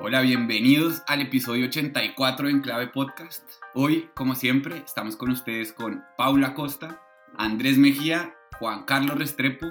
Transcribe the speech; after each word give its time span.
Hola, 0.00 0.20
bienvenidos 0.20 1.02
al 1.08 1.22
episodio 1.22 1.66
84 1.66 2.48
en 2.48 2.60
Clave 2.60 2.86
Podcast. 2.86 3.42
Hoy, 3.74 4.08
como 4.14 4.36
siempre, 4.36 4.76
estamos 4.76 5.16
con 5.16 5.28
ustedes 5.30 5.72
con 5.72 6.04
Paula 6.16 6.54
Costa, 6.54 7.02
Andrés 7.36 7.78
Mejía, 7.78 8.32
Juan 8.60 8.84
Carlos 8.84 9.18
Restrepo, 9.18 9.66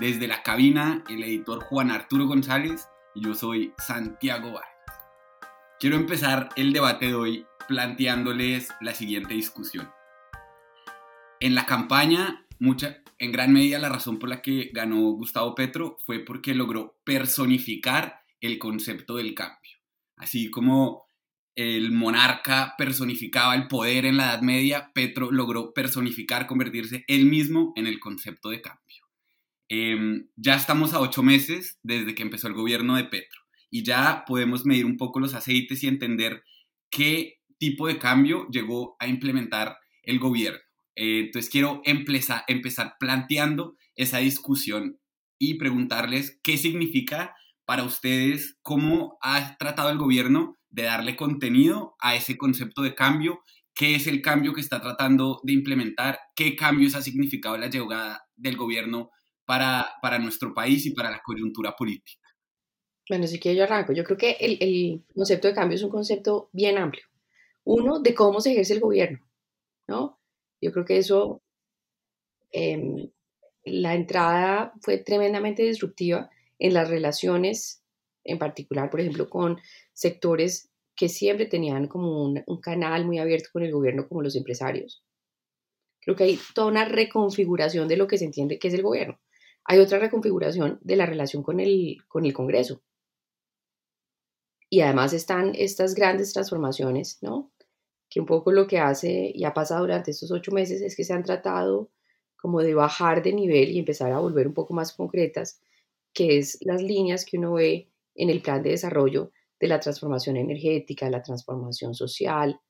desde 0.00 0.26
la 0.26 0.42
cabina 0.42 1.04
el 1.08 1.22
editor 1.22 1.62
Juan 1.62 1.92
Arturo 1.92 2.26
González 2.26 2.88
y 3.14 3.22
yo 3.24 3.34
soy 3.34 3.72
Santiago 3.78 4.52
Vargas. 4.52 4.98
Quiero 5.78 5.94
empezar 5.94 6.48
el 6.56 6.72
debate 6.72 7.06
de 7.06 7.14
hoy 7.14 7.46
planteándoles 7.68 8.70
la 8.80 8.94
siguiente 8.94 9.34
discusión. 9.34 9.88
En 11.38 11.54
la 11.54 11.66
campaña, 11.66 12.44
mucha, 12.58 12.98
en 13.20 13.30
gran 13.30 13.52
medida 13.52 13.78
la 13.78 13.90
razón 13.90 14.18
por 14.18 14.28
la 14.28 14.42
que 14.42 14.70
ganó 14.72 15.02
Gustavo 15.12 15.54
Petro 15.54 15.98
fue 16.04 16.18
porque 16.18 16.52
logró 16.52 16.96
personificar 17.04 18.22
el 18.40 18.58
concepto 18.58 19.16
del 19.16 19.34
cambio. 19.34 19.72
Así 20.16 20.50
como 20.50 21.06
el 21.54 21.90
monarca 21.90 22.74
personificaba 22.78 23.54
el 23.54 23.66
poder 23.66 24.06
en 24.06 24.16
la 24.16 24.26
Edad 24.26 24.42
Media, 24.42 24.92
Petro 24.94 25.32
logró 25.32 25.72
personificar, 25.74 26.46
convertirse 26.46 27.04
él 27.08 27.24
mismo 27.26 27.72
en 27.74 27.86
el 27.86 27.98
concepto 27.98 28.50
de 28.50 28.60
cambio. 28.60 29.04
Em, 29.68 30.28
ya 30.36 30.54
estamos 30.54 30.94
a 30.94 31.00
ocho 31.00 31.22
meses 31.22 31.78
desde 31.82 32.14
que 32.14 32.22
empezó 32.22 32.48
el 32.48 32.54
gobierno 32.54 32.96
de 32.96 33.04
Petro 33.04 33.40
y 33.70 33.82
ya 33.82 34.24
podemos 34.26 34.64
medir 34.64 34.86
un 34.86 34.96
poco 34.96 35.20
los 35.20 35.34
aceites 35.34 35.82
y 35.82 35.88
entender 35.88 36.42
qué 36.90 37.40
tipo 37.58 37.86
de 37.86 37.98
cambio 37.98 38.46
llegó 38.50 38.96
a 38.98 39.08
implementar 39.08 39.76
el 40.02 40.18
gobierno. 40.18 40.60
Eh, 40.94 41.20
entonces 41.26 41.50
quiero 41.50 41.82
empezar, 41.84 42.44
empezar 42.48 42.96
planteando 42.98 43.76
esa 43.94 44.18
discusión 44.18 44.98
y 45.38 45.54
preguntarles 45.54 46.40
qué 46.42 46.56
significa 46.56 47.34
para 47.68 47.84
ustedes, 47.84 48.56
cómo 48.62 49.18
ha 49.20 49.58
tratado 49.58 49.90
el 49.90 49.98
gobierno 49.98 50.56
de 50.70 50.84
darle 50.84 51.16
contenido 51.16 51.96
a 52.00 52.16
ese 52.16 52.38
concepto 52.38 52.80
de 52.80 52.94
cambio, 52.94 53.40
qué 53.74 53.94
es 53.94 54.06
el 54.06 54.22
cambio 54.22 54.54
que 54.54 54.62
está 54.62 54.80
tratando 54.80 55.38
de 55.42 55.52
implementar, 55.52 56.18
qué 56.34 56.56
cambios 56.56 56.94
ha 56.94 57.02
significado 57.02 57.58
la 57.58 57.68
llegada 57.68 58.22
del 58.36 58.56
gobierno 58.56 59.10
para, 59.44 59.86
para 60.00 60.18
nuestro 60.18 60.54
país 60.54 60.86
y 60.86 60.94
para 60.94 61.10
la 61.10 61.20
coyuntura 61.22 61.72
política. 61.72 62.26
Bueno, 63.06 63.26
si 63.26 63.38
que 63.38 63.54
yo 63.54 63.64
arranco. 63.64 63.92
Yo 63.92 64.02
creo 64.02 64.16
que 64.16 64.38
el, 64.40 64.56
el, 64.62 65.04
concepto 65.14 65.48
de 65.48 65.54
cambio 65.54 65.76
es 65.76 65.82
un 65.82 65.90
concepto 65.90 66.48
bien 66.54 66.78
amplio. 66.78 67.04
Uno, 67.64 68.00
de 68.00 68.14
cómo 68.14 68.40
se 68.40 68.52
ejerce 68.52 68.72
el 68.72 68.80
gobierno, 68.80 69.18
¿no? 69.86 70.18
Yo 70.62 70.72
creo 70.72 70.86
que 70.86 70.96
eso, 70.96 71.42
eh, 72.50 73.10
la 73.64 73.94
entrada 73.94 74.72
fue 74.80 74.96
tremendamente 74.96 75.64
disruptiva 75.64 76.30
en 76.58 76.74
las 76.74 76.88
relaciones, 76.88 77.82
en 78.24 78.38
particular, 78.38 78.90
por 78.90 79.00
ejemplo, 79.00 79.28
con 79.28 79.58
sectores 79.92 80.70
que 80.96 81.08
siempre 81.08 81.46
tenían 81.46 81.86
como 81.86 82.24
un, 82.24 82.42
un, 82.46 82.60
canal 82.60 83.04
muy 83.04 83.18
abierto 83.18 83.50
con 83.52 83.62
el 83.62 83.72
gobierno, 83.72 84.08
como 84.08 84.22
los 84.22 84.34
empresarios. 84.34 85.04
Creo 86.00 86.16
que 86.16 86.24
hay 86.24 86.40
toda 86.54 86.68
una 86.68 86.84
reconfiguración 86.84 87.86
de 87.86 87.96
lo 87.96 88.06
que 88.06 88.18
se 88.18 88.24
entiende 88.24 88.58
que 88.58 88.68
es 88.68 88.74
el 88.74 88.82
gobierno. 88.82 89.20
Hay 89.64 89.78
otra 89.78 89.98
reconfiguración 89.98 90.78
de 90.80 90.96
la 90.96 91.06
relación 91.06 91.42
con 91.42 91.60
el, 91.60 91.98
con 92.08 92.24
el 92.24 92.32
Congreso. 92.32 92.82
Y 94.70 94.80
además 94.80 95.12
están 95.12 95.52
estas 95.54 95.94
grandes 95.94 96.32
transformaciones, 96.32 97.18
¿no? 97.22 97.52
Que 98.10 98.20
un 98.20 98.26
poco 98.26 98.50
lo 98.50 98.66
que 98.66 98.78
hace 98.78 99.30
y 99.34 99.44
ha 99.44 99.54
pasado 99.54 99.82
durante 99.82 100.10
estos 100.10 100.30
ocho 100.30 100.52
meses 100.52 100.80
es 100.80 100.96
que 100.96 101.04
se 101.04 101.12
han 101.12 101.22
tratado 101.22 101.90
como 102.36 102.62
de 102.62 102.74
bajar 102.74 103.22
de 103.22 103.32
nivel 103.32 103.70
y 103.70 103.78
empezar 103.78 104.12
a 104.12 104.20
volver 104.20 104.46
un 104.46 104.54
poco 104.54 104.72
más 104.72 104.94
concretas 104.94 105.60
que 106.18 106.36
es 106.36 106.58
las 106.62 106.82
líneas 106.82 107.24
que 107.24 107.38
uno 107.38 107.52
ve 107.52 107.92
en 108.16 108.28
el 108.28 108.42
plan 108.42 108.60
de 108.60 108.70
desarrollo 108.70 109.30
de 109.60 109.68
la 109.68 109.78
transformación 109.78 110.36
energética, 110.36 111.08
la 111.08 111.22
transformación 111.22 111.94
social, 111.94 112.60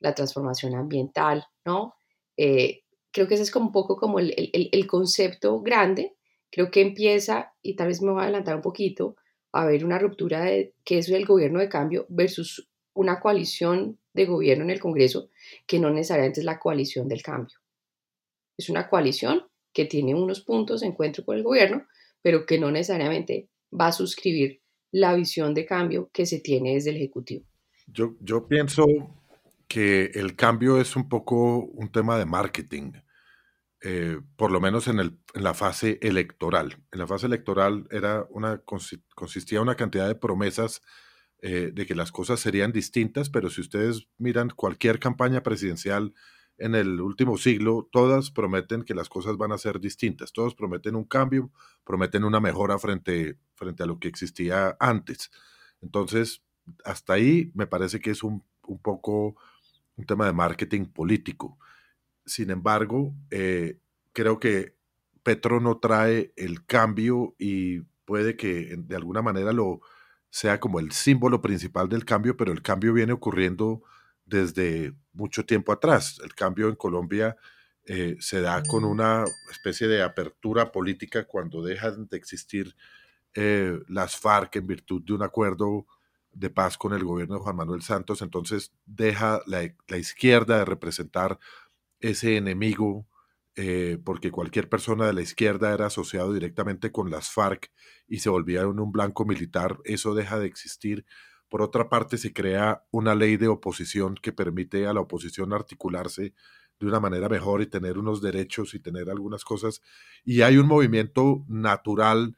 la 0.00 0.14
transformación 0.14 0.74
ambiental, 0.74 1.46
¿no? 1.64 1.94
Eh, 2.36 2.82
creo 3.10 3.26
que 3.26 3.34
ese 3.34 3.44
es 3.44 3.50
como 3.50 3.68
un 3.68 3.72
poco 3.72 3.96
como 3.96 4.18
el, 4.18 4.34
el, 4.36 4.86
concepto 4.86 5.62
grande, 5.62 6.14
creo 6.50 6.70
que 6.70 6.82
empieza, 6.82 7.54
y 7.62 7.74
tal 7.74 7.88
vez 7.88 8.02
me 8.02 8.12
voy 8.12 8.20
a 8.20 8.24
adelantar 8.24 8.56
un 8.56 8.60
poquito, 8.60 9.16
a 9.52 9.62
haber 9.62 9.82
una 9.82 9.98
ruptura 9.98 10.44
de 10.44 10.74
qué 10.84 10.98
es 10.98 11.08
el 11.08 11.24
gobierno 11.24 11.60
de 11.60 11.70
cambio 11.70 12.04
versus 12.10 12.68
una 12.92 13.18
coalición 13.18 13.98
de 14.12 14.26
gobierno 14.26 14.64
en 14.64 14.70
el 14.70 14.80
Congreso 14.80 15.30
que 15.66 15.78
no 15.78 15.88
necesariamente 15.88 16.40
es 16.40 16.44
la 16.44 16.58
coalición 16.58 17.08
del 17.08 17.22
cambio. 17.22 17.56
Es 18.58 18.68
una 18.68 18.90
coalición 18.90 19.46
que 19.72 19.86
tiene 19.86 20.14
unos 20.14 20.42
puntos 20.42 20.82
de 20.82 20.88
encuentro 20.88 21.24
con 21.24 21.38
el 21.38 21.42
gobierno, 21.42 21.86
pero 22.24 22.46
que 22.46 22.58
no 22.58 22.70
necesariamente 22.70 23.50
va 23.78 23.88
a 23.88 23.92
suscribir 23.92 24.62
la 24.90 25.14
visión 25.14 25.52
de 25.52 25.66
cambio 25.66 26.08
que 26.10 26.24
se 26.24 26.40
tiene 26.40 26.72
desde 26.72 26.88
el 26.88 26.96
Ejecutivo. 26.96 27.44
Yo, 27.86 28.48
pienso 28.48 28.86
que 29.68 30.06
el 30.14 30.34
cambio 30.34 30.80
es 30.80 30.96
un 30.96 31.10
poco 31.10 31.58
un 31.58 31.92
tema 31.92 32.16
de 32.16 32.24
marketing, 32.24 32.92
eh, 33.82 34.18
por 34.36 34.50
lo 34.50 34.58
menos 34.58 34.88
en, 34.88 35.20
la 35.34 35.52
fase 35.52 35.98
electoral. 36.00 36.78
En 36.92 37.00
la 37.00 37.06
fase 37.06 37.26
electoral 37.26 37.86
era 37.90 38.26
una, 38.30 38.62
consistía 39.14 39.60
una 39.60 39.74
cantidad 39.74 40.08
de 40.08 40.14
promesas 40.14 40.80
eh, 41.42 41.72
de 41.74 41.84
que 41.84 41.94
las 41.94 42.10
cosas 42.10 42.40
serían 42.40 42.72
distintas, 42.72 43.28
pero 43.28 43.50
si 43.50 43.60
ustedes 43.60 44.08
miran 44.16 44.48
cualquier 44.48 44.98
campaña 44.98 45.42
presidencial 45.42 46.14
en 46.58 46.74
el 46.74 47.00
último 47.00 47.36
siglo, 47.36 47.88
todas 47.90 48.30
prometen 48.30 48.82
que 48.84 48.94
las 48.94 49.08
cosas 49.08 49.36
van 49.36 49.52
a 49.52 49.58
ser 49.58 49.80
distintas, 49.80 50.32
todos 50.32 50.54
prometen 50.54 50.94
un 50.94 51.04
cambio, 51.04 51.50
prometen 51.84 52.24
una 52.24 52.40
mejora 52.40 52.78
frente, 52.78 53.38
frente 53.54 53.82
a 53.82 53.86
lo 53.86 53.98
que 53.98 54.08
existía 54.08 54.76
antes. 54.78 55.30
Entonces, 55.80 56.42
hasta 56.84 57.14
ahí 57.14 57.50
me 57.54 57.66
parece 57.66 58.00
que 58.00 58.10
es 58.10 58.22
un, 58.22 58.44
un 58.66 58.78
poco 58.78 59.36
un 59.96 60.06
tema 60.06 60.26
de 60.26 60.32
marketing 60.32 60.86
político. 60.86 61.58
Sin 62.24 62.50
embargo, 62.50 63.14
eh, 63.30 63.78
creo 64.12 64.38
que 64.38 64.76
Petro 65.22 65.60
no 65.60 65.78
trae 65.78 66.32
el 66.36 66.64
cambio 66.64 67.34
y 67.38 67.80
puede 68.04 68.36
que 68.36 68.76
de 68.78 68.96
alguna 68.96 69.22
manera 69.22 69.52
lo 69.52 69.80
sea 70.30 70.60
como 70.60 70.80
el 70.80 70.92
símbolo 70.92 71.40
principal 71.40 71.88
del 71.88 72.04
cambio, 72.04 72.36
pero 72.36 72.52
el 72.52 72.62
cambio 72.62 72.92
viene 72.92 73.12
ocurriendo 73.12 73.82
desde 74.24 74.94
mucho 75.12 75.44
tiempo 75.44 75.72
atrás. 75.72 76.20
El 76.22 76.34
cambio 76.34 76.68
en 76.68 76.76
Colombia 76.76 77.36
eh, 77.86 78.16
se 78.20 78.40
da 78.40 78.62
con 78.62 78.84
una 78.84 79.24
especie 79.50 79.88
de 79.88 80.02
apertura 80.02 80.72
política 80.72 81.24
cuando 81.24 81.62
dejan 81.62 82.08
de 82.08 82.16
existir 82.16 82.74
eh, 83.34 83.78
las 83.88 84.16
FARC 84.16 84.56
en 84.56 84.66
virtud 84.66 85.02
de 85.04 85.12
un 85.12 85.22
acuerdo 85.22 85.86
de 86.32 86.50
paz 86.50 86.78
con 86.78 86.92
el 86.94 87.04
gobierno 87.04 87.36
de 87.36 87.40
Juan 87.42 87.56
Manuel 87.56 87.82
Santos, 87.82 88.22
entonces 88.22 88.72
deja 88.86 89.40
la, 89.46 89.72
la 89.86 89.96
izquierda 89.98 90.58
de 90.58 90.64
representar 90.64 91.38
ese 92.00 92.36
enemigo, 92.36 93.06
eh, 93.56 93.98
porque 94.04 94.30
cualquier 94.30 94.68
persona 94.68 95.06
de 95.06 95.12
la 95.12 95.22
izquierda 95.22 95.72
era 95.72 95.86
asociado 95.86 96.32
directamente 96.32 96.90
con 96.90 97.10
las 97.10 97.30
FARC 97.30 97.70
y 98.08 98.18
se 98.18 98.30
volvía 98.30 98.62
en 98.62 98.80
un 98.80 98.92
blanco 98.92 99.24
militar, 99.24 99.78
eso 99.84 100.14
deja 100.14 100.38
de 100.38 100.46
existir 100.46 101.06
por 101.54 101.62
otra 101.62 101.88
parte, 101.88 102.18
se 102.18 102.32
crea 102.32 102.84
una 102.90 103.14
ley 103.14 103.36
de 103.36 103.46
oposición 103.46 104.16
que 104.16 104.32
permite 104.32 104.88
a 104.88 104.92
la 104.92 105.02
oposición 105.02 105.52
articularse 105.52 106.34
de 106.80 106.86
una 106.86 106.98
manera 106.98 107.28
mejor 107.28 107.62
y 107.62 107.66
tener 107.66 107.96
unos 107.96 108.20
derechos 108.20 108.74
y 108.74 108.80
tener 108.80 109.08
algunas 109.08 109.44
cosas. 109.44 109.80
Y 110.24 110.42
hay 110.42 110.56
un 110.56 110.66
movimiento 110.66 111.44
natural 111.46 112.36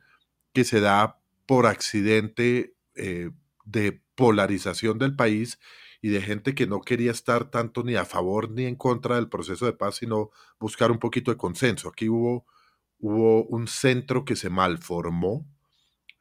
que 0.52 0.64
se 0.64 0.80
da 0.80 1.18
por 1.46 1.64
accidente 1.64 2.76
eh, 2.94 3.30
de 3.64 4.02
polarización 4.16 4.98
del 4.98 5.16
país 5.16 5.58
y 6.02 6.10
de 6.10 6.20
gente 6.20 6.54
que 6.54 6.66
no 6.66 6.82
quería 6.82 7.12
estar 7.12 7.50
tanto 7.50 7.84
ni 7.84 7.94
a 7.94 8.04
favor 8.04 8.50
ni 8.50 8.66
en 8.66 8.76
contra 8.76 9.16
del 9.16 9.30
proceso 9.30 9.64
de 9.64 9.72
paz, 9.72 9.94
sino 9.94 10.30
buscar 10.60 10.90
un 10.90 10.98
poquito 10.98 11.30
de 11.30 11.38
consenso. 11.38 11.88
Aquí 11.88 12.10
hubo, 12.10 12.44
hubo 12.98 13.44
un 13.44 13.66
centro 13.66 14.26
que 14.26 14.36
se 14.36 14.50
malformó, 14.50 15.46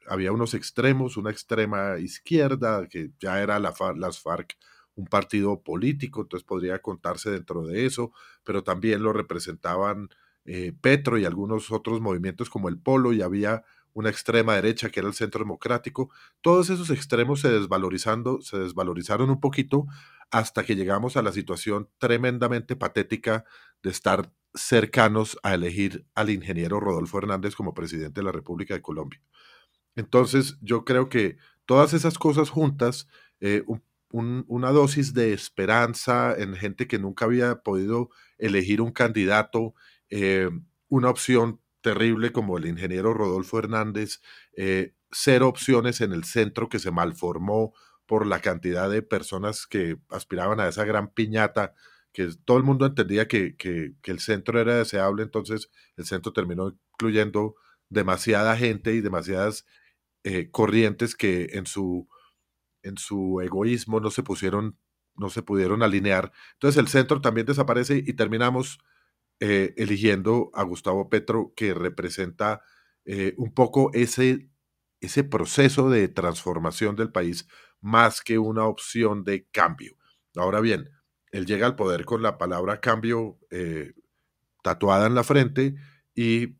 había 0.08 0.32
unos 0.32 0.54
extremos, 0.54 1.16
una 1.16 1.30
extrema 1.30 1.98
izquierda, 1.98 2.86
que 2.88 3.10
ya 3.18 3.42
era 3.42 3.58
la, 3.58 3.74
las 3.96 4.20
FARC 4.20 4.56
un 4.96 5.06
partido 5.06 5.62
político, 5.62 6.22
entonces 6.22 6.44
podría 6.46 6.80
contarse 6.80 7.30
dentro 7.30 7.62
de 7.66 7.86
eso, 7.86 8.12
pero 8.44 8.64
también 8.64 9.02
lo 9.02 9.12
representaban 9.12 10.08
eh, 10.46 10.72
Petro 10.80 11.18
y 11.18 11.24
algunos 11.24 11.70
otros 11.70 12.00
movimientos 12.00 12.50
como 12.50 12.68
el 12.68 12.78
Polo, 12.78 13.12
y 13.12 13.22
había 13.22 13.64
una 13.92 14.10
extrema 14.10 14.54
derecha 14.54 14.90
que 14.90 15.00
era 15.00 15.08
el 15.08 15.14
Centro 15.14 15.40
Democrático. 15.40 16.10
Todos 16.42 16.70
esos 16.70 16.90
extremos 16.90 17.40
se 17.40 17.50
desvalorizando, 17.50 18.40
se 18.42 18.58
desvalorizaron 18.58 19.30
un 19.30 19.40
poquito 19.40 19.86
hasta 20.30 20.64
que 20.64 20.76
llegamos 20.76 21.16
a 21.16 21.22
la 21.22 21.32
situación 21.32 21.88
tremendamente 21.98 22.76
patética 22.76 23.44
de 23.82 23.90
estar 23.90 24.32
cercanos 24.54 25.38
a 25.42 25.54
elegir 25.54 26.06
al 26.14 26.30
ingeniero 26.30 26.80
Rodolfo 26.80 27.18
Hernández 27.18 27.54
como 27.54 27.74
presidente 27.74 28.20
de 28.20 28.24
la 28.24 28.32
República 28.32 28.74
de 28.74 28.82
Colombia. 28.82 29.20
Entonces, 29.96 30.58
yo 30.60 30.84
creo 30.84 31.08
que 31.08 31.38
todas 31.64 31.92
esas 31.92 32.18
cosas 32.18 32.50
juntas, 32.50 33.08
eh, 33.40 33.64
un, 34.10 34.44
una 34.48 34.70
dosis 34.70 35.12
de 35.14 35.32
esperanza 35.32 36.34
en 36.38 36.54
gente 36.54 36.86
que 36.86 36.98
nunca 36.98 37.24
había 37.24 37.62
podido 37.62 38.10
elegir 38.38 38.80
un 38.80 38.92
candidato, 38.92 39.74
eh, 40.10 40.48
una 40.88 41.10
opción 41.10 41.60
terrible 41.80 42.32
como 42.32 42.58
el 42.58 42.66
ingeniero 42.66 43.14
Rodolfo 43.14 43.58
Hernández, 43.58 44.20
eh, 44.56 44.94
cero 45.10 45.48
opciones 45.48 46.00
en 46.00 46.12
el 46.12 46.24
centro 46.24 46.68
que 46.68 46.78
se 46.78 46.90
malformó 46.90 47.74
por 48.06 48.26
la 48.26 48.40
cantidad 48.40 48.88
de 48.90 49.02
personas 49.02 49.66
que 49.66 49.96
aspiraban 50.08 50.60
a 50.60 50.68
esa 50.68 50.84
gran 50.84 51.12
piñata, 51.12 51.74
que 52.12 52.30
todo 52.44 52.56
el 52.56 52.64
mundo 52.64 52.86
entendía 52.86 53.28
que, 53.28 53.56
el 54.04 54.20
centro 54.20 54.60
era 54.60 54.76
deseable, 54.76 55.22
entonces 55.22 55.70
el 55.96 56.06
centro 56.06 56.32
terminó 56.32 56.76
incluyendo 56.94 57.56
demasiada 57.88 58.56
gente 58.56 58.94
y 58.94 59.00
demasiadas 59.00 59.66
eh, 60.28 60.50
corrientes 60.50 61.14
que 61.14 61.50
en 61.52 61.66
su, 61.66 62.08
en 62.82 62.98
su 62.98 63.40
egoísmo 63.42 64.00
no 64.00 64.10
se 64.10 64.24
pusieron, 64.24 64.76
no 65.14 65.30
se 65.30 65.40
pudieron 65.40 65.84
alinear. 65.84 66.32
Entonces 66.54 66.80
el 66.80 66.88
centro 66.88 67.20
también 67.20 67.46
desaparece 67.46 68.02
y 68.04 68.12
terminamos 68.14 68.80
eh, 69.38 69.72
eligiendo 69.76 70.50
a 70.52 70.64
Gustavo 70.64 71.08
Petro, 71.08 71.52
que 71.54 71.74
representa 71.74 72.60
eh, 73.04 73.34
un 73.36 73.54
poco 73.54 73.92
ese, 73.94 74.50
ese 75.00 75.22
proceso 75.22 75.90
de 75.90 76.08
transformación 76.08 76.96
del 76.96 77.12
país 77.12 77.46
más 77.80 78.20
que 78.20 78.40
una 78.40 78.64
opción 78.64 79.22
de 79.22 79.46
cambio. 79.52 79.96
Ahora 80.34 80.60
bien, 80.60 80.90
él 81.30 81.46
llega 81.46 81.66
al 81.68 81.76
poder 81.76 82.04
con 82.04 82.20
la 82.20 82.36
palabra 82.36 82.80
cambio 82.80 83.38
tatuada 84.64 85.06
en 85.06 85.14
la 85.14 85.22
frente 85.22 85.76
y, 86.16 86.56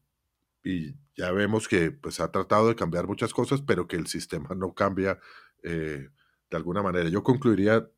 ya 1.16 1.32
vemos 1.32 1.68
que 1.68 1.90
pues, 1.90 2.20
ha 2.20 2.30
tratado 2.30 2.68
de 2.68 2.76
cambiar 2.76 3.06
muchas 3.06 3.32
cosas, 3.32 3.62
pero 3.62 3.88
que 3.88 3.96
el 3.96 4.06
sistema 4.06 4.54
no 4.54 4.74
cambia 4.74 5.18
de 5.62 6.10
alguna 6.52 6.82
manera. 6.82 7.08
Yo 7.08 7.24
concluiría 7.24 7.90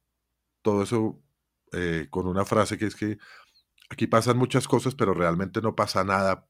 todo 0.62 0.82
eso 0.82 1.23
con 2.11 2.26
una 2.26 2.47
frase 2.47 2.79
que 2.79 2.87
es 2.87 2.97
que 2.97 3.19
aquí 3.91 4.06
pasan 4.06 4.38
muchas 4.38 4.69
cosas, 4.69 4.94
pero 4.94 5.15
realmente 5.15 5.61
no 5.61 5.75
pasa 5.75 6.05
nada 6.05 6.49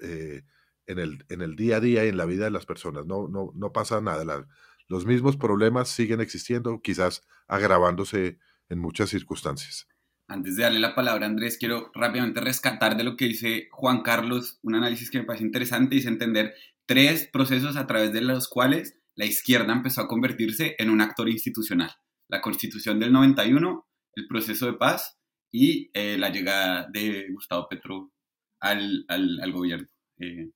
eh, 0.00 0.42
en, 0.86 0.98
el, 0.98 1.24
en, 1.28 1.42
el, 1.42 1.56
día 1.56 1.76
a 1.76 1.80
día 1.80 2.04
y 2.04 2.08
en 2.08 2.16
la 2.16 2.24
vida 2.24 2.44
de 2.44 2.50
las 2.50 2.66
personas. 2.66 3.06
No, 3.06 3.28
no, 3.28 3.52
no 3.54 3.72
pasa 3.72 4.00
nada. 4.00 4.46
los 4.88 5.06
mismos 5.06 5.36
problemas 5.36 5.88
siguen 5.88 6.20
existiendo, 6.20 6.80
quizás 6.80 7.26
agravándose 7.46 8.38
en 8.68 8.78
muchas 8.78 9.10
circunstancias. 9.10 9.86
Antes 10.30 10.54
de 10.54 10.62
darle 10.62 10.78
la 10.78 10.94
palabra 10.94 11.26
a 11.26 11.28
Andrés, 11.28 11.58
quiero 11.58 11.90
rápidamente 11.92 12.40
rescatar 12.40 12.96
de 12.96 13.02
lo 13.02 13.16
que 13.16 13.24
dice 13.24 13.66
Juan 13.72 14.02
Carlos, 14.02 14.60
un 14.62 14.76
análisis 14.76 15.10
que 15.10 15.18
me 15.18 15.24
parece 15.24 15.44
interesante, 15.44 15.96
y 15.96 15.98
es 15.98 16.06
entender 16.06 16.54
tres 16.86 17.28
procesos 17.32 17.74
a 17.74 17.88
través 17.88 18.12
de 18.12 18.20
los 18.20 18.48
cuales 18.48 18.96
la 19.16 19.24
izquierda 19.24 19.72
empezó 19.72 20.02
a 20.02 20.06
convertirse 20.06 20.76
en 20.78 20.88
un 20.90 21.00
actor 21.00 21.28
institucional. 21.28 21.90
La 22.28 22.40
constitución 22.40 23.00
del 23.00 23.12
91, 23.12 23.88
el 24.14 24.28
proceso 24.28 24.66
de 24.66 24.74
paz 24.74 25.18
y 25.50 25.90
eh, 25.94 26.16
la 26.16 26.28
llegada 26.28 26.86
de 26.92 27.26
Gustavo 27.32 27.66
Petro 27.68 28.12
al, 28.60 29.04
al, 29.08 29.52
gobierno. 29.52 29.88
Eh, 30.20 30.52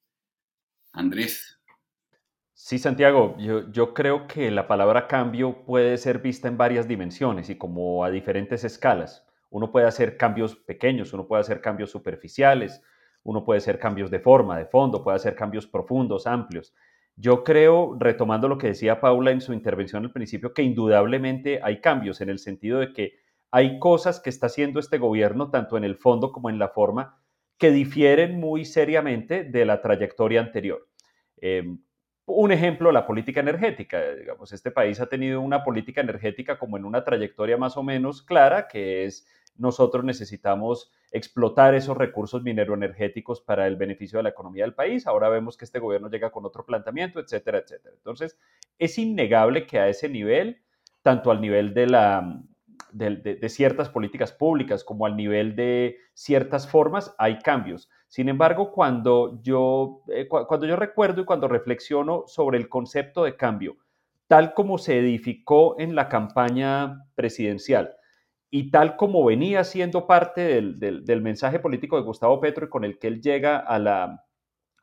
Andrés. 0.93 1.59
Sí, 2.53 2.79
Santiago, 2.79 3.37
yo, 3.41 3.73
yo, 3.73 3.93
creo 3.93 4.29
que 4.29 4.53
la 4.53 4.69
palabra 4.69 5.09
cambio 5.09 5.65
puede 5.65 5.99
ser 5.99 6.21
vista 6.21 6.47
en 6.47 6.57
varias 6.57 6.87
dimensiones 6.87 7.51
y 7.51 7.59
como 7.59 8.05
a 8.05 8.13
diferentes 8.13 8.63
escalas. 8.63 9.25
Uno 9.55 9.71
puede 9.71 9.87
hacer 9.87 10.17
cambios 10.17 10.57
pequeños, 10.57 11.13
uno 11.13 11.29
puede 11.29 11.43
hacer 11.43 11.61
cambios 11.61 11.89
superficiales, 11.89 12.83
uno 13.23 13.45
puede 13.45 13.59
hacer 13.59 13.79
cambios 13.79 14.11
de 14.11 14.19
forma, 14.19 14.59
de 14.59 14.67
fondo, 14.67 15.05
puede 15.05 15.15
hacer 15.15 15.37
cambios 15.37 15.65
profundos, 15.65 16.27
amplios. 16.27 16.75
Yo 17.15 17.45
creo, 17.45 17.97
retomando 18.01 18.49
lo 18.49 18.59
que 18.59 18.67
decía 18.67 19.01
Paula 19.01 19.31
en 19.31 19.41
su 19.41 19.53
intervención 19.53 20.05
al 20.05 20.11
principio, 20.11 20.53
que 20.53 20.65
indudablemente 20.65 21.61
hay 21.63 21.81
cambios 21.81 22.21
en 22.21 22.31
el 22.31 22.41
sentido 22.41 22.81
de 22.81 22.93
que 22.93 23.13
hay 23.53 23.79
cosas 23.79 24.19
que 24.19 24.29
está 24.29 24.47
haciendo 24.47 24.81
este 24.81 24.99
gobierno, 24.99 25.53
tanto 25.53 25.77
en 25.77 25.85
el 25.85 25.95
fondo 25.95 26.33
como 26.33 26.51
en 26.51 26.59
la 26.59 26.71
forma, 26.71 27.21
que 27.57 27.71
difieren 27.71 28.41
muy 28.41 28.65
seriamente 28.65 29.45
de 29.45 29.65
la 29.65 29.81
trayectoria 29.81 30.41
anterior. 30.41 30.89
Em, 31.37 31.79
un 32.27 32.51
ejemplo, 32.51 32.91
la 32.91 33.07
política 33.07 33.39
energética. 33.39 34.15
Digamos, 34.15 34.53
este 34.53 34.73
país 34.73 34.99
ha 34.99 35.07
tenido 35.07 35.41
una 35.41 35.63
política 35.63 36.01
energética 36.01 36.59
como 36.59 36.77
en 36.77 36.85
una 36.85 37.05
trayectoria 37.05 37.57
más 37.57 37.77
o 37.77 37.85
menos 37.85 38.21
clara, 38.21 38.67
que 38.67 39.05
es 39.05 39.29
nosotros 39.57 40.05
necesitamos 40.05 40.91
explotar 41.11 41.75
esos 41.75 41.97
recursos 41.97 42.43
mineroenergéticos 42.43 43.41
para 43.41 43.67
el 43.67 43.77
beneficio 43.77 44.19
de 44.19 44.25
la 44.25 44.29
economía 44.31 44.65
del 44.65 44.75
país. 44.75 45.07
Ahora 45.07 45.29
vemos 45.29 45.57
que 45.57 45.65
este 45.65 45.79
gobierno 45.79 46.11
llega 46.11 46.31
con 46.31 46.45
otro 46.45 46.67
planteamiento, 46.67 47.21
etcétera, 47.21 47.59
etcétera. 47.59 47.95
Entonces, 47.97 48.37
es 48.79 48.99
innegable 48.99 49.67
que 49.67 49.79
a 49.79 49.89
ese 49.89 50.09
nivel, 50.09 50.63
tanto 51.03 51.31
al 51.31 51.41
nivel 51.41 51.73
de 51.73 51.87
la, 51.87 52.43
de, 52.93 53.49
ciertas 53.49 53.89
políticas 53.89 54.33
públicas 54.33 54.83
como 54.83 55.07
al 55.07 55.17
nivel 55.17 55.55
de 55.55 55.99
ciertas 56.15 56.69
formas, 56.69 57.15
hay 57.19 57.39
cambios. 57.39 57.89
Sin 58.09 58.29
embargo, 58.29 58.73
cuando 58.73 59.41
yo, 59.43 60.03
eh, 60.09 60.27
cuando 60.29 60.67
yo 60.67 60.77
recuerdo 60.77 61.23
y 61.23 61.25
cuando 61.25 61.49
reflexiono 61.49 62.25
sobre 62.27 62.59
el 62.59 62.69
concepto 62.69 63.25
de 63.25 63.37
cambio, 63.37 63.77
tal 64.27 64.53
como 64.53 64.79
se 64.79 64.99
edificó 64.99 65.77
en 65.79 65.95
la 65.95 66.09
campaña 66.09 67.05
presidencial 67.15 67.97
y 68.57 68.71
tal 68.71 68.95
como 68.95 69.25
venía 69.25 69.65
siendo 69.65 70.07
parte 70.07 70.43
del, 70.43 70.79
del 71.05 71.21
mensaje 71.21 71.59
político 71.59 71.97
de 71.97 72.05
Gustavo 72.05 72.39
Petro 72.39 72.67
y 72.67 72.69
con 72.69 72.85
el 72.85 73.01
que 73.01 73.09
él 73.09 73.21
llega 73.21 73.59
a 73.59 73.81
la, 73.81 74.25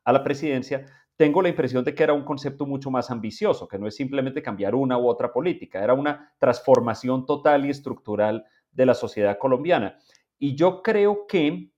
a 0.04 0.12
la 0.12 0.22
presidencia, 0.22 0.84
tengo 1.16 1.40
la 1.40 1.48
impresión 1.48 1.82
de 1.82 1.94
que 1.94 2.02
era 2.02 2.12
un 2.12 2.22
concepto 2.22 2.66
mucho 2.66 2.90
más 2.90 3.10
ambicioso, 3.10 3.66
que 3.66 3.78
no 3.78 3.86
es 3.86 3.96
simplemente 3.96 4.42
cambiar 4.42 4.74
una 4.74 4.98
u 4.98 5.08
otra 5.08 5.32
política, 5.32 5.82
era 5.82 5.94
una 5.94 6.34
transformación 6.38 7.24
total 7.24 7.64
y 7.64 7.70
estructural 7.70 8.44
de 8.70 8.84
la 8.84 8.92
sociedad 8.92 9.38
colombiana. 9.38 9.98
Y 10.38 10.54
yo 10.54 10.82
creo 10.82 11.26
que, 11.26 11.71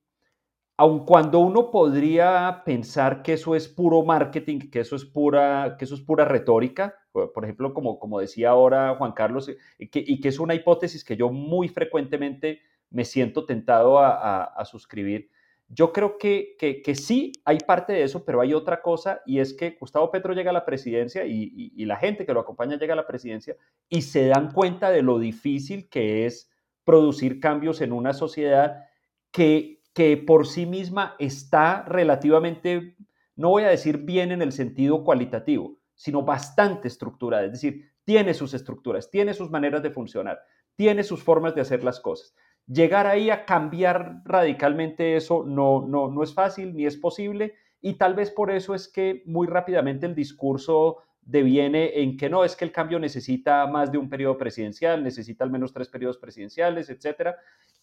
aun 0.76 1.05
cuando 1.05 1.38
uno 1.38 1.71
podría 1.71 2.62
pensar 2.65 3.23
que 3.23 3.35
eso 3.35 3.55
es 3.55 3.69
puro 3.69 4.03
marketing, 4.03 4.71
que 4.71 4.81
eso 4.81 4.97
es 4.97 5.05
pura, 5.05 5.76
que 5.79 5.85
eso 5.85 5.94
es 5.94 6.00
pura 6.00 6.25
retórica, 6.25 6.97
por 7.12 7.44
ejemplo, 7.44 7.73
como, 7.73 7.99
como 7.99 8.19
decía 8.19 8.50
ahora 8.50 8.97
Juan 8.97 9.12
Carlos, 9.12 9.49
eh, 9.49 9.59
y 9.79 10.21
que 10.21 10.29
es 10.29 10.38
una 10.38 10.55
hipótesis 10.55 11.05
que 11.05 11.17
yo 11.17 11.31
muy 11.31 11.69
frecuentemente 11.69 12.61
me 12.91 13.05
siento 13.05 13.47
tentado 13.47 13.99
a 13.99 14.65
suscribir, 14.65 15.31
yo 15.69 15.93
creo 15.93 16.19
que, 16.19 16.56
que, 16.59 16.94
sí 16.94 17.32
hay 17.44 17.59
parte 17.59 17.93
de 17.93 18.03
eso, 18.03 18.25
pero 18.25 18.41
hay 18.41 18.53
otra 18.53 18.82
cosa 18.82 19.23
y 19.25 19.41
es 19.41 19.55
que 19.55 19.77
Gustavo 19.81 20.11
Petro 20.11 20.35
llega 20.35 20.50
a 20.50 20.55
la 20.55 20.65
presidencia 20.65 21.25
y, 21.27 21.85
la 21.85 21.97
gente 21.97 22.27
que 22.27 22.32
lo 22.32 22.41
acompaña 22.41 22.79
llega 22.79 22.93
a 22.93 22.97
la 22.97 23.06
presidencia 23.06 23.56
y 23.88 24.03
se 24.03 24.27
dan 24.27 24.53
cuenta 24.53 24.91
de 24.91 25.03
lo 25.03 25.19
difícil 25.19 25.88
que 25.88 26.27
es 26.27 26.50
producir 26.85 27.41
cambios 27.41 27.81
en 27.81 27.93
una 27.93 28.12
sociedad 28.12 28.85
que, 29.31 29.81
que 29.94 30.17
por 30.17 30.46
sí 30.46 30.67
misma 30.67 31.14
está 31.19 31.85
relativamente, 31.85 32.96
no 33.37 33.50
voy 33.50 33.62
a 33.62 33.69
decir 33.69 33.99
bien 33.99 34.32
en 34.32 34.43
el 34.43 34.52
sentido 34.52 35.05
cualitativo, 35.05 35.79
sino 35.94 36.22
bastante 36.22 36.89
estructurada, 36.89 37.44
es 37.44 37.53
decir, 37.53 37.93
tiene 38.05 38.34
sus 38.34 38.53
estructuras, 38.53 39.10
tiene 39.10 39.32
sus 39.32 39.51
maneras 39.51 39.82
de 39.82 39.91
funcionar, 39.91 40.41
tiene 40.74 41.05
sus 41.05 41.22
formas 41.22 41.55
de 41.55 41.60
hacer 41.60 41.84
las 41.84 42.01
cosas. 42.01 42.34
Llegar 42.67 43.06
ahí 43.06 43.31
a 43.31 43.46
cambiar 43.46 44.22
radicalmente 44.24 45.17
eso 45.17 45.44
no, 45.46 45.86
no, 45.86 46.10
no 46.10 46.22
es 46.22 46.34
fácil 46.34 46.74
ni 46.74 46.86
es 46.86 46.96
posible 46.96 47.55
y 47.81 47.94
tal 47.94 48.15
vez 48.15 48.31
por 48.31 48.51
eso 48.51 48.74
es 48.74 48.89
que 48.89 49.22
muy 49.27 49.46
rápidamente 49.46 50.06
el 50.06 50.15
discurso 50.15 50.98
deviene 51.27 52.01
en 52.01 52.17
que 52.17 52.29
no, 52.29 52.45
es 52.45 52.57
que 52.57 52.65
el 52.65 52.73
cambio 52.73 52.99
necesita 52.99 53.67
más 53.67 53.91
de 53.91 53.99
un 53.99 54.09
periodo 54.09 54.37
presidencial, 54.37 55.03
necesita 55.03 55.45
al 55.45 55.51
menos 55.51 55.73
tres 55.73 55.89
periodos 55.89 56.19
presidenciales, 56.19 56.91
etc. 56.91 57.37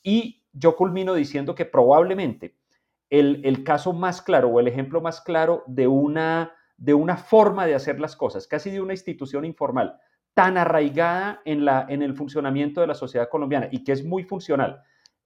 Y 0.04 0.44
yo 0.54 0.76
culmino 0.76 1.14
diciendo 1.14 1.56
que 1.56 1.66
probablemente 1.66 2.56
el, 3.10 3.42
el, 3.44 3.64
caso 3.64 3.94
más 3.94 4.22
claro 4.22 4.50
o 4.50 4.60
el 4.60 4.68
ejemplo 4.68 5.02
más 5.02 5.22
claro 5.22 5.64
de 5.68 5.88
una, 5.88 6.54
de 6.78 6.94
una 6.94 7.18
forma 7.18 7.66
de 7.66 7.76
hacer 7.76 8.00
las 8.00 8.16
cosas, 8.16 8.48
casi 8.48 8.70
de 8.72 8.82
una 8.82 8.94
institución 8.94 9.44
informal, 9.46 9.98
tan 10.34 10.58
arraigada 10.58 11.42
en, 11.46 11.66
la, 11.66 11.86
en 11.90 12.02
el 12.02 12.16
funcionamiento 12.16 12.82
de 12.82 12.88
la 12.88 12.96
sociedad 12.96 13.30
colombiana 13.30 13.68
y 13.72 13.84
que 13.84 13.92
es 13.92 14.04
muy 14.06 14.24
funcional 14.24 14.82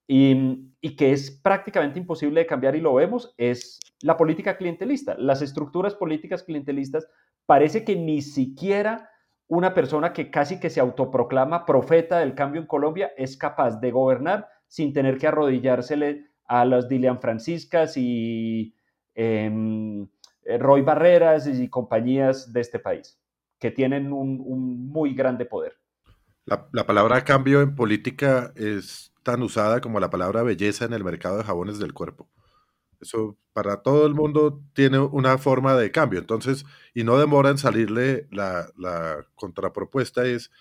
y, 0.08 0.96
que 0.96 1.12
es 1.12 1.32
prácticamente 1.32 2.00
imposible 2.00 2.42
de 2.42 2.48
cambiar 2.48 2.76
y 2.76 2.82
lo 2.82 2.94
vemos, 2.94 3.34
es 3.38 3.80
la 4.02 4.18
política 4.18 4.58
clientelista. 4.58 5.16
Las 5.18 5.42
estructuras 5.42 5.96
políticas 5.96 6.44
clientelistas 6.44 7.08
parece 7.46 7.84
que 7.84 7.96
ni 7.96 8.22
siquiera 8.22 9.10
una 9.48 9.74
persona 9.74 10.14
que 10.14 10.32
casi 10.32 10.60
que 10.60 10.70
se 10.70 10.80
autoproclama 10.80 11.66
profeta 11.66 12.20
del 12.20 12.36
cambio 12.36 12.62
en 12.62 12.68
Colombia 12.68 13.12
es 13.16 13.38
capaz 13.38 13.80
de 13.80 13.92
gobernar 13.92 14.48
sin 14.68 14.94
tener 14.94 15.18
que 15.18 15.28
arrodillársele 15.28 16.26
a 16.48 16.66
las 16.66 16.88
Dilian 16.88 17.22
Franciscas 17.22 17.96
y 17.96 18.76
em, 19.14 20.08
Roy 20.60 20.82
Barreras 20.82 21.48
y 21.48 21.70
compañías 21.70 22.52
de 22.52 22.62
este 22.62 22.80
país 22.80 23.20
que 23.60 23.72
tienen 23.72 24.12
un, 24.14 24.90
muy 24.90 25.14
grande 25.14 25.46
poder. 25.46 25.74
La, 26.46 26.86
palabra 26.86 27.24
cambio 27.24 27.62
en 27.62 27.76
política 27.76 28.52
es 28.56 29.12
tan 29.24 29.42
usada 29.42 29.82
como 29.82 30.00
la 30.00 30.12
palabra 30.12 30.44
belleza 30.44 30.86
en 30.86 30.94
el 30.94 31.04
mercado 31.04 31.38
de 31.38 31.44
jabones 31.44 31.80
del 31.80 31.94
cuerpo. 31.94 32.30
Eso 33.02 33.38
para 33.54 33.82
todo 33.82 34.06
el 34.06 34.14
mundo 34.14 34.62
tiene 34.74 35.00
una 35.00 35.38
forma 35.38 35.76
de 35.76 35.92
cambio. 35.92 36.20
Entonces, 36.20 36.66
y 36.94 37.04
no 37.04 37.18
demora 37.18 37.50
en 37.50 37.58
salirle 37.58 38.28
la, 38.32 38.68
la, 38.78 39.26
contrapropuesta 39.36 40.26
es 40.26 40.52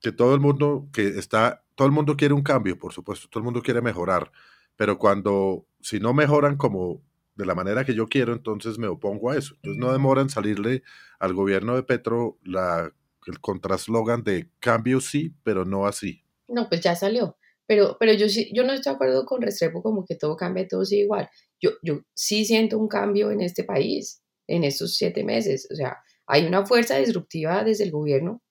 que 0.00 0.12
todo 0.12 0.34
el 0.34 0.40
mundo 0.40 0.88
que 0.92 1.08
está, 1.18 1.64
todo 1.74 1.86
el 1.86 1.92
mundo 1.92 2.16
quiere 2.16 2.34
un 2.34 2.42
cambio, 2.42 2.78
por 2.78 2.92
supuesto, 2.92 3.28
todo 3.28 3.40
el 3.40 3.44
mundo 3.44 3.62
quiere 3.62 3.80
mejorar, 3.80 4.30
pero 4.76 4.98
cuando, 4.98 5.66
si 5.80 5.98
no 5.98 6.14
mejoran 6.14 6.56
como 6.56 7.02
de 7.34 7.46
la 7.46 7.54
manera 7.54 7.84
que 7.84 7.94
yo 7.94 8.08
quiero, 8.08 8.32
entonces 8.32 8.78
me 8.78 8.88
opongo 8.88 9.30
a 9.30 9.36
eso. 9.36 9.54
Entonces 9.56 9.78
no 9.78 9.92
demora 9.92 10.22
en 10.22 10.28
salirle 10.28 10.82
al 11.18 11.34
gobierno 11.34 11.76
de 11.76 11.84
Petro 11.84 12.38
la, 12.44 12.92
el 13.26 13.40
contraslogan 13.40 14.24
de 14.24 14.50
cambio 14.58 15.00
sí, 15.00 15.34
pero 15.44 15.64
no 15.64 15.86
así. 15.86 16.24
No, 16.48 16.68
pues 16.68 16.80
ya 16.80 16.96
salió. 16.96 17.37
Pero, 17.68 17.96
pero 18.00 18.12
yo, 18.14 18.28
sí, 18.28 18.50
yo 18.52 18.64
no 18.64 18.72
estoy 18.72 18.92
de 18.92 18.96
acuerdo 18.96 19.24
con 19.26 19.42
Restrepo 19.42 19.82
como 19.82 20.04
que 20.04 20.16
todo 20.16 20.36
cambia, 20.36 20.66
todo 20.66 20.84
sigue 20.84 21.02
igual. 21.02 21.28
Yo, 21.60 21.70
yo 21.82 22.00
sí 22.14 22.44
siento 22.44 22.78
un 22.78 22.88
cambio 22.88 23.30
en 23.30 23.42
este 23.42 23.62
país 23.62 24.22
en 24.46 24.64
estos 24.64 24.96
siete 24.96 25.22
meses. 25.22 25.68
O 25.70 25.76
sea, 25.76 25.98
hay 26.26 26.46
una 26.46 26.66
fuerza 26.66 26.96
disruptiva 26.96 27.62
desde 27.62 27.84
el 27.84 27.92
gobierno 27.92 28.42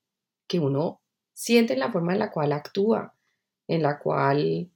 que 0.47 0.59
uno 0.59 1.01
siente 1.33 1.73
en 1.73 1.79
la 1.79 1.91
forma 1.91 2.13
en 2.13 2.19
la 2.19 2.31
cual 2.31 2.53
actúa, 2.53 3.15
en 3.67 3.81
la 3.81 3.99
cual 3.99 4.71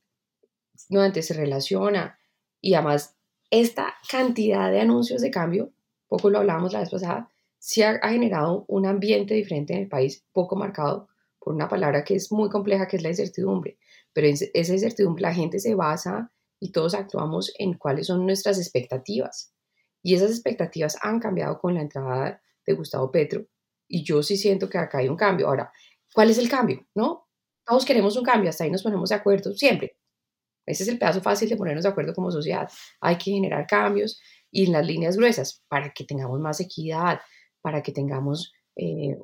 nuevamente 0.90 1.22
se 1.22 1.36
relaciona 1.36 2.20
y 2.60 2.74
además 2.74 3.16
esta 3.52 3.94
cantidad 4.10 4.72
de 4.72 4.80
anuncios 4.80 5.22
de 5.22 5.30
cambio, 5.30 5.72
poco 6.08 6.30
lo 6.30 6.40
hablábamos 6.40 6.74
la 6.74 6.80
vez 6.80 6.90
pasada, 6.90 7.30
sí 7.60 7.84
ha, 7.84 8.00
generado 8.00 8.66
un 8.68 8.86
ambiente 8.88 9.34
diferente 9.34 9.74
en 9.74 9.82
el 9.82 9.88
país, 9.88 10.26
poco 10.34 10.56
marcado 10.56 11.10
por 11.40 11.54
una 11.54 11.68
palabra 11.68 12.04
que 12.04 12.16
es 12.16 12.32
muy 12.32 12.50
compleja, 12.50 12.88
que 12.88 12.98
es 12.98 13.04
la 13.04 13.10
incertidumbre. 13.10 13.78
Pero 14.14 14.28
esa 14.28 14.74
incertidumbre 14.74 15.22
la 15.22 15.34
gente 15.34 15.60
se 15.60 15.76
basa 15.76 16.32
y 16.60 16.72
todos 16.72 16.94
actuamos 16.94 17.54
en 17.58 17.74
cuáles 17.74 18.08
son 18.08 18.26
nuestras 18.26 18.60
expectativas. 18.60 19.54
Y 20.04 20.16
esas 20.16 20.32
expectativas 20.32 20.98
han 21.02 21.20
cambiado 21.20 21.60
con 21.60 21.76
la 21.76 21.82
entrada 21.82 22.42
de 22.66 22.74
Gustavo 22.74 23.12
Petro. 23.12 23.46
Y 23.88 24.04
yo 24.04 24.24
sí 24.24 24.38
siento 24.38 24.70
que 24.70 24.78
acá 24.78 25.00
hay 25.00 25.10
un 25.10 25.16
cambio. 25.18 25.48
Ahora, 25.48 25.72
¿cuál 26.14 26.30
es 26.30 26.38
el 26.38 26.50
cambio? 26.50 26.86
¿No? 26.96 27.28
Todos 27.66 27.86
queremos 27.86 28.16
un 28.18 28.24
cambio, 28.24 28.50
hasta 28.50 28.64
ahí 28.64 28.72
nos 28.72 28.84
ponemos 28.84 29.10
de 29.10 29.16
acuerdo 29.16 29.54
siempre. 29.54 29.98
Ese 30.66 30.84
es 30.84 30.90
el 30.90 30.98
pedazo 30.98 31.22
fácil 31.22 31.50
de 31.50 31.58
ponernos 31.58 31.84
de 31.84 31.90
acuerdo 31.90 32.14
como 32.14 32.32
sociedad. 32.32 32.70
Hay 33.00 33.18
que 33.18 33.32
generar 33.32 33.68
cambios 33.68 34.20
y 34.52 34.66
en 34.66 34.74
las 34.74 34.86
líneas 34.86 35.18
gruesas 35.18 35.64
para 35.68 35.92
que 35.92 36.04
tengamos 36.04 36.40
más 36.40 36.60
equidad, 36.60 37.20
para 37.62 37.82
que 37.82 37.92
tengamos 37.92 38.54
eh, 38.76 39.18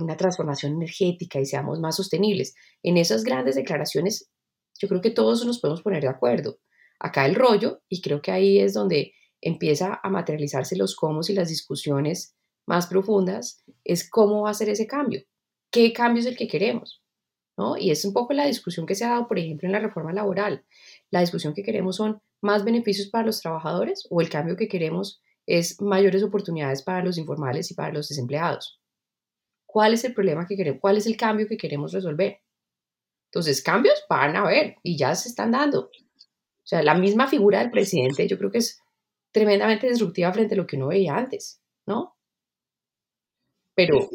una 0.00 0.16
transformación 0.16 0.72
energética 0.72 1.40
y 1.40 1.46
seamos 1.46 1.80
más 1.80 1.96
sostenibles. 1.96 2.54
En 2.82 2.96
esas 2.96 3.24
grandes 3.24 3.54
declaraciones, 3.54 4.30
yo 4.78 4.88
creo 4.88 5.00
que 5.00 5.10
todos 5.10 5.44
nos 5.46 5.60
podemos 5.60 5.82
poner 5.82 6.02
de 6.02 6.08
acuerdo. 6.08 6.58
Acá 6.98 7.26
el 7.26 7.34
rollo, 7.34 7.82
y 7.88 8.00
creo 8.00 8.20
que 8.20 8.32
ahí 8.32 8.58
es 8.58 8.74
donde 8.74 9.12
empieza 9.40 10.00
a 10.02 10.10
materializarse 10.10 10.76
los 10.76 10.96
cómo 10.96 11.20
y 11.28 11.32
las 11.34 11.48
discusiones 11.48 12.34
más 12.66 12.86
profundas, 12.86 13.62
es 13.84 14.08
cómo 14.08 14.42
va 14.42 14.50
a 14.50 14.54
ser 14.54 14.68
ese 14.68 14.86
cambio. 14.86 15.22
¿Qué 15.70 15.92
cambio 15.92 16.20
es 16.20 16.26
el 16.26 16.36
que 16.36 16.48
queremos? 16.48 17.02
Y 17.78 17.90
es 17.90 18.04
un 18.04 18.12
poco 18.12 18.34
la 18.34 18.46
discusión 18.46 18.84
que 18.84 18.94
se 18.94 19.04
ha 19.04 19.10
dado, 19.10 19.28
por 19.28 19.38
ejemplo, 19.38 19.66
en 19.66 19.72
la 19.72 19.78
reforma 19.78 20.12
laboral. 20.12 20.64
La 21.10 21.20
discusión 21.20 21.54
que 21.54 21.62
queremos 21.62 21.96
son 21.96 22.20
más 22.42 22.64
beneficios 22.64 23.08
para 23.08 23.24
los 23.24 23.40
trabajadores 23.40 24.06
o 24.10 24.20
el 24.20 24.28
cambio 24.28 24.56
que 24.56 24.68
queremos 24.68 25.22
es 25.46 25.80
mayores 25.80 26.22
oportunidades 26.22 26.82
para 26.82 27.02
los 27.02 27.16
informales 27.16 27.70
y 27.70 27.74
para 27.74 27.92
los 27.92 28.08
desempleados. 28.08 28.78
¿Cuál 29.76 29.92
es 29.92 30.04
el 30.04 30.14
problema 30.14 30.46
que 30.46 30.56
queremos? 30.56 30.80
¿Cuál 30.80 30.96
es 30.96 31.06
el 31.06 31.18
cambio 31.18 31.46
que 31.46 31.58
queremos 31.58 31.92
resolver? 31.92 32.40
Entonces, 33.26 33.60
cambios 33.60 34.06
van 34.08 34.34
a 34.34 34.40
haber 34.40 34.76
y 34.82 34.96
ya 34.96 35.14
se 35.14 35.28
están 35.28 35.50
dando. 35.50 35.80
O 35.80 35.90
sea, 36.64 36.82
la 36.82 36.94
misma 36.94 37.28
figura 37.28 37.58
del 37.58 37.70
presidente 37.70 38.26
yo 38.26 38.38
creo 38.38 38.50
que 38.50 38.56
es 38.56 38.80
tremendamente 39.32 39.86
disruptiva 39.86 40.32
frente 40.32 40.54
a 40.54 40.56
lo 40.56 40.66
que 40.66 40.76
uno 40.76 40.86
veía 40.86 41.14
antes, 41.14 41.60
¿no? 41.84 42.16
Pero... 43.74 44.08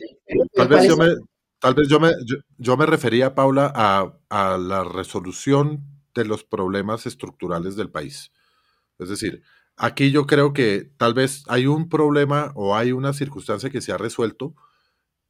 Tal 0.56 0.68
vez 0.68 0.88
yo 0.88 0.98
me, 0.98 1.13
Tal 1.60 1.75
vez 1.75 1.88
yo 1.88 2.00
me, 2.00 2.12
yo, 2.58 2.75
me 2.75 2.88
refería, 2.88 3.36
Paula, 3.36 3.72
a, 3.75 4.18
a, 4.30 4.58
la 4.58 4.84
resolución 4.84 5.84
de 6.15 6.25
los 6.25 6.44
problemas 6.44 7.06
estructurales 7.06 7.75
del 7.75 7.91
país. 7.91 8.32
Es 8.98 9.10
decir, 9.10 9.44
aquí 9.77 10.10
yo 10.10 10.25
creo 10.25 10.53
que 10.53 10.89
tal 10.98 11.13
vez 11.13 11.44
hay 11.48 11.68
un 11.68 11.88
problema 11.88 12.51
o 12.56 12.75
hay 12.75 12.94
una 12.94 13.13
circunstancia 13.13 13.70
que 13.70 13.82
se 13.82 13.91
ha 13.91 13.98
resuelto 14.00 14.56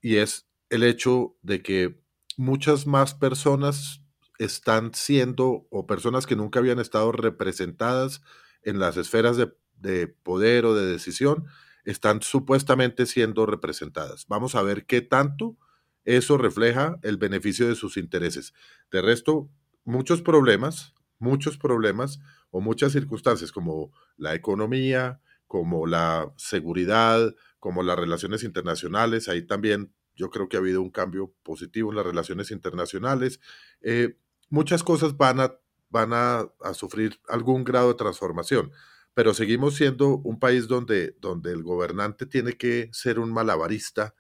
y 0.02 0.18
es 0.18 0.48
el 0.70 0.84
hecho 0.84 1.38
de 1.42 1.62
que 1.62 2.02
muchas 2.38 2.88
más 2.88 3.14
personas 3.14 4.02
están 4.40 4.94
siendo 4.94 5.68
o 5.70 5.86
personas 5.86 6.26
que 6.26 6.36
nunca 6.36 6.60
habían 6.60 6.80
estado 6.80 7.12
representadas 7.12 8.22
en 8.64 8.80
las 8.80 8.98
esferas 8.98 9.38
de, 9.38 9.54
de 9.76 10.08
poder 10.08 10.66
o 10.66 10.74
de 10.74 10.92
decisión 10.92 11.46
están 11.84 12.22
supuestamente 12.22 13.06
siendo 13.06 13.46
representadas. 13.46 14.26
Vamos 14.28 14.56
a 14.56 14.62
ver 14.62 14.86
qué 14.86 15.02
tanto 15.02 15.58
eso 16.06 16.38
refleja 16.38 17.00
el 17.04 17.18
beneficio 17.18 17.68
de 17.68 17.76
sus 17.76 17.98
intereses. 17.98 18.54
De 18.92 19.02
resto, 19.02 19.50
muchos 19.84 20.22
problemas, 20.22 20.94
muchos 21.20 21.58
problemas 21.58 22.20
o 22.50 22.62
muchas 22.62 22.92
circunstancias 22.92 23.52
como 23.52 23.92
la 24.18 24.34
economía, 24.34 25.22
como 25.52 25.86
la 25.86 26.32
seguridad, 26.38 27.36
como 27.60 27.84
las 27.84 28.00
relaciones 28.00 28.46
internacionales, 28.46 29.28
ahí 29.28 29.46
también 29.46 29.94
yo 30.16 30.30
creo 30.30 30.48
que 30.48 30.56
ha 30.56 30.62
habido 30.62 30.82
un 30.82 30.92
cambio 30.92 31.34
positivo 31.44 31.90
en 31.90 31.98
las 31.98 32.06
relaciones 32.06 32.52
internacionales. 32.52 33.42
Eh, 33.82 34.16
muchas 34.50 34.82
cosas 34.82 35.18
van 35.18 35.42
a, 35.42 35.60
van 35.90 36.14
a, 36.14 36.48
sufrir 36.74 37.20
algún 37.28 37.66
grado 37.66 37.90
de 37.90 37.96
transformación, 37.96 38.72
pero 39.14 39.34
seguimos 39.34 39.76
siendo 39.76 40.20
un 40.20 40.40
país 40.40 40.70
donde, 40.70 41.18
donde 41.20 41.52
el 41.52 41.64
gobernante 41.64 42.26
tiene 42.26 42.54
que 42.54 42.90
ser 42.94 43.20
un 43.20 43.34
malabarista 43.34 44.16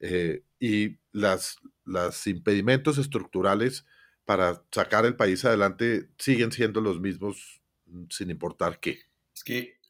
eh, 0.00 0.42
y 0.58 0.98
las, 1.12 1.58
los 1.84 2.26
impedimentos 2.26 2.98
estructurales 2.98 3.86
para 4.24 4.64
sacar 4.72 5.06
el 5.06 5.14
país 5.14 5.44
adelante 5.44 6.10
siguen 6.18 6.50
siendo 6.50 6.80
los 6.80 7.00
mismos 7.00 7.62
mm, 7.86 8.06
sin 8.10 8.30
importar 8.30 8.80
qué. 8.80 8.98
Es 9.32 9.44
que, 9.44 9.80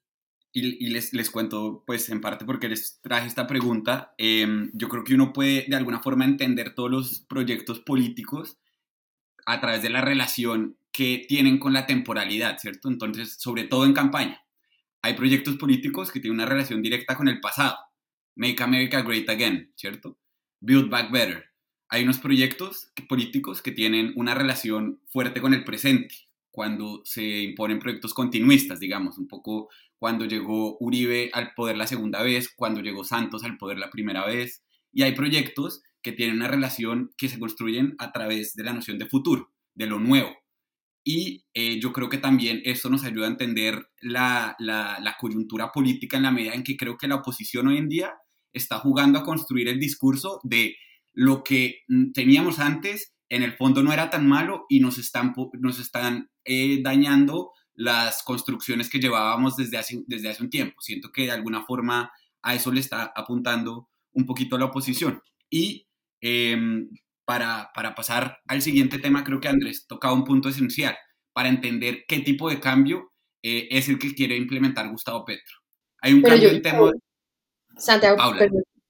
y, 0.53 0.91
les, 0.91 1.15
les, 1.15 1.31
cuento, 1.31 1.83
pues 1.87 2.11
en 2.11 2.21
parte 2.21 2.45
porque 2.45 2.69
les 2.69 3.01
traje 3.01 3.27
esta 3.27 3.47
pregunta, 3.47 4.15
em, 4.19 4.71
yo 4.75 4.89
creo 4.89 5.03
que 5.03 5.15
uno 5.15 5.33
puede 5.33 5.65
de 5.67 5.77
alguna 5.77 6.01
forma 6.01 6.27
entender 6.27 6.75
todos 6.75 6.91
los 6.91 7.21
proyectos 7.21 7.81
políticos 7.81 8.59
a 9.47 9.61
través 9.61 9.83
de 9.83 9.91
la 9.91 10.03
relación 10.03 10.77
que 10.93 11.25
tienen 11.27 11.59
con 11.59 11.73
la 11.73 11.87
temporalidad, 11.87 12.59
¿cierto? 12.59 12.89
Entonces, 12.89 13.37
sobre 13.39 13.65
todo 13.65 13.87
en 13.87 13.95
campaña, 13.95 14.45
hay 15.01 15.15
proyectos 15.15 15.57
políticos 15.57 16.13
que 16.13 16.21
tienen 16.21 16.39
una 16.39 16.49
relación 16.49 16.83
directa 16.83 17.17
con 17.17 17.29
el 17.29 17.41
pasado. 17.41 17.79
Make 18.35 18.63
America 18.63 19.03
Great 19.03 19.29
Again, 19.29 19.73
¿cierto? 19.75 20.19
Build 20.61 20.91
Back 20.91 21.11
Better. 21.11 21.47
Hay 21.89 22.05
unos 22.05 22.19
proyectos 22.19 22.93
políticos 23.09 23.63
que 23.63 23.73
tienen 23.73 24.13
una 24.17 24.35
relación 24.35 25.01
fuerte 25.09 25.41
con 25.41 25.55
el 25.55 25.65
presente, 25.65 26.15
cuando 26.53 27.03
se 27.05 27.43
imponen 27.43 27.81
proyectos 27.81 28.15
continuistas, 28.15 28.79
digamos, 28.79 29.19
un 29.19 29.27
poco 29.27 29.69
cuando 29.99 30.25
llegó 30.25 30.77
Uribe 30.79 31.31
al 31.33 31.55
poder 31.55 31.77
la 31.77 31.89
segunda 31.89 32.23
vez, 32.23 32.53
cuando 32.55 32.81
llegó 32.81 33.03
Santos 33.03 33.43
al 33.43 33.59
poder 33.59 33.79
la 33.79 33.91
primera 33.91 34.25
vez, 34.25 34.63
y 34.93 35.03
hay 35.03 35.13
proyectos 35.13 35.83
que 36.03 36.13
tienen 36.13 36.37
una 36.37 36.49
relación 36.49 37.11
que 37.17 37.29
se 37.29 37.39
construyen 37.39 37.95
a 37.99 38.13
través 38.13 38.55
de 38.55 38.65
la 38.65 38.73
noción 38.73 38.99
de 38.99 39.07
futuro, 39.07 39.53
de 39.75 39.87
lo 39.87 39.99
nuevo. 39.99 40.31
Y 41.05 41.45
eh, 41.55 41.81
yo 41.81 41.93
creo 41.93 42.09
que 42.09 42.19
también 42.19 42.61
esto 42.65 42.89
nos 42.89 43.03
ayuda 43.03 43.27
a 43.27 43.31
entender 43.31 43.89
la, 44.01 44.55
la 44.59 45.17
coyuntura 45.19 45.73
política 45.73 46.17
en 46.17 46.25
la 46.25 46.31
medida 46.31 46.55
en 46.55 46.63
que 46.63 46.77
creo 46.77 46.97
que 46.97 47.09
la 47.09 47.17
oposición 47.17 47.69
hoy 47.69 47.79
en 47.79 47.89
día 47.89 48.13
está 48.53 48.79
jugando 48.79 49.19
a 49.19 49.25
construir 49.25 49.69
el 49.69 49.81
discurso 49.81 50.41
de 50.45 50.77
lo 51.13 51.43
que 51.43 51.83
mm, 51.89 52.13
teníamos 52.13 52.59
antes, 52.59 53.12
en 53.33 53.43
el 53.43 53.55
fondo 53.55 53.83
no 53.83 53.95
era 53.95 54.11
tan 54.11 54.29
malo 54.29 54.67
y 54.69 54.81
nos 54.81 54.99
están, 54.99 55.33
nos 55.55 55.79
están 55.79 56.31
eh, 56.45 56.83
dañando 56.83 57.53
las 57.73 58.23
construcciones 58.23 58.91
que 58.91 59.01
llevábamos 59.01 59.57
desde 59.57 59.79
hace, 59.79 60.05
desde 60.07 60.29
hace 60.29 60.43
un 60.43 60.51
tiempo. 60.51 60.83
Siento 60.83 61.11
que 61.11 61.23
de 61.23 61.31
alguna 61.31 61.65
forma 61.65 62.13
a 62.43 62.55
eso 62.55 62.71
le 62.71 62.81
está 62.81 63.11
apuntando 63.17 63.89
un 64.13 64.27
poquito 64.27 64.59
la 64.59 64.67
oposición. 64.67 65.23
Y 65.49 65.89
em, 66.21 66.91
para, 67.25 67.71
para, 67.75 67.95
pasar 67.95 68.39
al 68.49 68.61
siguiente 68.61 68.99
tema, 68.99 69.25
creo 69.25 69.41
que 69.41 69.49
Andrés 69.49 69.87
tocaba 69.87 70.13
un 70.13 70.25
punto 70.25 70.51
esencial 70.51 70.95
para 71.33 71.49
entender 71.49 72.05
qué 72.07 72.21
tipo 72.21 72.51
de 72.51 72.61
cambio 72.61 73.15
eh, 73.43 73.67
es 73.71 73.89
el 73.89 73.99
que 73.99 74.15
quiere 74.15 74.37
implementar 74.37 74.91
Gustavo 74.91 75.25
Petro. 75.25 75.57
Hay 76.03 76.13
un 76.13 76.21
cambio 76.21 76.51
en 76.51 76.61
tema... 76.61 76.91
Santiago, 77.79 78.19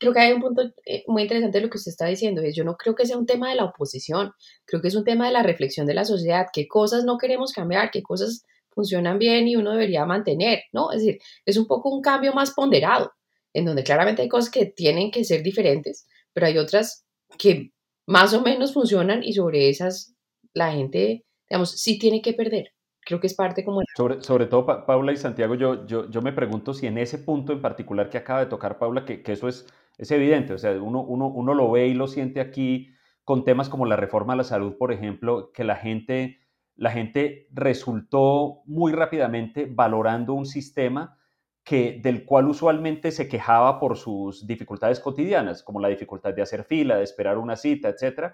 creo 0.03 0.13
que 0.13 0.19
hay 0.19 0.33
un 0.33 0.41
punto 0.41 0.63
eh, 0.85 1.05
muy 1.07 1.23
interesante 1.23 1.59
de 1.59 1.65
lo 1.65 1.71
que 1.71 1.79
usted 1.79 1.91
está 1.91 2.07
diciendo, 2.07 2.43
es 2.43 2.57
yo 2.57 2.65
no 2.65 2.77
creo 2.77 2.97
que 2.97 3.07
sea 3.07 3.17
un 3.17 3.25
tema 3.25 3.51
de 3.51 3.55
la 3.55 3.65
oposición, 3.65 4.33
creo 4.65 4.83
que 4.83 4.89
es 4.89 4.97
un 4.97 5.05
tema 5.05 5.27
de 5.27 5.33
la 5.33 5.45
reflexión 5.45 5.87
de 5.87 5.95
la 5.95 6.05
sociedad, 6.05 6.47
qué 6.53 6.67
cosas 6.67 7.05
no 7.05 7.19
queremos 7.19 7.53
cambiar, 7.53 7.93
qué 7.93 8.03
cosas 8.03 8.45
funcionan 8.71 9.21
bien 9.21 9.47
y 9.47 9.55
uno 9.55 9.71
debería 9.71 10.05
mantener, 10.05 10.65
¿no? 10.73 10.91
Es 10.91 11.03
decir, 11.03 11.21
es 11.47 11.57
un 11.57 11.69
poco 11.69 11.95
un 11.95 12.03
cambio 12.03 12.33
más 12.33 12.51
ponderado, 12.51 13.13
en 13.53 13.65
donde 13.65 13.85
claramente 13.85 14.23
hay 14.23 14.29
cosas 14.29 14.51
que 14.51 14.67
tienen 14.67 15.13
que 15.13 15.23
ser 15.23 15.45
diferentes, 15.45 16.05
pero 16.33 16.47
hay 16.47 16.59
otras 16.59 17.05
que 17.39 17.71
más 18.07 18.35
o 18.35 18.43
menos 18.43 18.75
funcionan 18.75 19.23
y 19.23 19.35
sobre 19.35 19.69
esas 19.69 20.17
la 20.53 20.73
gente, 20.73 21.25
digamos, 21.49 21.71
sí 21.81 21.97
tiene 21.97 22.21
que 22.23 22.33
perder 22.33 22.73
creo 23.05 23.21
que 23.21 23.27
es 23.27 23.35
parte 23.35 23.65
como... 23.65 23.83
Sobre, 23.97 24.23
sobre 24.23 24.47
todo, 24.47 24.65
Paula 24.87 25.13
y 25.13 25.17
Santiago, 25.17 25.55
yo, 25.55 25.87
yo, 25.87 26.09
yo 26.11 26.23
me 26.23 26.33
pregunto 26.33 26.73
si 26.75 26.87
en 26.87 26.99
ese 26.99 27.19
punto 27.19 27.53
en 27.53 27.61
particular 27.61 28.09
que 28.11 28.19
acaba 28.19 28.41
de 28.41 28.47
tocar 28.47 28.79
Paula, 28.79 29.05
que, 29.05 29.23
que 29.23 29.33
eso 29.33 29.49
es, 29.49 29.67
es 30.03 30.11
evidente, 30.11 30.53
o 30.53 30.59
sea, 30.59 30.73
uno, 30.73 31.03
uno, 31.03 31.29
uno 31.29 31.55
lo 31.55 31.71
ve 31.71 31.87
y 31.87 31.95
lo 31.95 32.07
siente 32.07 32.41
aquí 32.41 32.93
con 33.25 33.45
temas 33.45 33.69
como 33.69 33.87
la 33.87 33.97
reforma 33.97 34.33
a 34.33 34.37
la 34.37 34.45
salud, 34.45 34.77
por 34.77 34.93
ejemplo, 34.93 35.53
que 35.53 35.65
la 35.65 35.77
gente 35.77 36.43
la 36.77 36.91
gente 36.91 37.49
resultó 37.53 38.63
muy 38.65 38.93
rápidamente 38.93 39.69
valorando 39.71 40.35
un 40.35 40.47
sistema 40.47 41.19
que, 41.65 42.01
del 42.03 42.25
cual 42.25 42.49
usualmente 42.49 43.13
se 43.13 43.29
quejaba 43.29 43.79
por 43.79 43.97
sus 43.97 44.47
dificultades 44.47 44.99
cotidianas, 44.99 45.63
como 45.63 45.81
la 45.81 45.89
dificultad 45.89 46.35
de 46.35 46.43
hacer 46.43 46.65
fila, 46.65 46.97
de 46.97 47.05
esperar 47.05 47.39
una 47.39 47.57
cita, 47.57 47.89
etc. 47.89 48.33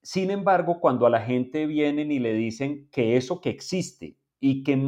Sin 0.00 0.30
embargo, 0.30 0.80
cuando 0.80 1.06
a 1.06 1.10
la 1.10 1.20
gente 1.20 1.66
vienen 1.66 2.10
y 2.10 2.18
le 2.18 2.32
dicen 2.32 2.88
que 2.90 3.16
eso 3.16 3.40
que 3.40 3.50
existe 3.50 4.16
y 4.40 4.62
que, 4.62 4.80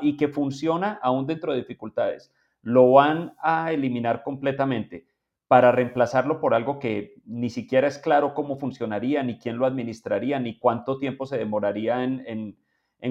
y 0.00 0.16
que 0.16 0.28
funciona 0.28 0.98
aún 1.02 1.26
dentro 1.26 1.52
de 1.52 1.58
dificultades, 1.58 2.32
lo 2.62 2.92
van 2.92 3.34
a 3.40 3.72
eliminar 3.72 4.22
completamente 4.24 5.06
para 5.48 5.72
reemplazarlo 5.72 6.40
por 6.40 6.54
algo 6.54 6.78
que 6.78 7.14
ni 7.24 7.48
siquiera 7.48 7.88
es 7.88 7.98
claro 7.98 8.34
cómo 8.34 8.56
funcionaría, 8.58 9.22
ni 9.22 9.38
quién 9.38 9.56
lo 9.56 9.64
administraría, 9.64 10.38
ni 10.38 10.58
cuánto 10.58 10.98
tiempo 10.98 11.24
se 11.24 11.38
demoraría 11.38 12.04
en, 12.04 12.56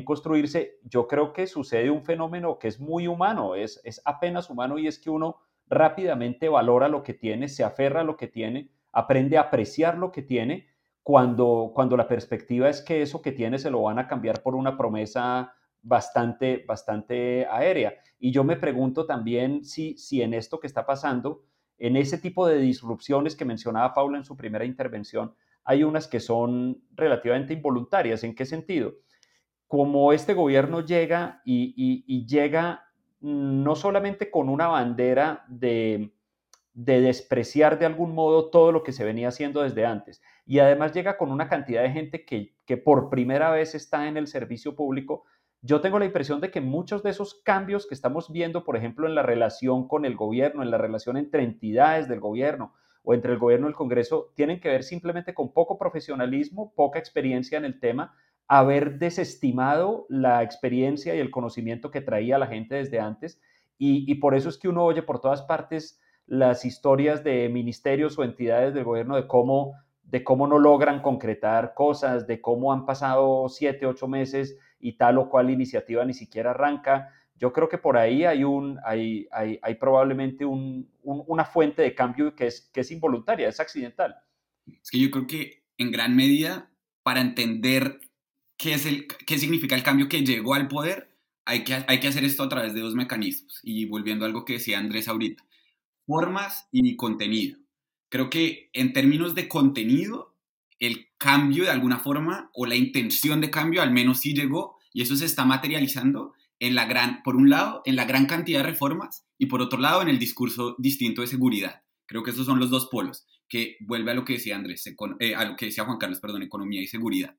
construirse, 0.05 0.79
yo 0.83 1.07
creo 1.07 1.33
que 1.33 1.47
sucede 1.47 1.89
un 1.89 2.03
fenómeno 2.03 2.59
que 2.59 2.67
es 2.67 2.79
muy 2.79 3.07
humano, 3.07 3.55
es, 3.55 3.81
es 3.83 4.01
apenas 4.05 4.49
humano 4.49 4.77
y 4.77 4.85
es 4.85 4.99
que 4.99 5.09
uno 5.09 5.37
rápidamente 5.67 6.49
valora 6.49 6.87
lo 6.87 7.03
que 7.03 7.13
tiene, 7.13 7.47
se 7.47 7.63
aferra 7.63 8.01
a 8.01 8.03
lo 8.03 8.17
que 8.17 8.27
tiene, 8.27 8.69
aprende 8.91 9.37
a 9.37 9.41
apreciar 9.41 9.97
lo 9.97 10.11
que 10.11 10.21
tiene, 10.21 10.67
cuando, 11.01 11.71
cuando 11.73 11.95
la 11.97 12.07
perspectiva 12.07 12.69
es 12.69 12.81
que 12.81 13.01
eso 13.01 13.21
que 13.21 13.31
tiene 13.31 13.57
se 13.59 13.71
lo 13.71 13.81
van 13.81 13.97
a 13.97 14.07
cambiar 14.07 14.43
por 14.43 14.55
una 14.55 14.77
promesa 14.77 15.53
bastante, 15.81 16.65
bastante 16.67 17.47
aérea. 17.49 17.93
Y 18.19 18.31
yo 18.31 18.43
me 18.43 18.57
pregunto 18.57 19.05
también 19.05 19.63
si, 19.63 19.97
si 19.97 20.21
en 20.21 20.33
esto 20.33 20.59
que 20.59 20.67
está 20.67 20.85
pasando, 20.85 21.45
en 21.77 21.95
ese 21.95 22.17
tipo 22.17 22.47
de 22.47 22.57
disrupciones 22.57 23.35
que 23.35 23.45
mencionaba 23.45 23.93
Paula 23.93 24.17
en 24.17 24.23
su 24.23 24.35
primera 24.35 24.65
intervención, 24.65 25.33
hay 25.63 25.83
unas 25.83 26.07
que 26.07 26.19
son 26.19 26.81
relativamente 26.95 27.53
involuntarias. 27.53 28.23
¿En 28.23 28.33
qué 28.33 28.45
sentido? 28.45 28.93
Como 29.67 30.13
este 30.13 30.33
gobierno 30.33 30.81
llega 30.81 31.41
y, 31.43 32.25
llega 32.25 32.85
no 33.19 33.75
solamente 33.75 34.31
con 34.31 34.47
una 34.47 34.67
bandera 34.67 35.43
de, 35.49 36.13
despreciar 36.73 37.77
de 37.77 37.85
algún 37.85 38.13
modo 38.13 38.49
todo 38.49 38.71
lo 38.71 38.83
que 38.83 38.93
se 38.93 39.03
venía 39.03 39.27
haciendo 39.27 39.61
desde 39.61 39.85
antes, 39.85 40.21
y 40.45 40.59
además 40.59 40.93
llega 40.93 41.17
con 41.17 41.31
una 41.31 41.49
cantidad 41.49 41.81
de 41.81 41.91
gente 41.91 42.23
que, 42.23 42.55
que 42.65 42.77
por 42.77 43.09
primera 43.09 43.51
vez 43.51 43.75
está 43.75 44.07
en 44.07 44.15
el 44.15 44.27
servicio 44.27 44.75
público, 44.75 45.25
yo 45.61 45.81
tengo 45.81 45.99
la 45.99 46.05
impresión 46.05 46.39
de 46.39 46.51
que 46.51 46.61
muchos 46.61 47.03
de 47.03 47.09
esos 47.09 47.35
cambios 47.43 47.87
que 47.87 47.95
estamos 47.95 48.31
viendo, 48.31 48.63
por 48.63 48.77
ejemplo, 48.77 49.07
en 49.07 49.15
la 49.15 49.23
relación 49.23 49.87
con 49.87 50.05
el 50.05 50.15
gobierno, 50.15 50.61
en 50.61 50.71
la 50.71 50.77
relación 50.77 51.17
entre 51.17 51.43
entidades 51.43 52.07
del 52.07 52.19
gobierno 52.19 52.73
o 53.03 53.13
entre 53.13 53.33
el 53.33 53.39
gobierno 53.39 53.67
y 53.67 53.69
el 53.69 53.75
Congreso, 53.75 54.31
tienen 54.35 54.59
que 54.59 54.69
ver 54.69 54.83
simplemente 54.83 55.33
con 55.33 55.53
poco 55.53 55.77
profesionalismo, 55.77 56.73
poca 56.75 56.99
experiencia 56.99 57.57
en 57.57 57.65
el 57.65 57.79
tema, 57.79 58.13
haber 58.47 58.97
desestimado 58.97 60.05
la 60.09 60.43
experiencia 60.43 61.15
y 61.15 61.19
el 61.19 61.31
conocimiento 61.31 61.91
que 61.91 62.01
traía 62.01 62.37
la 62.37 62.47
gente 62.47 62.75
desde 62.75 62.99
antes. 62.99 63.41
Y, 63.79 64.15
por 64.15 64.33
eso 64.33 64.49
es 64.49 64.57
que 64.57 64.69
uno 64.69 64.83
oye 64.83 65.03
por 65.03 65.21
todas 65.21 65.43
partes 65.43 65.99
las 66.25 66.65
historias 66.65 67.23
de 67.23 67.47
ministerios 67.47 68.17
o 68.17 68.23
entidades 68.23 68.73
del 68.73 68.83
gobierno 68.83 69.15
de 69.15 69.27
cómo, 69.27 69.73
de 70.03 70.23
cómo 70.23 70.47
no 70.47 70.57
logran 70.57 71.01
concretar 71.01 71.73
cosas, 71.75 72.25
de 72.25 72.41
cómo 72.41 72.73
han 72.73 72.85
pasado 72.85 73.47
siete, 73.49 73.85
ocho 73.85 74.07
meses 74.07 74.57
y 74.87 74.93
tal 74.93 75.17
o 75.17 75.29
cual 75.29 75.49
iniciativa 75.49 76.05
ni 76.05 76.13
siquiera 76.13 76.51
arranca. 76.51 77.13
Yo 77.35 77.51
creo 77.51 77.67
que 77.67 77.77
por 77.77 77.97
ahí 77.97 78.23
hay, 78.23 78.45
un, 78.45 78.79
hay, 78.85 79.27
hay, 79.31 79.59
hay 79.61 79.75
probablemente 79.75 80.45
un, 80.45 80.89
una 81.03 81.43
fuente 81.43 81.81
de 81.81 81.93
cambio 81.93 82.33
que 82.33 82.47
es, 82.47 82.69
que 82.73 82.79
es 82.79 82.91
involuntaria, 82.91 83.49
es 83.49 83.59
accidental. 83.59 84.15
Es 84.65 84.89
que 84.89 84.99
yo 84.99 85.11
creo 85.11 85.27
que 85.27 85.65
en 85.77 85.91
gran 85.91 86.15
medida, 86.15 86.71
para 87.03 87.19
entender 87.19 87.99
qué, 88.55 88.75
es 88.75 88.85
el, 88.85 89.07
qué 89.07 89.37
significa 89.37 89.75
el 89.75 89.83
cambio 89.83 90.07
que 90.07 90.23
llegó 90.23 90.53
al 90.53 90.69
poder, 90.69 91.09
hay 91.43 91.65
que, 91.65 91.83
hay 91.85 91.99
que 91.99 92.07
hacer 92.07 92.23
esto 92.23 92.43
a 92.43 92.49
través 92.49 92.73
de 92.73 92.79
dos 92.79 92.95
mecanismos. 92.95 93.59
Y 93.63 93.87
volviendo 93.87 94.23
a 94.23 94.29
algo 94.29 94.45
que 94.45 94.53
decía 94.53 94.79
Andrés 94.79 95.09
ahorita, 95.09 95.43
formas 96.05 96.69
y 96.71 96.95
contenido. 96.95 97.59
Creo 98.07 98.29
que 98.29 98.69
en 98.71 98.93
términos 98.93 99.35
de 99.35 99.49
contenido, 99.49 100.33
el 100.79 101.09
cambio 101.17 101.65
de 101.65 101.71
alguna 101.71 101.99
forma 101.99 102.49
o 102.53 102.65
la 102.65 102.75
intención 102.75 103.41
de 103.41 103.51
cambio 103.51 103.81
al 103.81 103.91
menos 103.91 104.21
sí 104.21 104.33
llegó 104.33 104.76
y 104.97 105.03
eso 105.03 105.15
se 105.15 105.25
está 105.25 105.45
materializando 105.45 106.33
en 106.57 106.73
la 106.73 106.85
gran, 106.85 107.21
por 107.21 107.35
un 107.35 107.51
lado, 107.51 107.83
en 107.85 107.95
la 107.95 108.05
gran 108.05 108.25
cantidad 108.25 108.61
de 108.61 108.71
reformas 108.71 109.27
y 109.37 109.45
por 109.45 109.61
otro 109.61 109.77
lado, 109.77 110.01
en 110.01 110.07
el 110.07 110.17
discurso 110.17 110.75
distinto 110.79 111.21
de 111.21 111.27
seguridad. 111.27 111.83
Creo 112.07 112.23
que 112.23 112.31
esos 112.31 112.47
son 112.47 112.57
los 112.57 112.71
dos 112.71 112.87
polos, 112.87 113.27
que 113.47 113.77
vuelve 113.81 114.09
a 114.09 114.15
lo 114.15 114.25
que 114.25 114.33
decía 114.33 114.55
Andrés, 114.55 114.91
eh, 115.19 115.35
a 115.35 115.45
lo 115.45 115.55
que 115.55 115.67
decía 115.67 115.85
Juan 115.85 115.99
Carlos, 115.99 116.19
perdón, 116.19 116.41
economía 116.41 116.81
y 116.81 116.87
seguridad. 116.87 117.37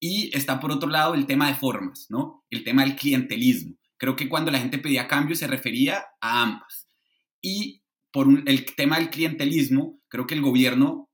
Y 0.00 0.36
está 0.36 0.58
por 0.58 0.72
otro 0.72 0.88
lado 0.88 1.14
el 1.14 1.26
tema 1.26 1.46
de 1.46 1.54
formas, 1.54 2.06
¿no? 2.08 2.44
El 2.50 2.64
tema 2.64 2.84
del 2.84 2.96
clientelismo. 2.96 3.76
Creo 3.96 4.16
que 4.16 4.28
cuando 4.28 4.50
la 4.50 4.58
gente 4.58 4.78
pedía 4.78 5.06
cambio 5.06 5.36
se 5.36 5.46
refería 5.46 6.06
a 6.20 6.42
ambas. 6.42 6.88
Y 7.40 7.84
por 8.10 8.26
el 8.46 8.64
tema 8.74 8.98
del 8.98 9.10
clientelismo, 9.10 10.00
creo 10.08 10.26
que 10.26 10.34
el 10.34 10.42
gobierno 10.42 11.08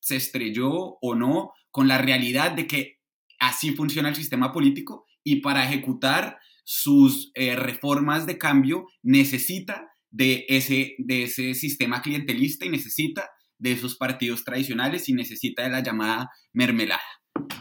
se 0.00 0.16
estrelló 0.16 0.98
o 1.00 1.14
no 1.14 1.54
con 1.70 1.88
la 1.88 1.96
realidad 1.96 2.52
de 2.52 2.66
que 2.66 3.00
así 3.38 3.72
funciona 3.72 4.10
el 4.10 4.16
sistema 4.16 4.52
político 4.52 5.03
y 5.24 5.40
para 5.40 5.64
ejecutar 5.64 6.38
sus 6.64 7.30
eh, 7.34 7.56
reformas 7.56 8.26
de 8.26 8.38
cambio 8.38 8.86
necesita 9.02 9.88
de 10.10 10.46
ese, 10.48 10.94
de 10.98 11.24
ese 11.24 11.54
sistema 11.54 12.02
clientelista 12.02 12.64
y 12.64 12.70
necesita 12.70 13.28
de 13.58 13.72
esos 13.72 13.96
partidos 13.96 14.44
tradicionales 14.44 15.08
y 15.08 15.14
necesita 15.14 15.64
de 15.64 15.70
la 15.70 15.82
llamada 15.82 16.30
mermelada. 16.52 17.02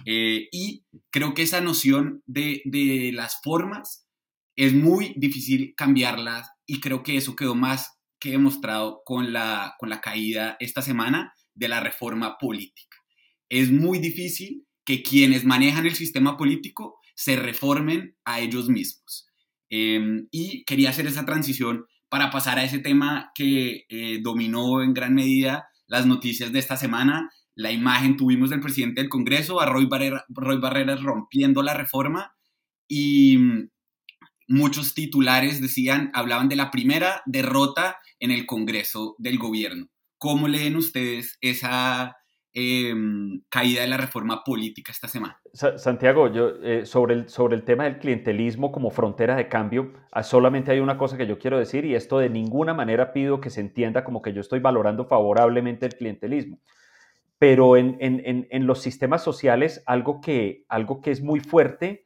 Eh, 0.06 0.48
y 0.52 0.86
creo 1.10 1.34
que 1.34 1.42
esa 1.42 1.62
noción 1.62 2.22
de, 2.26 2.62
de 2.66 3.12
las 3.14 3.40
formas 3.44 4.08
es 4.56 4.74
muy 4.74 5.14
difícil 5.18 5.74
cambiarlas 5.76 6.48
y 6.68 6.80
creo 6.80 7.02
que 7.02 7.18
eso 7.18 7.36
quedó 7.36 7.56
más 7.56 7.98
que 8.20 8.32
demostrado 8.32 9.02
con 9.04 9.34
la, 9.34 9.76
con 9.80 9.90
la 9.90 10.00
caída 10.00 10.56
esta 10.60 10.82
semana 10.82 11.34
de 11.56 11.68
la 11.68 11.80
reforma 11.80 12.38
política. 12.38 12.98
Es 13.50 13.72
muy 13.72 14.00
difícil 14.00 14.66
que 14.86 15.02
quienes 15.02 15.44
manejan 15.46 15.86
el 15.86 15.96
sistema 15.96 16.38
político 16.38 17.00
se 17.14 17.36
reformen 17.36 18.16
a 18.26 18.40
ellos 18.40 18.70
mismos. 18.70 19.28
Em, 19.70 20.28
y 20.32 20.64
quería 20.66 20.90
hacer 20.90 21.08
esa 21.08 21.26
transición 21.26 21.86
para 22.10 22.30
pasar 22.30 22.60
a 22.60 22.64
ese 22.64 22.80
tema 22.80 23.32
que 23.34 23.86
eh, 23.90 24.20
dominó 24.22 24.84
en 24.84 24.94
gran 24.94 25.16
medida 25.16 25.68
las 25.88 26.06
noticias 26.06 26.52
de 26.52 26.60
esta 26.60 26.78
semana. 26.78 27.32
La 27.56 27.72
imagen 27.72 28.18
tuvimos 28.18 28.50
del 28.50 28.60
presidente 28.60 29.02
del 29.02 29.10
Congreso, 29.10 29.60
a 29.60 29.66
Roy, 29.66 29.86
Barrera, 29.86 30.26
Roy 30.30 30.60
Barreras 30.60 31.02
rompiendo 31.02 31.64
la 31.64 31.74
reforma 31.74 32.36
y 32.88 33.38
mm, 33.38 33.70
muchos 34.48 34.94
titulares 34.94 35.62
decían, 35.62 36.12
hablaban 36.14 36.50
de 36.50 36.56
la 36.56 36.70
primera 36.70 37.24
derrota 37.26 37.98
en 38.20 38.32
el 38.32 38.46
Congreso 38.46 39.16
del 39.18 39.38
gobierno. 39.38 39.88
¿Cómo 40.18 40.48
leen 40.48 40.76
ustedes 40.76 41.38
esa 41.42 42.16
em, 42.54 43.42
caída 43.50 43.82
de 43.82 43.88
la 43.88 43.98
reforma 43.98 44.44
política 44.44 44.92
esta 44.92 45.08
semana? 45.08 45.40
Santiago, 45.54 46.32
yo, 46.32 46.50
eh, 46.62 46.86
sobre, 46.86 47.16
el, 47.16 47.30
sobre 47.30 47.56
el 47.56 47.64
tema 47.64 47.86
del 47.86 48.00
clientelismo 48.00 48.72
como 48.72 48.90
frontera 48.90 49.36
de 49.36 49.48
cambio, 49.48 49.94
ah, 50.12 50.24
solamente 50.24 50.72
hay 50.72 50.80
una 50.80 50.98
cosa 50.98 51.18
que 51.18 51.28
yo 51.28 51.40
quiero 51.40 51.58
decir 51.58 51.86
y 51.86 51.96
esto 51.96 52.20
de 52.20 52.30
ninguna 52.30 52.74
manera 52.74 53.14
pido 53.14 53.42
que 53.42 53.50
se 53.50 53.62
entienda 53.62 54.04
como 54.04 54.22
que 54.22 54.34
yo 54.34 54.42
estoy 54.42 54.60
valorando 54.60 55.06
favorablemente 55.06 55.86
el 55.86 55.96
clientelismo. 55.96 56.60
Pero 57.40 57.76
en, 57.76 57.98
en, 58.00 58.48
en 58.50 58.68
los 58.68 58.82
sistemas 58.82 59.24
sociales 59.24 59.84
algo 59.86 60.22
que, 60.22 60.66
algo 60.70 61.02
que 61.02 61.12
es 61.12 61.22
muy 61.22 61.40
fuerte 61.40 62.06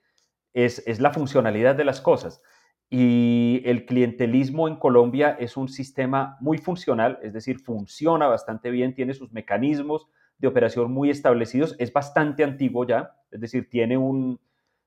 es, 0.54 0.82
es 0.88 1.00
la 1.00 1.12
funcionalidad 1.12 1.76
de 1.76 1.86
las 1.86 2.02
cosas. 2.02 2.42
Y 2.90 3.62
el 3.66 3.86
clientelismo 3.86 4.68
en 4.68 4.78
Colombia 4.78 5.36
es 5.40 5.58
un 5.58 5.68
sistema 5.68 6.38
muy 6.40 6.58
funcional, 6.58 7.20
es 7.22 7.34
decir, 7.34 7.60
funciona 7.60 8.28
bastante 8.28 8.72
bien, 8.72 8.96
tiene 8.96 9.14
sus 9.14 9.32
mecanismos 9.34 10.08
de 10.38 10.48
operación 10.48 10.92
muy 10.92 11.10
establecidos, 11.10 11.76
es 11.80 11.92
bastante 11.92 12.44
antiguo 12.44 12.86
ya, 12.86 13.16
es 13.32 13.42
decir, 13.42 13.70
tiene, 13.70 13.98
un, 13.98 14.40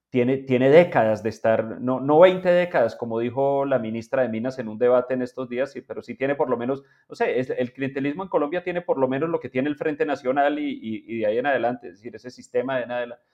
tiene, 0.08 0.38
tiene 0.38 0.70
décadas 0.70 1.22
de 1.22 1.30
estar, 1.30 1.80
no, 1.80 2.00
no 2.00 2.20
20 2.20 2.48
décadas, 2.48 2.94
como 2.94 3.18
dijo 3.18 3.64
la 3.64 3.78
ministra 3.78 4.22
de 4.22 4.28
Minas 4.28 4.58
en 4.58 4.68
un 4.68 4.78
debate 4.78 5.14
en 5.14 5.22
estos 5.22 5.48
días, 5.48 5.74
pero 5.86 6.02
sí 6.02 6.14
tiene 6.14 6.34
por 6.34 6.48
lo 6.48 6.56
menos, 6.56 6.82
no 7.08 7.14
sé, 7.14 7.40
el 7.40 7.72
clientelismo 7.72 8.22
en 8.22 8.28
Colombia 8.28 8.62
tiene 8.62 8.82
por 8.82 8.98
lo 8.98 9.08
menos 9.08 9.28
lo 9.28 9.40
que 9.40 9.48
tiene 9.48 9.68
el 9.68 9.76
Frente 9.76 10.06
Nacional 10.06 10.58
y, 10.58 10.78
y 11.06 11.18
de 11.18 11.26
ahí 11.26 11.38
en 11.38 11.46
adelante, 11.46 11.88
es 11.88 11.94
decir, 11.94 12.14
ese 12.14 12.30
sistema 12.30 12.76
de 12.76 12.84
en 12.84 12.92
adelante. 12.92 13.24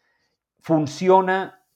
Funciona 0.61 1.67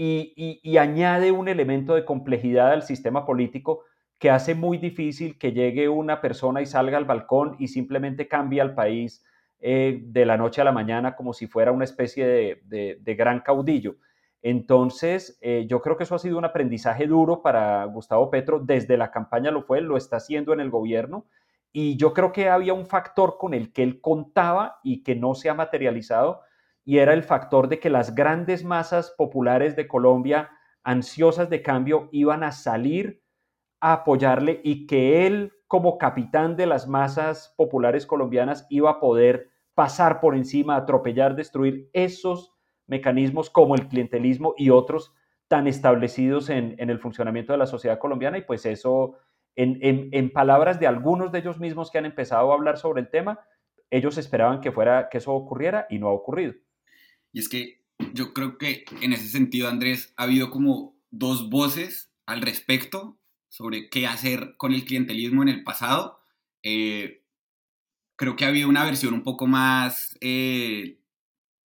y, 0.00 0.76
añade 0.78 1.32
un 1.32 1.48
elemento 1.48 1.96
de 1.96 2.04
complejidad 2.04 2.70
al 2.70 2.82
sistema 2.82 3.26
político 3.26 3.84
que 4.18 4.30
hace 4.30 4.54
muy 4.54 4.78
difícil 4.78 5.38
que 5.38 5.52
llegue 5.52 5.88
una 5.88 6.20
persona 6.20 6.62
y 6.62 6.66
salga 6.66 6.98
al 6.98 7.04
balcón 7.04 7.56
y 7.58 7.66
simplemente 7.66 8.28
cambie 8.28 8.60
al 8.60 8.74
país 8.74 9.24
eh, 9.60 10.00
de 10.04 10.24
la 10.24 10.36
noche 10.36 10.60
a 10.60 10.64
la 10.64 10.72
mañana 10.72 11.16
como 11.16 11.32
si 11.32 11.46
fuera 11.46 11.72
una 11.72 11.84
especie 11.84 12.60
de, 12.64 13.14
gran 13.16 13.40
caudillo. 13.40 13.96
Entonces, 14.40 15.36
eh, 15.40 15.66
yo 15.68 15.80
creo 15.82 15.96
que 15.96 16.04
eso 16.04 16.14
ha 16.14 16.20
sido 16.20 16.38
un 16.38 16.44
aprendizaje 16.44 17.06
duro 17.06 17.42
para 17.42 17.84
Gustavo 17.86 18.30
Petro. 18.30 18.60
Desde 18.60 18.96
la 18.96 19.10
campaña 19.10 19.50
lo 19.50 19.62
fue, 19.62 19.80
lo 19.80 19.96
está 19.96 20.18
haciendo 20.18 20.52
en 20.52 20.60
el 20.60 20.70
gobierno. 20.70 21.26
Y 21.72 21.96
yo 21.96 22.14
creo 22.14 22.32
que 22.32 22.48
había 22.48 22.72
un 22.72 22.86
factor 22.86 23.36
con 23.38 23.52
el 23.52 23.72
que 23.72 23.82
él 23.82 24.00
contaba 24.00 24.78
y 24.82 25.02
que 25.02 25.14
no 25.14 25.34
se 25.34 25.50
ha 25.50 25.54
materializado, 25.54 26.42
y 26.84 26.98
era 26.98 27.12
el 27.12 27.22
factor 27.22 27.68
de 27.68 27.78
que 27.78 27.90
las 27.90 28.14
grandes 28.14 28.64
masas 28.64 29.12
populares 29.18 29.76
de 29.76 29.86
Colombia, 29.86 30.50
ansiosas 30.82 31.50
de 31.50 31.62
cambio, 31.62 32.08
iban 32.12 32.42
a 32.42 32.52
salir 32.52 33.22
a 33.80 33.92
apoyarle 33.92 34.60
y 34.64 34.86
que 34.86 35.26
él, 35.26 35.52
como 35.68 35.98
capitán 35.98 36.56
de 36.56 36.66
las 36.66 36.88
masas 36.88 37.54
populares 37.56 38.06
colombianas, 38.06 38.66
iba 38.70 38.90
a 38.90 39.00
poder 39.00 39.50
pasar 39.74 40.18
por 40.20 40.34
encima, 40.34 40.74
atropellar, 40.74 41.36
destruir 41.36 41.88
esos 41.92 42.52
mecanismos 42.86 43.50
como 43.50 43.74
el 43.74 43.86
clientelismo 43.86 44.54
y 44.56 44.70
otros 44.70 45.12
tan 45.46 45.66
establecidos 45.66 46.48
en, 46.48 46.74
el 46.78 46.98
funcionamiento 46.98 47.52
de 47.52 47.58
la 47.58 47.66
sociedad 47.66 47.98
colombiana 47.98 48.38
y 48.38 48.42
pues 48.42 48.66
eso, 48.66 49.18
en, 49.56 50.30
palabras 50.30 50.80
de 50.80 50.86
algunos 50.86 51.32
de 51.32 51.38
ellos 51.38 51.58
mismos 51.58 51.90
que 51.90 51.98
han 51.98 52.06
empezado 52.06 52.50
a 52.50 52.54
hablar 52.54 52.78
sobre 52.78 53.02
el 53.02 53.10
tema, 53.10 53.40
ellos 53.90 54.18
esperaban 54.18 54.60
que, 54.60 54.72
fuera, 54.72 55.08
que 55.10 55.18
eso 55.18 55.32
ocurriera 55.32 55.86
y 55.90 55.98
no 55.98 56.08
ha 56.08 56.12
ocurrido. 56.12 56.54
Y 57.32 57.40
es 57.40 57.48
que 57.48 57.82
yo 58.14 58.32
creo 58.32 58.56
que 58.58 58.84
en 59.02 59.12
ese 59.12 59.28
sentido, 59.28 59.68
Andrés, 59.68 60.14
ha 60.16 60.24
habido 60.24 60.50
como 60.50 60.96
dos 61.10 61.50
voces 61.50 62.12
al 62.26 62.40
respecto 62.40 63.17
sobre 63.48 63.88
qué 63.88 64.06
hacer 64.06 64.54
con 64.56 64.72
el 64.72 64.84
clientelismo 64.84 65.42
en 65.42 65.48
el 65.48 65.64
pasado. 65.64 66.20
Eh, 66.62 67.22
creo 68.16 68.36
que 68.36 68.44
ha 68.44 68.48
habido 68.48 68.68
una 68.68 68.84
versión 68.84 69.14
un 69.14 69.22
poco 69.22 69.46
más 69.46 70.16
eh, 70.20 70.98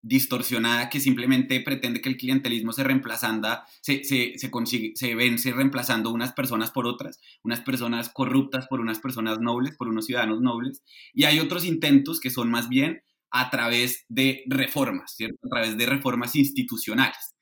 distorsionada 0.04 0.89
que 0.89 1.00
simplemente 1.00 1.60
pretende 1.62 2.02
que 2.02 2.10
el 2.10 2.17
clientelismo 2.17 2.74
se 2.74 2.84
reemplazando, 2.84 3.58
se, 3.82 4.04
se, 4.04 4.34
se, 4.38 4.52
consigue, 4.52 4.91
se 4.96 5.15
vence 5.15 5.54
reemplazando 5.54 6.12
unas 6.12 6.34
personas 6.34 6.72
por 6.72 6.86
otras, 6.86 7.19
unas 7.41 7.62
personas 7.62 8.10
corruptas 8.10 8.67
por 8.67 8.82
unas 8.82 9.00
personas 9.00 9.39
nobles, 9.39 9.76
por 9.78 9.88
unos 9.88 10.06
ciudadanos 10.06 10.41
nobles, 10.41 10.84
y 11.13 11.24
hay 11.24 11.39
otros 11.39 11.63
intentos 11.65 12.19
que 12.19 12.30
son 12.30 12.52
más 12.52 12.67
bien 12.67 13.02
a 13.32 13.50
través 13.50 14.06
de 14.10 14.43
reformas, 14.46 15.15
¿cierto? 15.15 15.39
A 15.46 15.50
través 15.50 15.78
de 15.78 15.86
reformas 15.86 16.36
institucionales. 16.36 17.34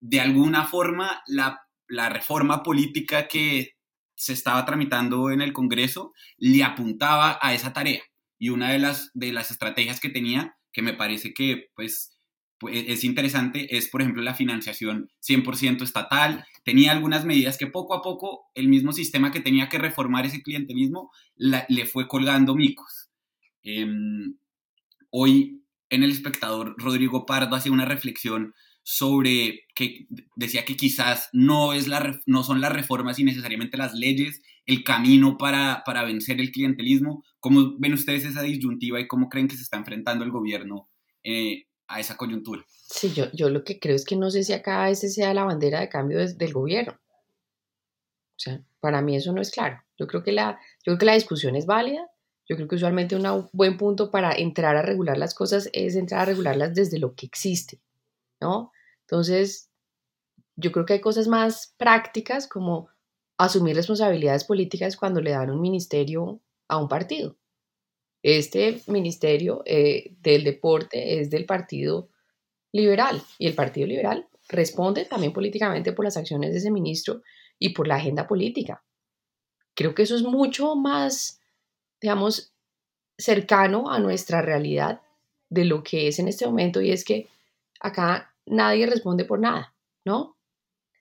De 0.00 0.20
alguna 0.20 0.64
forma, 0.64 1.22
la, 1.26 1.60
la 1.86 2.08
reforma 2.08 2.62
política 2.62 3.28
que 3.28 3.77
se 4.18 4.32
estaba 4.32 4.64
tramitando 4.64 5.30
en 5.30 5.40
el 5.40 5.52
Congreso 5.52 6.12
le 6.38 6.64
apuntaba 6.64 7.38
a 7.40 7.54
esa 7.54 7.72
tarea, 7.72 8.02
y 8.38 8.50
una 8.50 8.72
de 8.72 8.80
las, 8.80 9.10
de 9.14 9.32
las 9.32 9.50
estrategias 9.50 10.00
que 10.00 10.10
tenía 10.10 10.56
que 10.72 10.82
me 10.82 10.92
parece 10.92 11.32
que 11.32 11.70
pues, 11.74 12.18
pues, 12.58 12.84
es 12.88 13.04
interesante 13.04 13.76
es, 13.76 13.88
por 13.88 14.02
ejemplo, 14.02 14.22
la 14.22 14.34
financiación 14.34 15.10
100% 15.20 15.82
estatal. 15.82 16.44
Tenía 16.64 16.92
algunas 16.92 17.24
medidas 17.24 17.56
que 17.56 17.68
poco 17.68 17.94
a 17.94 18.02
poco 18.02 18.46
el 18.54 18.68
mismo 18.68 18.92
sistema 18.92 19.30
que 19.30 19.40
tenía 19.40 19.68
que 19.68 19.78
reformar 19.78 20.26
ese 20.26 20.42
clientelismo 20.42 21.10
le 21.36 21.86
fue 21.86 22.08
colgando 22.08 22.54
micos. 22.54 23.08
Em, 23.62 24.36
hoy 25.10 25.62
en 25.90 26.02
El 26.02 26.10
Espectador, 26.10 26.74
Rodrigo 26.76 27.24
Pardo 27.24 27.56
hace 27.56 27.70
una 27.70 27.84
reflexión 27.84 28.54
sobre 28.90 29.66
que 29.74 30.06
decía 30.34 30.64
que 30.64 30.74
quizás 30.74 31.28
no, 31.34 31.74
es 31.74 31.88
la, 31.88 32.18
no 32.24 32.42
son 32.42 32.62
las 32.62 32.72
reformas 32.72 33.18
y 33.18 33.24
necesariamente 33.24 33.76
las 33.76 33.92
leyes 33.92 34.40
el 34.64 34.82
camino 34.82 35.36
para, 35.36 35.82
para 35.84 36.04
vencer 36.04 36.40
el 36.40 36.50
clientelismo. 36.50 37.22
¿Cómo 37.38 37.76
ven 37.78 37.92
ustedes 37.92 38.24
esa 38.24 38.40
disyuntiva 38.40 38.98
y 38.98 39.06
cómo 39.06 39.28
creen 39.28 39.46
que 39.46 39.56
se 39.56 39.62
está 39.62 39.76
enfrentando 39.76 40.24
el 40.24 40.30
gobierno 40.30 40.88
eh, 41.22 41.66
a 41.86 42.00
esa 42.00 42.16
coyuntura? 42.16 42.64
Sí, 42.66 43.12
yo, 43.12 43.30
yo 43.34 43.50
lo 43.50 43.62
que 43.62 43.78
creo 43.78 43.94
es 43.94 44.06
que 44.06 44.16
no 44.16 44.30
sé 44.30 44.42
si 44.42 44.54
acá 44.54 44.88
ese 44.88 45.10
sea 45.10 45.34
la 45.34 45.44
bandera 45.44 45.80
de 45.80 45.90
cambio 45.90 46.26
del 46.26 46.52
gobierno. 46.54 46.94
O 46.94 48.38
sea, 48.38 48.62
para 48.80 49.02
mí 49.02 49.16
eso 49.16 49.34
no 49.34 49.42
es 49.42 49.50
claro. 49.50 49.82
Yo 49.98 50.06
creo 50.06 50.22
que 50.22 50.32
la, 50.32 50.52
yo 50.78 50.92
creo 50.92 50.98
que 50.98 51.06
la 51.06 51.14
discusión 51.14 51.56
es 51.56 51.66
válida. 51.66 52.08
Yo 52.48 52.56
creo 52.56 52.68
que 52.68 52.76
usualmente 52.76 53.16
un 53.16 53.50
buen 53.52 53.76
punto 53.76 54.10
para 54.10 54.32
entrar 54.32 54.76
a 54.76 54.82
regular 54.82 55.18
las 55.18 55.34
cosas 55.34 55.68
es 55.74 55.94
entrar 55.94 56.22
a 56.22 56.24
regularlas 56.24 56.74
desde 56.74 56.98
lo 56.98 57.14
que 57.14 57.26
existe, 57.26 57.82
¿no? 58.40 58.72
Entonces, 59.10 59.70
yo 60.56 60.70
creo 60.70 60.84
que 60.84 60.94
hay 60.94 61.00
cosas 61.00 61.28
más 61.28 61.74
prácticas 61.78 62.46
como 62.46 62.88
asumir 63.38 63.74
responsabilidades 63.74 64.44
políticas 64.44 64.96
cuando 64.96 65.20
le 65.20 65.30
dan 65.30 65.50
un 65.50 65.60
ministerio 65.60 66.40
a 66.68 66.76
un 66.76 66.88
partido. 66.88 67.38
Este 68.22 68.82
ministerio 68.88 69.62
eh, 69.64 70.14
del 70.20 70.44
deporte 70.44 71.20
es 71.20 71.30
del 71.30 71.46
Partido 71.46 72.10
Liberal 72.72 73.22
y 73.38 73.46
el 73.46 73.54
Partido 73.54 73.86
Liberal 73.86 74.28
responde 74.48 75.04
también 75.04 75.32
políticamente 75.32 75.92
por 75.92 76.04
las 76.04 76.16
acciones 76.16 76.52
de 76.52 76.58
ese 76.58 76.70
ministro 76.70 77.22
y 77.58 77.70
por 77.70 77.86
la 77.86 77.96
agenda 77.96 78.26
política. 78.26 78.84
Creo 79.74 79.94
que 79.94 80.02
eso 80.02 80.16
es 80.16 80.22
mucho 80.22 80.74
más, 80.74 81.40
digamos, 82.00 82.52
cercano 83.16 83.90
a 83.90 84.00
nuestra 84.00 84.42
realidad 84.42 85.00
de 85.48 85.64
lo 85.64 85.82
que 85.82 86.08
es 86.08 86.18
en 86.18 86.28
este 86.28 86.44
momento 86.44 86.82
y 86.82 86.90
es 86.90 87.04
que 87.04 87.28
acá 87.80 88.34
nadie 88.50 88.86
responde 88.86 89.24
por 89.24 89.40
nada, 89.40 89.74
¿no? 90.04 90.38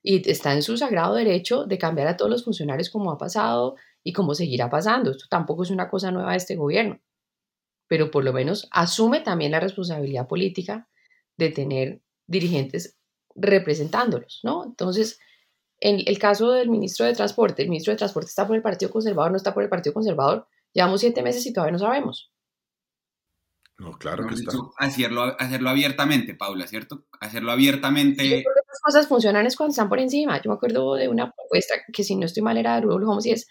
y 0.10 0.30
está 0.30 0.54
en 0.54 0.64
su 0.64 0.78
sagrado 0.78 1.16
derecho 1.16 1.66
de 1.66 1.78
cambiar 1.78 2.08
a 2.08 2.16
todos 2.16 2.32
los 2.32 2.46
funcionarios 2.46 2.90
como 2.90 3.12
ha 3.12 3.18
pasado 3.18 3.76
y 4.04 4.14
como 4.14 4.36
seguirá 4.36 4.70
pasando. 4.70 5.12
Esto 5.12 5.26
tampoco 5.30 5.64
es 5.64 5.70
una 5.70 5.90
cosa 5.90 6.12
nueva 6.12 6.32
de 6.32 6.38
este 6.38 6.56
gobierno, 6.56 7.02
pero 7.88 8.10
por 8.10 8.24
lo 8.24 8.32
menos 8.32 8.70
asume 8.72 9.20
también 9.20 9.52
la 9.52 9.60
responsabilidad 9.60 10.26
política 10.26 10.88
de 11.36 11.50
tener 11.50 12.02
dirigentes 12.26 12.98
representándolos, 13.36 14.40
¿no? 14.44 14.64
Entonces, 14.64 15.20
en 15.82 16.02
el 16.06 16.18
caso 16.20 16.52
del 16.54 16.70
ministro 16.70 17.06
de 17.06 17.14
Transporte, 17.14 17.64
el 17.64 17.70
ministro 17.70 17.92
de 17.92 17.98
Transporte 17.98 18.30
está 18.30 18.48
por 18.48 18.56
el 18.56 18.62
Partido 18.62 18.92
Conservador, 18.92 19.32
no 19.32 19.38
está 19.38 19.54
por 19.54 19.64
el 19.64 19.70
Partido 19.70 19.94
Conservador, 19.94 20.48
llevamos 20.72 21.02
siete 21.02 21.22
meses 21.22 21.46
y 21.46 21.52
todavía 21.52 21.74
no 21.74 21.80
sabemos. 21.80 22.32
No, 23.80 23.92
claro 23.92 24.26
que 24.28 24.34
está. 24.34 24.52
Hacerlo, 24.78 25.36
hacerlo 25.38 25.70
abiertamente, 25.70 26.34
Paula, 26.34 26.66
¿cierto? 26.66 27.06
Hacerlo 27.20 27.52
abiertamente. 27.52 28.24
Sí, 28.24 28.44
las 28.44 28.82
cosas 28.82 29.08
funcionan 29.08 29.46
es 29.46 29.56
cuando 29.56 29.72
están 29.72 29.88
por 29.88 30.00
encima. 30.00 30.42
Yo 30.42 30.50
me 30.50 30.56
acuerdo 30.56 30.96
de 30.96 31.08
una 31.08 31.32
propuesta 31.32 31.76
que, 31.94 32.04
si 32.04 32.16
no 32.16 32.26
estoy 32.26 32.42
mal, 32.42 32.58
era 32.58 32.76
de 32.76 32.82
Rudolf 32.82 33.08
Holmes 33.08 33.26
y 33.28 33.32
es 33.32 33.48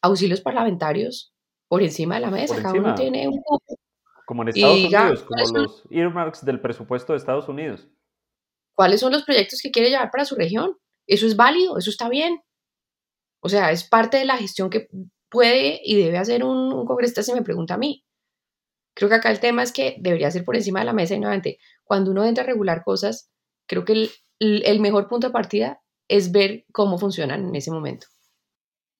auxilios 0.00 0.40
parlamentarios 0.40 1.34
por 1.68 1.82
encima 1.82 2.14
de 2.14 2.22
la 2.22 2.30
mesa. 2.30 2.56
Cada 2.62 2.72
uno 2.72 2.94
tiene 2.94 3.28
un. 3.28 3.42
Como 4.26 4.42
en 4.42 4.48
Estados 4.48 4.78
Unidos, 4.78 5.22
como 5.24 5.58
los 5.58 5.82
earmarks 5.90 6.44
del 6.44 6.60
presupuesto 6.60 7.12
de 7.12 7.18
Estados 7.18 7.46
Unidos. 7.46 7.86
¿Cuáles 8.74 9.00
son 9.00 9.12
los 9.12 9.24
proyectos 9.24 9.60
que 9.62 9.70
quiere 9.70 9.90
llevar 9.90 10.10
para 10.10 10.24
su 10.24 10.34
región? 10.36 10.78
Eso 11.06 11.26
es 11.26 11.36
válido, 11.36 11.76
eso 11.76 11.90
está 11.90 12.08
bien. 12.08 12.40
O 13.40 13.50
sea, 13.50 13.70
es 13.72 13.84
parte 13.86 14.16
de 14.16 14.24
la 14.24 14.38
gestión 14.38 14.70
que 14.70 14.88
puede 15.28 15.80
y 15.84 15.96
debe 15.96 16.16
hacer 16.16 16.44
un, 16.44 16.72
un 16.72 16.86
congresista, 16.86 17.22
se 17.22 17.34
me 17.34 17.42
pregunta 17.42 17.74
a 17.74 17.78
mí. 17.78 18.04
Creo 18.94 19.08
que 19.08 19.16
acá 19.16 19.30
el 19.30 19.40
tema 19.40 19.62
es 19.62 19.72
que 19.72 19.96
debería 19.98 20.30
ser 20.30 20.44
por 20.44 20.56
encima 20.56 20.80
de 20.80 20.86
la 20.86 20.92
mesa 20.92 21.14
y 21.14 21.18
nuevamente, 21.18 21.58
cuando 21.82 22.12
uno 22.12 22.24
entra 22.24 22.44
a 22.44 22.46
regular 22.46 22.82
cosas, 22.84 23.30
creo 23.66 23.84
que 23.84 24.10
el, 24.38 24.80
mejor 24.80 25.08
punto 25.08 25.26
de 25.26 25.32
partida 25.32 25.80
es 26.08 26.32
ver 26.32 26.64
cómo 26.72 26.98
funcionan 26.98 27.48
en 27.48 27.56
ese 27.56 27.70
momento. 27.70 28.06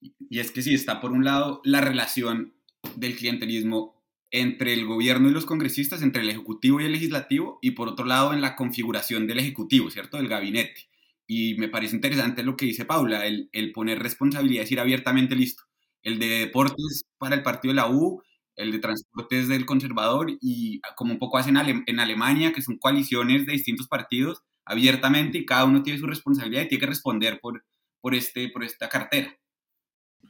Y 0.01 0.41
es 0.41 0.51
que 0.51 0.63
sí, 0.63 0.75
está 0.75 1.01
por 1.01 1.13
un 1.13 1.25
lado 1.25 1.61
la 1.65 1.81
relación 1.81 2.55
del 2.97 3.17
clientelismo 3.17 4.03
entre 4.31 4.73
el 4.73 4.85
gobierno 4.85 5.29
y 5.29 5.33
los 5.33 5.47
congresistas, 5.47 6.03
entre 6.03 6.23
el 6.23 6.31
ejecutivo 6.31 6.81
y 6.81 6.87
el 6.87 6.93
legislativo, 6.93 7.61
y 7.63 7.71
por 7.71 7.89
otro 7.89 8.05
lado 8.05 8.33
en 8.33 8.41
la 8.41 8.57
configuración 8.57 9.29
del 9.29 9.39
ejecutivo, 9.39 9.91
¿cierto? 9.91 10.17
Del 10.17 10.29
gabinete. 10.29 10.89
Y 11.27 11.55
me 11.55 11.69
parece 11.69 11.95
interesante 11.95 12.43
lo 12.43 12.57
que 12.57 12.67
dice 12.67 12.85
Paula, 12.85 13.27
el, 13.27 13.49
el 13.53 13.71
poner 13.71 14.01
responsabilidad, 14.01 14.63
decir 14.63 14.81
abiertamente 14.81 15.37
listo. 15.37 15.63
El 16.03 16.19
de 16.19 16.27
deportes 16.41 17.05
para 17.17 17.37
el 17.37 17.43
partido 17.43 17.73
de 17.73 17.77
la 17.77 17.89
U, 17.89 18.24
el 18.57 18.73
de 18.73 18.79
transportes 18.79 19.49
del 19.49 19.67
conservador 19.67 20.31
y 20.41 20.81
como 20.97 21.13
un 21.13 21.19
poco 21.19 21.39
hacen 21.39 21.57
en 21.57 22.01
Alemania, 22.01 22.53
que 22.53 22.63
son 22.63 22.79
coaliciones 22.79 23.47
de 23.47 23.53
distintos 23.53 23.89
partidos 23.89 24.43
abiertamente 24.65 25.39
y 25.39 25.47
cada 25.47 25.65
uno 25.65 25.83
tiene 25.83 25.99
su 25.99 26.07
responsabilidad 26.07 26.63
y 26.63 26.69
tiene 26.69 26.81
que 26.81 26.87
responder 26.87 27.41
por, 27.41 27.65
por, 28.01 28.15
este, 28.15 28.49
por 28.49 28.65
esta 28.65 28.89
cartera. 28.89 29.37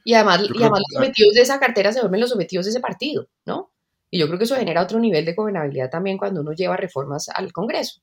Y 0.04 0.14
además, 0.14 0.42
y 0.42 0.60
además 0.60 0.80
los 0.90 1.00
objetivos 1.00 1.34
de 1.34 1.40
esa 1.42 1.60
cartera 1.60 1.92
se 1.92 2.00
vuelven 2.00 2.20
los 2.20 2.32
objetivos 2.32 2.66
de 2.66 2.70
ese 2.70 2.80
partido, 2.80 3.28
¿no? 3.46 3.70
Y 4.10 4.18
yo 4.18 4.26
creo 4.26 4.38
que 4.38 4.44
eso 4.44 4.56
genera 4.56 4.82
otro 4.82 4.98
nivel 4.98 5.24
de 5.24 5.34
gobernabilidad 5.34 5.90
también 5.90 6.18
cuando 6.18 6.40
uno 6.40 6.52
lleva 6.52 6.76
reformas 6.76 7.28
al 7.28 7.52
Congreso. 7.52 8.00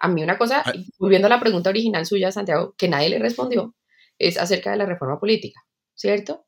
A 0.00 0.08
mí 0.08 0.22
una 0.22 0.38
cosa, 0.38 0.62
volviendo 0.98 1.26
a 1.26 1.30
la 1.30 1.40
pregunta 1.40 1.70
original 1.70 2.06
suya, 2.06 2.30
Santiago, 2.30 2.74
que 2.78 2.88
nadie 2.88 3.08
le 3.08 3.18
respondió, 3.18 3.74
es 4.18 4.38
acerca 4.38 4.70
de 4.70 4.76
la 4.76 4.86
reforma 4.86 5.18
política, 5.18 5.64
¿cierto? 5.94 6.46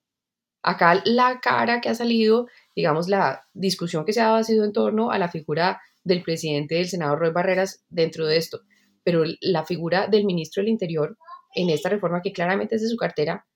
Acá 0.63 1.03
la 1.05 1.41
cara 1.41 1.81
que 1.81 1.89
ha 1.89 1.95
salido 1.95 2.47
digamos, 2.75 3.09
la 3.09 3.43
discusión 3.53 4.05
que 4.05 4.13
se 4.13 4.21
ha 4.21 4.27
dado 4.27 4.37
ha 4.37 4.45
sido 4.45 4.65
en 4.65 4.73
torno 4.73 5.11
a 5.11 5.19
la 5.19 5.29
figura 5.29 5.81
del 6.05 6.23
presidente 6.23 6.77
del 6.77 6.89
Senado, 6.89 7.17
Roy 7.17 7.33
Barreras, 7.33 7.85
dentro 7.89 8.27
de 8.27 8.37
esto. 8.37 8.63
Pero 9.03 9.25
la 9.41 9.65
figura 9.65 10.07
del 10.07 10.25
ministro 10.25 10.63
del 10.63 10.71
Interior 10.71 11.17
en 11.55 11.71
esta 11.71 11.89
reforma, 11.89 12.23
que 12.23 12.33
claramente 12.33 12.77
es 12.77 12.83
de 12.83 12.89
su 12.89 12.97
cartera, 12.97 13.47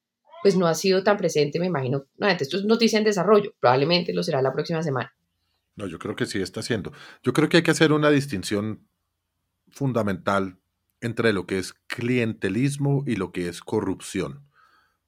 pues 0.42 0.57
no 0.57 0.66
ha 0.66 0.74
sido 0.74 1.03
tan 1.03 1.16
presente, 1.16 1.59
me 1.59 1.66
imagino. 1.66 2.05
No, 2.16 2.29
esto 2.29 2.59
es 2.59 2.64
noticia 2.64 2.98
en 2.98 3.05
desarrollo, 3.05 3.55
probablemente 3.61 4.12
lo 4.12 4.22
será 4.22 4.42
la 4.42 4.53
próxima 4.53 4.83
semana. 4.83 5.14
No, 5.77 5.87
yo 5.87 5.98
creo 5.98 6.14
que 6.14 6.27
sí 6.27 6.40
está 6.40 6.61
haciendo. 6.61 6.92
Yo 7.22 7.33
creo 7.33 7.48
que 7.48 7.59
hay 7.59 7.62
que 7.62 7.70
hacer 7.70 7.92
una 7.92 8.11
distinción 8.11 8.87
fundamental 9.68 10.59
entre 11.00 11.33
lo 11.33 11.46
que 11.46 11.59
es 11.59 11.72
clientelismo 11.87 13.05
y 13.07 13.16
lo 13.16 13.33
que 13.33 13.48
es 13.48 13.61
corrupción. 13.61 14.46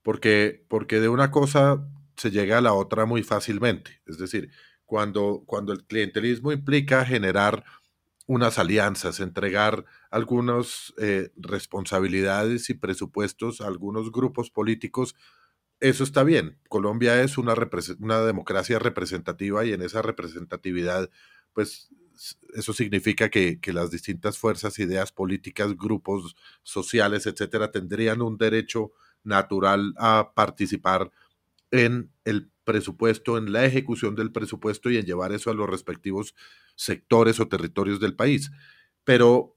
Porque, 0.03 0.65
porque 0.69 1.01
de 1.01 1.09
una 1.09 1.31
cosa 1.31 1.89
se 2.17 2.31
llega 2.31 2.59
a 2.59 2.61
la 2.61 2.73
otra 2.73 3.07
muy 3.07 3.23
fácilmente. 3.23 4.03
Es 4.07 4.19
decir, 4.19 4.51
cuando, 4.85 5.43
cuando 5.47 5.73
el 5.73 5.85
clientelismo 5.85 6.53
implica 6.53 7.05
generar 7.05 7.65
unas 8.27 8.59
alianzas, 8.59 9.21
entregar 9.21 9.85
algunas 10.11 10.93
eh, 10.99 11.31
responsabilidades 11.37 12.71
y 12.71 12.75
presupuestos 12.75 13.61
a 13.61 13.67
algunos 13.67 14.11
grupos 14.11 14.51
políticos, 14.51 15.15
eso 15.81 16.05
está 16.05 16.25
bien. 16.25 16.59
Colombia 16.69 17.23
es 17.23 17.39
una, 17.39 17.55
una 18.01 18.21
democracia 18.23 18.79
representativa 18.79 19.65
y 19.65 19.73
en 19.73 19.83
esa 19.83 20.03
representatividad, 20.03 21.11
pues 21.53 21.91
eso 22.55 22.73
significa 22.73 23.29
que, 23.29 23.61
que, 23.61 23.73
las 23.75 23.91
distintas 23.91 24.39
fuerzas, 24.39 24.79
ideas 24.79 25.13
políticas, 25.13 25.77
grupos 25.77 26.35
sociales, 26.63 27.27
etcétera, 27.27 27.71
tendrían 27.71 28.23
un 28.23 28.39
derecho 28.39 28.93
natural 29.23 29.95
a 29.99 30.33
participar 30.35 31.11
en 31.71 32.13
el 32.25 32.51
presupuesto, 32.65 33.39
en 33.39 33.53
la 33.53 33.65
ejecución 33.65 34.17
del 34.17 34.33
presupuesto 34.33 34.91
y 34.91 34.97
en 34.97 35.07
llevar 35.07 35.33
eso 35.33 35.51
a 35.51 35.55
los 35.55 35.69
respectivos 35.69 36.35
sectores 36.75 37.41
o 37.41 37.49
territorios 37.49 38.01
del 38.01 38.17
país. 38.17 38.51
Pero 39.05 39.57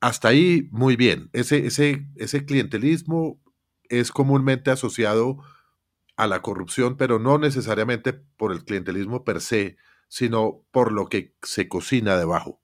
hasta 0.00 0.28
ahí, 0.28 0.68
muy 0.72 0.96
bien. 0.96 1.30
Ese, 1.32 1.66
ese, 1.66 2.06
ese 2.16 2.44
clientelismo 2.44 3.40
es 3.88 4.10
comúnmente 4.10 4.70
asociado 4.70 5.38
a 6.16 6.26
la 6.26 6.42
corrupción, 6.42 6.96
pero 6.96 7.18
no 7.18 7.38
necesariamente 7.38 8.12
por 8.12 8.52
el 8.52 8.64
clientelismo 8.64 9.24
per 9.24 9.40
se, 9.40 9.76
sino 10.08 10.64
por 10.70 10.92
lo 10.92 11.08
que 11.08 11.34
se 11.42 11.68
cocina 11.68 12.16
debajo. 12.16 12.60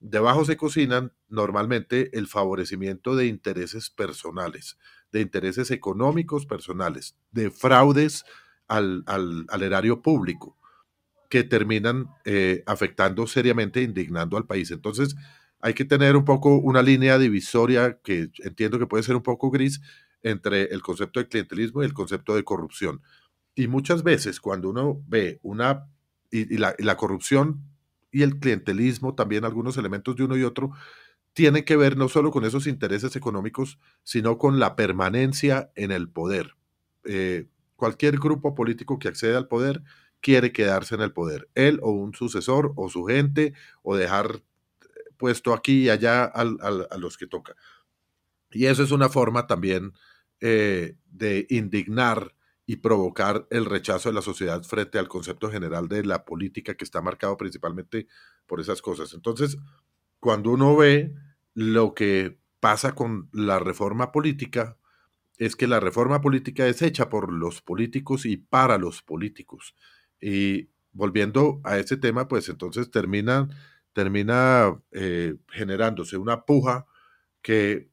Debajo 0.00 0.44
se 0.44 0.56
cocinan 0.56 1.14
normalmente 1.28 2.16
el 2.18 2.26
favorecimiento 2.26 3.16
de 3.16 3.26
intereses 3.26 3.88
personales, 3.88 4.76
de 5.14 5.20
intereses 5.20 5.70
económicos 5.70 6.44
personales, 6.44 7.14
de 7.30 7.52
fraudes 7.52 8.24
al, 8.66 9.04
erario 9.62 10.02
público, 10.02 10.58
que 11.30 11.44
terminan 11.44 12.08
eh, 12.24 12.64
afectando 12.66 13.28
seriamente, 13.28 13.80
indignando 13.80 14.36
al 14.36 14.44
país. 14.44 14.72
Entonces, 14.72 15.14
hay 15.60 15.72
que 15.72 15.84
tener 15.84 16.16
un 16.16 16.24
poco 16.24 16.56
una 16.56 16.82
línea 16.82 17.16
divisoria 17.16 18.00
que 18.02 18.28
entiendo 18.38 18.80
que 18.80 18.88
puede 18.88 19.04
ser 19.04 19.14
un 19.14 19.22
poco 19.22 19.52
gris 19.52 19.80
entre 20.24 20.64
el 20.64 20.82
concepto 20.82 21.20
de 21.20 21.28
clientelismo 21.28 21.82
y 21.82 21.86
el 21.86 21.94
concepto 21.94 22.34
de 22.34 22.42
corrupción. 22.42 23.00
Y 23.54 23.68
muchas 23.68 24.02
veces 24.02 24.40
cuando 24.40 24.68
uno 24.68 25.00
ve 25.06 25.38
una, 25.42 25.86
y, 26.32 26.56
la, 26.56 26.74
y 26.76 26.82
la 26.82 26.96
corrupción 26.96 27.62
y 28.10 28.22
el 28.22 28.40
clientelismo, 28.40 29.14
también 29.14 29.44
algunos 29.44 29.76
elementos 29.76 30.16
de 30.16 30.24
uno 30.24 30.36
y 30.36 30.42
otro, 30.42 30.72
tiene 31.34 31.64
que 31.64 31.76
ver 31.76 31.96
no 31.96 32.08
solo 32.08 32.30
con 32.30 32.44
esos 32.44 32.66
intereses 32.66 33.16
económicos, 33.16 33.78
sino 34.02 34.38
con 34.38 34.58
la 34.58 34.76
permanencia 34.76 35.70
en 35.74 35.90
el 35.90 36.08
poder. 36.08 36.54
Eh, 37.04 37.48
cualquier 37.76 38.18
grupo 38.18 38.54
político 38.54 38.98
que 38.98 39.08
accede 39.08 39.36
al 39.36 39.48
poder 39.48 39.82
quiere 40.20 40.52
quedarse 40.52 40.94
en 40.94 41.02
el 41.02 41.12
poder, 41.12 41.50
él 41.54 41.80
o 41.82 41.90
un 41.90 42.14
sucesor 42.14 42.72
o 42.76 42.88
su 42.88 43.04
gente, 43.04 43.52
o 43.82 43.96
dejar 43.96 44.36
eh, 44.36 44.86
puesto 45.18 45.52
aquí 45.52 45.82
y 45.82 45.90
allá 45.90 46.24
a 46.24 46.98
los 46.98 47.18
que 47.18 47.26
toca. 47.26 47.54
Y 48.50 48.66
eso 48.66 48.84
es 48.84 48.92
una 48.92 49.08
forma 49.08 49.46
también 49.46 49.92
eh, 50.40 50.96
de 51.10 51.46
indignar 51.50 52.34
y 52.66 52.76
provocar 52.76 53.46
el 53.50 53.64
rechazo 53.66 54.08
de 54.08 54.14
la 54.14 54.22
sociedad 54.22 54.62
frente 54.62 54.98
al 54.98 55.08
concepto 55.08 55.50
general 55.50 55.88
de 55.88 56.04
la 56.04 56.24
política 56.24 56.74
que 56.74 56.84
está 56.84 57.02
marcado 57.02 57.36
principalmente 57.36 58.06
por 58.46 58.60
esas 58.60 58.80
cosas. 58.80 59.12
Entonces, 59.12 59.58
cuando 60.24 60.52
uno 60.52 60.74
ve 60.74 61.12
lo 61.52 61.92
que 61.92 62.38
pasa 62.58 62.94
con 62.94 63.28
la 63.34 63.58
reforma 63.58 64.10
política, 64.10 64.78
es 65.36 65.54
que 65.54 65.66
la 65.66 65.80
reforma 65.80 66.22
política 66.22 66.66
es 66.66 66.80
hecha 66.80 67.10
por 67.10 67.30
los 67.30 67.60
políticos 67.60 68.24
y 68.24 68.38
para 68.38 68.78
los 68.78 69.02
políticos. 69.02 69.74
Y 70.22 70.70
volviendo 70.92 71.60
a 71.62 71.76
ese 71.76 71.98
tema, 71.98 72.26
pues 72.26 72.48
entonces 72.48 72.90
termina, 72.90 73.50
termina 73.92 74.80
eh, 74.92 75.34
generándose 75.50 76.16
una 76.16 76.46
puja 76.46 76.86
que 77.42 77.90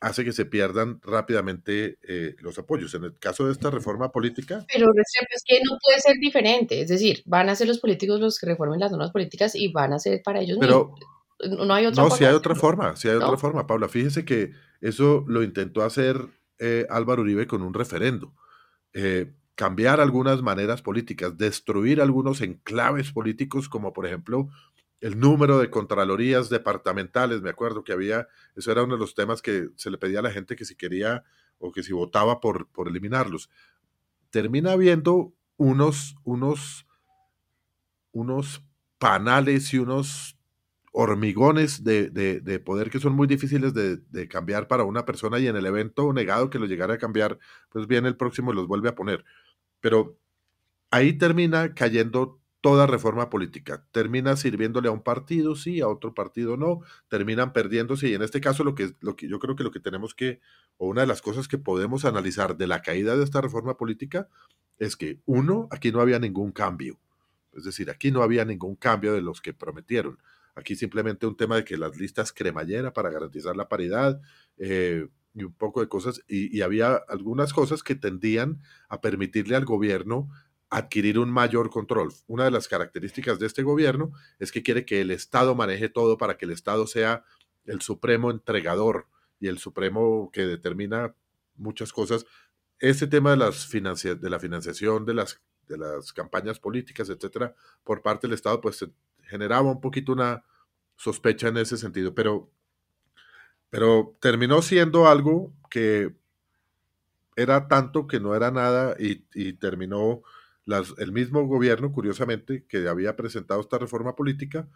hace 0.00 0.22
que 0.22 0.32
se 0.32 0.44
pierdan 0.44 1.00
rápidamente 1.00 1.98
eh, 2.06 2.36
los 2.40 2.58
apoyos. 2.58 2.92
En 2.92 3.04
el 3.04 3.18
caso 3.18 3.46
de 3.46 3.52
esta 3.52 3.70
reforma 3.70 4.12
política... 4.12 4.66
Pero 4.70 4.84
es 4.94 5.42
que 5.46 5.60
no 5.64 5.78
puede 5.82 5.98
ser 5.98 6.16
diferente, 6.20 6.82
es 6.82 6.88
decir, 6.88 7.22
van 7.24 7.48
a 7.48 7.54
ser 7.54 7.68
los 7.68 7.80
políticos 7.80 8.20
los 8.20 8.38
que 8.38 8.44
reformen 8.44 8.80
las 8.80 8.90
normas 8.90 9.12
políticas 9.12 9.54
y 9.54 9.72
van 9.72 9.94
a 9.94 9.98
ser 9.98 10.20
para 10.22 10.40
ellos 10.40 10.58
pero, 10.60 10.94
no 11.48 11.74
hay 11.74 11.86
otra 11.86 12.02
forma. 12.02 12.10
No, 12.10 12.16
si 12.16 12.24
hay 12.24 12.34
otra 12.34 12.54
forma, 12.54 12.96
si 12.96 13.08
hay 13.08 13.16
otra 13.16 13.36
forma, 13.36 13.66
Paula. 13.66 13.88
Fíjese 13.88 14.24
que 14.24 14.52
eso 14.80 15.24
lo 15.28 15.42
intentó 15.42 15.82
hacer 15.82 16.28
eh, 16.58 16.86
Álvaro 16.90 17.22
Uribe 17.22 17.46
con 17.46 17.62
un 17.62 17.74
referendo. 17.74 18.34
Eh, 18.92 19.32
cambiar 19.54 20.00
algunas 20.00 20.42
maneras 20.42 20.82
políticas, 20.82 21.36
destruir 21.36 22.00
algunos 22.00 22.40
enclaves 22.40 23.12
políticos, 23.12 23.68
como 23.68 23.92
por 23.92 24.06
ejemplo 24.06 24.48
el 25.00 25.18
número 25.18 25.58
de 25.58 25.70
contralorías 25.70 26.50
departamentales. 26.50 27.42
Me 27.42 27.50
acuerdo 27.50 27.84
que 27.84 27.92
había, 27.92 28.28
eso 28.54 28.70
era 28.72 28.82
uno 28.82 28.94
de 28.94 29.00
los 29.00 29.14
temas 29.14 29.42
que 29.42 29.68
se 29.76 29.90
le 29.90 29.98
pedía 29.98 30.20
a 30.20 30.22
la 30.22 30.30
gente 30.30 30.56
que 30.56 30.64
si 30.64 30.76
quería 30.76 31.24
o 31.58 31.72
que 31.72 31.82
si 31.82 31.92
votaba 31.92 32.40
por, 32.40 32.68
por 32.68 32.88
eliminarlos. 32.88 33.50
Termina 34.30 34.72
habiendo 34.72 35.34
unos, 35.56 36.16
unos, 36.24 36.86
unos 38.12 38.62
panales 38.98 39.72
y 39.74 39.78
unos 39.78 40.39
hormigones 40.92 41.84
de, 41.84 42.62
poder 42.64 42.90
que 42.90 42.98
son 42.98 43.14
muy 43.14 43.26
difíciles 43.26 43.72
de, 43.74 44.28
cambiar 44.28 44.68
para 44.68 44.84
una 44.84 45.04
persona 45.04 45.38
y 45.38 45.46
en 45.46 45.56
el 45.56 45.66
evento 45.66 46.12
negado 46.12 46.50
que 46.50 46.58
lo 46.58 46.66
llegara 46.66 46.94
a 46.94 46.98
cambiar, 46.98 47.38
pues 47.68 47.86
viene 47.86 48.08
el 48.08 48.16
próximo 48.16 48.52
los 48.52 48.66
vuelve 48.66 48.88
a 48.88 48.94
poner. 48.94 49.24
Pero 49.80 50.18
ahí 50.90 51.12
termina 51.14 51.74
cayendo 51.74 52.40
toda 52.60 52.86
reforma 52.86 53.30
política. 53.30 53.86
Termina 53.90 54.36
sirviéndole 54.36 54.88
a 54.88 54.92
un 54.92 55.02
partido, 55.02 55.54
sí, 55.56 55.80
a 55.80 55.88
otro 55.88 56.14
partido 56.14 56.56
no, 56.56 56.80
terminan 57.08 57.52
perdiéndose 57.52 58.08
y 58.08 58.14
en 58.14 58.22
este 58.22 58.40
caso 58.40 58.64
lo 58.64 58.74
que, 58.74 58.94
lo 59.00 59.16
que 59.16 59.28
yo 59.28 59.38
creo 59.38 59.56
que 59.56 59.64
lo 59.64 59.70
que 59.70 59.80
tenemos 59.80 60.14
que, 60.14 60.40
o 60.76 60.88
una 60.88 61.02
de 61.02 61.06
las 61.06 61.22
cosas 61.22 61.48
que 61.48 61.58
podemos 61.58 62.04
analizar 62.04 62.56
de 62.56 62.66
la 62.66 62.82
caída 62.82 63.16
de 63.16 63.24
esta 63.24 63.40
reforma 63.40 63.76
política 63.76 64.28
es 64.78 64.96
que, 64.96 65.20
uno, 65.26 65.68
aquí 65.70 65.92
no 65.92 66.00
había 66.00 66.18
ningún 66.18 66.52
cambio. 66.52 66.98
Es 67.52 67.64
decir, 67.64 67.90
aquí 67.90 68.10
no 68.10 68.22
había 68.22 68.44
ningún 68.44 68.76
cambio 68.76 69.12
de 69.12 69.22
los 69.22 69.40
que 69.40 69.52
prometieron. 69.52 70.18
Aquí 70.60 70.76
simplemente 70.76 71.26
un 71.26 71.38
tema 71.38 71.56
de 71.56 71.64
que 71.64 71.78
las 71.78 71.96
listas 71.96 72.32
cremallera 72.32 72.92
para 72.92 73.08
garantizar 73.08 73.56
la 73.56 73.66
paridad 73.66 74.20
eh, 74.58 75.08
y 75.32 75.44
un 75.44 75.54
poco 75.54 75.80
de 75.80 75.88
cosas, 75.88 76.22
y, 76.28 76.60
había 76.60 76.96
algunas 77.08 77.54
cosas 77.54 77.82
que 77.82 77.94
tendían 77.94 78.60
a 78.90 79.00
permitirle 79.00 79.56
al 79.56 79.64
gobierno 79.64 80.28
adquirir 80.68 81.18
un 81.18 81.30
mayor 81.30 81.70
control. 81.70 82.12
Una 82.26 82.44
de 82.44 82.50
las 82.50 82.68
características 82.68 83.38
de 83.38 83.46
este 83.46 83.62
gobierno 83.62 84.12
es 84.38 84.52
que 84.52 84.62
quiere 84.62 84.84
que 84.84 85.00
el 85.00 85.10
Estado 85.10 85.54
maneje 85.54 85.88
todo 85.88 86.18
para 86.18 86.36
que 86.36 86.44
el 86.44 86.52
Estado 86.52 86.86
sea 86.86 87.24
el 87.64 87.80
supremo 87.80 88.30
entregador 88.30 89.06
y 89.40 89.48
el 89.48 89.58
supremo 89.58 90.30
que 90.30 90.46
determina 90.46 91.14
muchas 91.56 91.90
cosas. 91.90 92.26
Este 92.78 93.06
tema 93.06 93.30
de, 93.30 93.38
las 93.38 93.70
de 93.70 94.30
la 94.30 94.38
financiación 94.38 95.06
de 95.06 95.14
las, 95.14 95.40
de 95.68 95.78
las 95.78 96.12
campañas 96.12 96.60
políticas, 96.60 97.08
etcétera, 97.08 97.54
por 97.82 98.02
parte 98.02 98.26
del 98.26 98.34
Estado, 98.34 98.60
pues 98.60 98.84
generaba 99.22 99.70
un 99.70 99.80
poquito 99.80 100.12
una 100.12 100.44
sospecha 101.00 101.48
en 101.48 101.56
ese 101.56 101.78
sentido, 101.78 102.14
pero, 102.14 102.50
pero 103.70 104.18
terminó 104.20 104.60
siendo 104.60 105.08
algo 105.08 105.54
que 105.70 106.14
era 107.36 107.68
tanto 107.68 108.06
que 108.06 108.20
no 108.20 108.34
era 108.34 108.50
nada 108.50 108.94
y, 108.98 109.54
terminó 109.54 110.20
las, 110.66 110.92
el 110.98 111.10
mismo 111.10 111.46
gobierno, 111.46 111.90
curiosamente, 111.90 112.66
que 112.66 112.86
había 112.86 113.16
presentado 113.16 113.62
esta 113.62 113.78
reforma 113.78 114.14
política, 114.14 114.68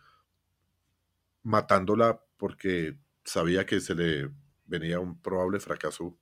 matándola 1.43 2.23
porque 2.39 2.97
sabía 3.23 3.67
que 3.67 3.81
se 3.81 3.95
le 3.95 4.31
venía 4.65 5.01
un 5.01 5.21
probable 5.21 5.61
fracaso 5.61 6.17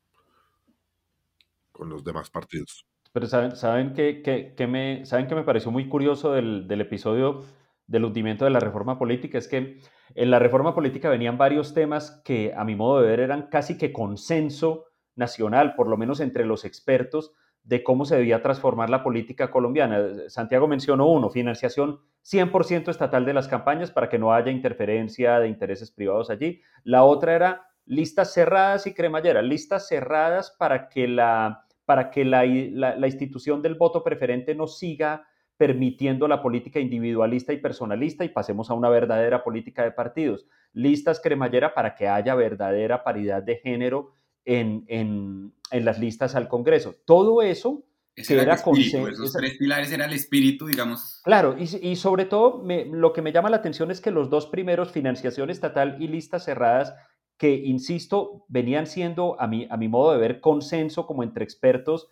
con 1.70 1.88
los 1.88 2.02
demás 2.02 2.28
partidos. 2.28 2.84
Pero 3.12 3.28
saben, 3.28 3.54
saben 3.54 3.94
que, 3.94 4.66
me, 4.66 5.06
saben 5.06 5.28
que 5.28 5.36
me 5.36 5.44
pareció 5.44 5.70
muy 5.70 5.88
curioso 5.88 6.32
del, 6.32 6.66
del 6.66 6.80
episodio 6.80 7.44
del 7.92 8.06
hundimiento 8.06 8.46
de 8.46 8.50
la 8.50 8.58
reforma 8.58 8.98
política 8.98 9.36
es 9.36 9.46
que 9.46 9.78
en 10.14 10.30
la 10.30 10.38
reforma 10.38 10.74
política 10.74 11.10
venían 11.10 11.36
varios 11.36 11.74
temas 11.74 12.22
que 12.24 12.54
a 12.56 12.64
mi 12.64 12.74
modo 12.74 13.02
de 13.02 13.06
ver 13.06 13.20
eran 13.20 13.48
casi 13.48 13.76
que 13.76 13.92
consenso 13.92 14.86
nacional, 15.14 15.74
por 15.74 15.88
lo 15.88 15.98
menos 15.98 16.20
entre 16.20 16.46
los 16.46 16.64
expertos, 16.64 17.34
de 17.62 17.84
cómo 17.84 18.06
se 18.06 18.16
debía 18.16 18.42
transformar 18.42 18.88
la 18.88 19.04
política 19.04 19.50
colombiana. 19.50 20.28
Santiago 20.28 20.66
mencionó 20.66 21.06
uno, 21.06 21.28
financiación 21.28 22.00
100% 22.24 22.88
estatal 22.88 23.26
de 23.26 23.34
las 23.34 23.46
campañas 23.46 23.90
para 23.90 24.08
que 24.08 24.18
no 24.18 24.32
haya 24.32 24.50
interferencia 24.50 25.38
de 25.38 25.48
intereses 25.48 25.90
privados 25.90 26.30
allí. 26.30 26.62
La 26.84 27.04
otra 27.04 27.34
era 27.34 27.66
listas 27.84 28.32
cerradas 28.32 28.86
y 28.86 28.94
cremallera, 28.94 29.42
listas 29.42 29.86
cerradas 29.86 30.56
para 30.58 30.88
que 30.88 31.06
la, 31.06 31.66
para 31.84 32.10
que 32.10 32.24
la, 32.24 32.46
la 32.46 33.06
institución 33.06 33.60
del 33.60 33.74
voto 33.74 34.02
preferente 34.02 34.54
no 34.54 34.66
siga 34.66 35.26
permitiendo 35.62 36.26
la 36.26 36.42
política 36.42 36.80
individualista 36.80 37.52
y 37.52 37.58
personalista 37.58 38.24
y 38.24 38.30
pasemos 38.30 38.68
a 38.68 38.74
una 38.74 38.88
verdadera 38.88 39.44
política 39.44 39.84
de 39.84 39.92
partidos. 39.92 40.44
Listas 40.72 41.20
cremallera 41.20 41.72
para 41.72 41.94
que 41.94 42.08
haya 42.08 42.34
verdadera 42.34 43.04
paridad 43.04 43.44
de 43.44 43.58
género 43.58 44.12
en, 44.44 45.52
las 45.70 46.00
listas 46.00 46.34
al 46.34 46.48
Congreso. 46.48 46.96
Todo 47.04 47.42
eso 47.42 47.84
era, 48.16 48.60
consenso. 48.60 49.06
Esos 49.06 49.32
tres 49.34 49.56
pilares 49.56 49.92
era 49.92 50.06
el 50.06 50.14
espíritu, 50.14 50.66
digamos. 50.66 51.20
Claro, 51.22 51.54
y, 51.56 51.90
y 51.90 51.94
sobre 51.94 52.24
todo 52.24 52.64
lo 52.90 53.12
que 53.12 53.22
me 53.22 53.30
llama 53.30 53.48
la 53.48 53.58
atención 53.58 53.92
es 53.92 54.00
que 54.00 54.10
los 54.10 54.30
dos 54.30 54.46
primeros, 54.46 54.90
financiación 54.90 55.48
estatal 55.48 55.96
y 56.00 56.08
listas 56.08 56.44
cerradas, 56.44 56.92
que, 57.38 57.54
insisto, 57.54 58.46
venían 58.48 58.88
siendo, 58.88 59.40
a 59.40 59.46
mi, 59.46 59.68
a 59.70 59.76
mi 59.76 59.86
modo 59.86 60.10
de 60.10 60.18
ver, 60.18 60.40
consenso 60.40 61.06
como 61.06 61.22
entre 61.22 61.44
expertos 61.44 62.08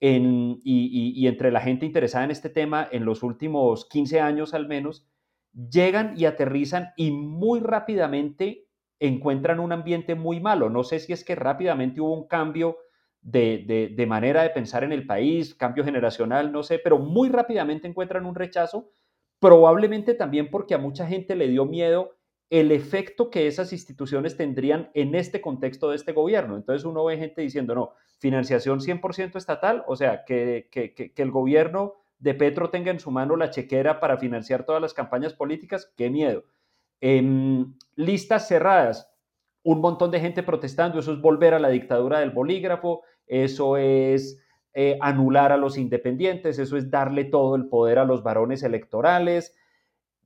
y, 0.00 1.26
entre 1.26 1.50
la 1.50 1.60
gente 1.60 1.86
interesada 1.86 2.24
en 2.24 2.30
este 2.30 2.50
tema 2.50 2.88
en 2.90 3.04
los 3.04 3.22
últimos 3.22 3.88
15 3.88 4.20
años 4.20 4.54
al 4.54 4.66
menos, 4.66 5.06
llegan 5.52 6.14
y 6.16 6.26
aterrizan 6.26 6.92
y 6.96 7.10
muy 7.10 7.60
rápidamente 7.60 8.66
encuentran 8.98 9.60
un 9.60 9.72
ambiente 9.72 10.14
muy 10.14 10.40
malo. 10.40 10.70
No 10.70 10.84
sé 10.84 10.98
si 10.98 11.12
es 11.12 11.24
que 11.24 11.34
rápidamente 11.34 12.00
hubo 12.00 12.14
un 12.14 12.26
cambio 12.26 12.78
de, 13.22 14.04
manera 14.06 14.42
de 14.42 14.50
pensar 14.50 14.84
en 14.84 14.92
el 14.92 15.06
país, 15.06 15.54
cambio 15.54 15.84
generacional, 15.84 16.52
no 16.52 16.62
sé, 16.62 16.78
pero 16.78 16.98
muy 16.98 17.28
rápidamente 17.28 17.88
encuentran 17.88 18.26
un 18.26 18.34
rechazo, 18.34 18.90
probablemente 19.38 20.14
también 20.14 20.50
porque 20.50 20.74
a 20.74 20.78
mucha 20.78 21.06
gente 21.06 21.34
le 21.34 21.48
dio 21.48 21.64
miedo 21.64 22.16
el 22.50 22.70
efecto 22.70 23.30
que 23.30 23.46
esas 23.46 23.72
instituciones 23.72 24.36
tendrían 24.36 24.90
en 24.94 25.14
este 25.14 25.40
contexto 25.40 25.90
de 25.90 25.96
este 25.96 26.12
gobierno. 26.12 26.56
Entonces 26.56 26.84
uno 26.84 27.04
ve 27.04 27.16
gente 27.16 27.40
diciendo, 27.40 27.74
no, 27.74 27.92
financiación 28.24 28.80
100% 28.80 29.36
estatal, 29.36 29.84
o 29.86 29.96
sea, 29.96 30.24
que, 30.24 30.70
que, 30.72 31.12
el 31.14 31.30
gobierno 31.30 31.96
de 32.18 32.32
Petro 32.32 32.70
tenga 32.70 32.90
en 32.90 32.98
su 32.98 33.10
mano 33.10 33.36
la 33.36 33.50
chequera 33.50 34.00
para 34.00 34.16
financiar 34.16 34.64
todas 34.64 34.80
las 34.80 34.94
campañas 34.94 35.34
políticas, 35.34 35.92
qué 35.94 36.08
miedo. 36.08 36.44
En 37.02 37.76
listas 37.96 38.48
cerradas, 38.48 39.12
un 39.62 39.82
montón 39.82 40.10
de 40.10 40.20
gente 40.20 40.42
protestando, 40.42 41.00
eso 41.00 41.12
es 41.12 41.20
volver 41.20 41.52
a 41.52 41.58
la 41.58 41.68
dictadura 41.68 42.20
del 42.20 42.30
bolígrafo, 42.30 43.02
eso 43.26 43.76
es 43.76 44.42
eh, 44.72 44.96
anular 45.02 45.52
a 45.52 45.58
los 45.58 45.76
independientes, 45.76 46.58
eso 46.58 46.78
es 46.78 46.90
darle 46.90 47.24
todo 47.24 47.56
el 47.56 47.68
poder 47.68 47.98
a 47.98 48.06
los 48.06 48.22
varones 48.22 48.62
electorales. 48.62 49.54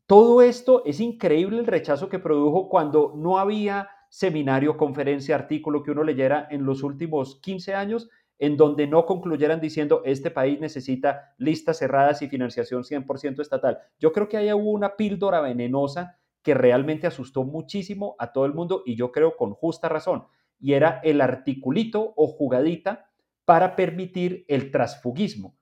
Todo 0.06 0.40
esto 0.40 0.84
es 0.84 1.00
increíble 1.00 1.58
el 1.58 1.66
rechazo 1.66 2.08
que 2.08 2.20
produjo 2.20 2.68
cuando 2.68 3.12
no 3.16 3.40
había 3.40 3.88
seminario, 4.08 4.76
conferencia, 4.76 5.34
artículo 5.34 5.82
que 5.82 5.90
uno 5.90 6.02
leyera 6.02 6.46
en 6.50 6.64
los 6.64 6.82
últimos 6.82 7.40
15 7.40 7.74
años 7.74 8.08
en 8.38 8.56
donde 8.56 8.86
no 8.86 9.04
concluyeran 9.04 9.60
diciendo 9.60 10.02
este 10.04 10.30
país 10.30 10.60
necesita 10.60 11.34
listas 11.38 11.78
cerradas 11.78 12.22
y 12.22 12.28
financiación 12.28 12.84
100% 12.84 13.40
estatal. 13.40 13.78
Yo 13.98 14.12
creo 14.12 14.28
que 14.28 14.36
ahí 14.36 14.52
hubo 14.52 14.70
una 14.70 14.96
píldora 14.96 15.40
venenosa 15.40 16.18
que 16.42 16.54
realmente 16.54 17.06
asustó 17.06 17.44
muchísimo 17.44 18.14
a 18.18 18.32
todo 18.32 18.46
el 18.46 18.54
mundo 18.54 18.82
y 18.86 18.96
yo 18.96 19.10
creo 19.10 19.36
con 19.36 19.54
justa 19.54 19.88
razón. 19.88 20.24
Y 20.60 20.74
era 20.74 21.00
el 21.02 21.20
articulito 21.20 22.14
o 22.16 22.28
jugadita 22.28 23.10
para 23.44 23.76
permitir 23.76 24.44
el 24.48 24.70
transfugismo, 24.70 25.56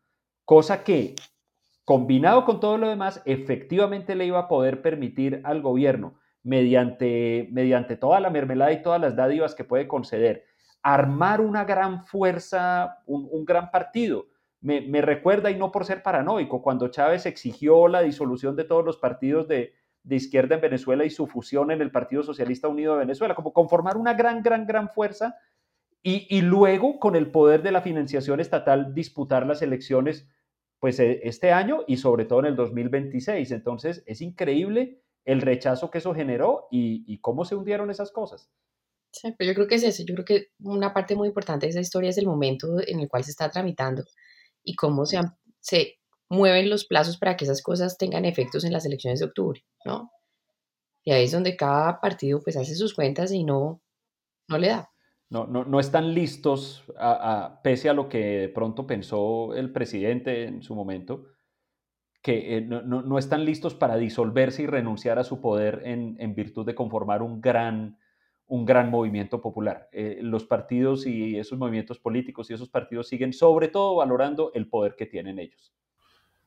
cosa 0.44 0.82
que 0.82 1.14
combinado 1.84 2.44
con 2.44 2.58
todo 2.58 2.78
lo 2.78 2.88
demás 2.88 3.22
efectivamente 3.26 4.16
le 4.16 4.26
iba 4.26 4.40
a 4.40 4.48
poder 4.48 4.82
permitir 4.82 5.40
al 5.44 5.62
gobierno 5.62 6.18
mediante, 6.46 7.48
mediante 7.50 7.96
toda 7.96 8.20
la 8.20 8.30
mermelada 8.30 8.72
y 8.72 8.80
todas 8.80 9.00
las 9.00 9.16
dádivas 9.16 9.56
que 9.56 9.64
puede 9.64 9.88
conceder, 9.88 10.44
armar 10.80 11.40
una 11.40 11.64
gran 11.64 12.04
fuerza, 12.04 12.98
un, 13.04 13.44
gran 13.44 13.72
partido. 13.72 14.28
Me, 14.60 14.80
me, 14.80 15.02
recuerda, 15.02 15.50
y 15.50 15.56
no 15.56 15.72
por 15.72 15.84
ser 15.84 16.04
paranoico, 16.04 16.62
cuando 16.62 16.86
Chávez 16.86 17.26
exigió 17.26 17.88
la 17.88 18.02
disolución 18.02 18.54
de 18.54 18.62
todos 18.62 18.84
los 18.84 18.96
partidos 18.96 19.48
de, 19.48 19.74
de 20.04 20.16
izquierda 20.16 20.54
en 20.54 20.60
Venezuela 20.60 21.04
y 21.04 21.10
su 21.10 21.26
fusión 21.26 21.72
en 21.72 21.82
el 21.82 21.90
Partido 21.90 22.22
Socialista 22.22 22.68
Unido 22.68 22.92
de 22.92 23.00
Venezuela, 23.00 23.34
como 23.34 23.52
conformar 23.52 23.96
una 23.96 24.14
gran, 24.14 24.40
gran, 24.40 24.68
gran 24.68 24.88
fuerza 24.88 25.34
y, 26.00 26.28
y 26.30 26.42
luego 26.42 27.00
con 27.00 27.16
el 27.16 27.32
poder 27.32 27.64
de 27.64 27.72
la 27.72 27.80
financiación 27.80 28.38
estatal 28.38 28.94
disputar 28.94 29.46
las 29.48 29.62
elecciones 29.62 30.28
pues 30.78 31.00
e, 31.00 31.22
este 31.24 31.50
año 31.50 31.80
y 31.88 31.96
sobre 31.96 32.24
todo 32.24 32.38
en 32.38 32.46
el 32.46 32.54
2026. 32.54 33.50
Entonces 33.50 34.04
es 34.06 34.20
increíble 34.20 35.00
el 35.26 35.42
rechazo 35.42 35.90
que 35.90 35.98
eso 35.98 36.14
generó 36.14 36.68
y, 36.70 37.04
y 37.06 37.18
cómo 37.18 37.44
se 37.44 37.54
hundieron 37.54 37.90
esas 37.90 38.10
cosas. 38.10 38.50
Sí, 39.12 39.34
pero 39.36 39.48
yo 39.48 39.54
creo 39.54 39.66
que 39.66 39.74
es 39.74 39.82
eso. 39.82 40.02
Yo 40.06 40.14
creo 40.14 40.24
que 40.24 40.48
una 40.60 40.94
parte 40.94 41.14
muy 41.14 41.28
importante 41.28 41.66
de 41.66 41.70
esa 41.70 41.80
historia 41.80 42.10
es 42.10 42.18
el 42.18 42.26
momento 42.26 42.78
en 42.86 43.00
el 43.00 43.08
cual 43.08 43.24
se 43.24 43.30
está 43.30 43.50
tramitando 43.50 44.04
y 44.62 44.74
cómo 44.74 45.06
se, 45.06 45.20
se 45.60 45.98
mueven 46.28 46.68
los 46.70 46.86
plazos 46.86 47.18
para 47.18 47.36
que 47.36 47.44
esas 47.44 47.62
cosas 47.62 47.98
tengan 47.98 48.24
efectos 48.24 48.64
en 48.64 48.72
las 48.72 48.84
elecciones 48.84 49.20
de 49.20 49.26
octubre, 49.26 49.64
¿no? 49.84 50.10
Y 51.04 51.12
ahí 51.12 51.24
es 51.24 51.32
donde 51.32 51.56
cada 51.56 52.00
partido 52.00 52.40
pues 52.42 52.56
hace 52.56 52.74
sus 52.74 52.94
cuentas 52.94 53.32
y 53.32 53.44
no, 53.44 53.80
no 54.48 54.58
le 54.58 54.68
da. 54.68 54.90
No, 55.28 55.46
no, 55.46 55.64
no 55.64 55.80
están 55.80 56.14
listos, 56.14 56.84
a, 56.98 57.60
pese 57.62 57.88
a 57.88 57.94
lo 57.94 58.08
que 58.08 58.18
de 58.18 58.48
pronto 58.48 58.86
pensó 58.86 59.54
el 59.54 59.72
presidente 59.72 60.44
en 60.44 60.62
su 60.62 60.74
momento, 60.74 61.24
que 62.26 62.56
eh, 62.56 62.60
no, 62.60 62.82
no, 62.82 63.18
están 63.18 63.44
listos 63.44 63.74
para 63.74 63.96
disolverse 63.96 64.64
y 64.64 64.66
renunciar 64.66 65.20
a 65.20 65.22
su 65.22 65.40
poder 65.40 65.82
en, 65.84 66.16
en 66.18 66.34
virtud 66.34 66.66
de 66.66 66.74
conformar 66.74 67.22
un 67.22 67.40
gran, 67.40 68.00
un 68.48 68.64
gran 68.64 68.90
movimiento 68.90 69.40
popular. 69.40 69.88
Eh, 69.92 70.18
los 70.22 70.42
partidos 70.42 71.06
y 71.06 71.38
esos 71.38 71.56
movimientos 71.56 72.00
políticos 72.00 72.50
y 72.50 72.54
esos 72.54 72.68
partidos 72.68 73.06
siguen 73.06 73.32
sobre 73.32 73.68
todo 73.68 73.94
valorando 73.94 74.50
el 74.54 74.66
poder 74.66 74.96
que 74.96 75.06
tienen 75.06 75.38
ellos. 75.38 75.72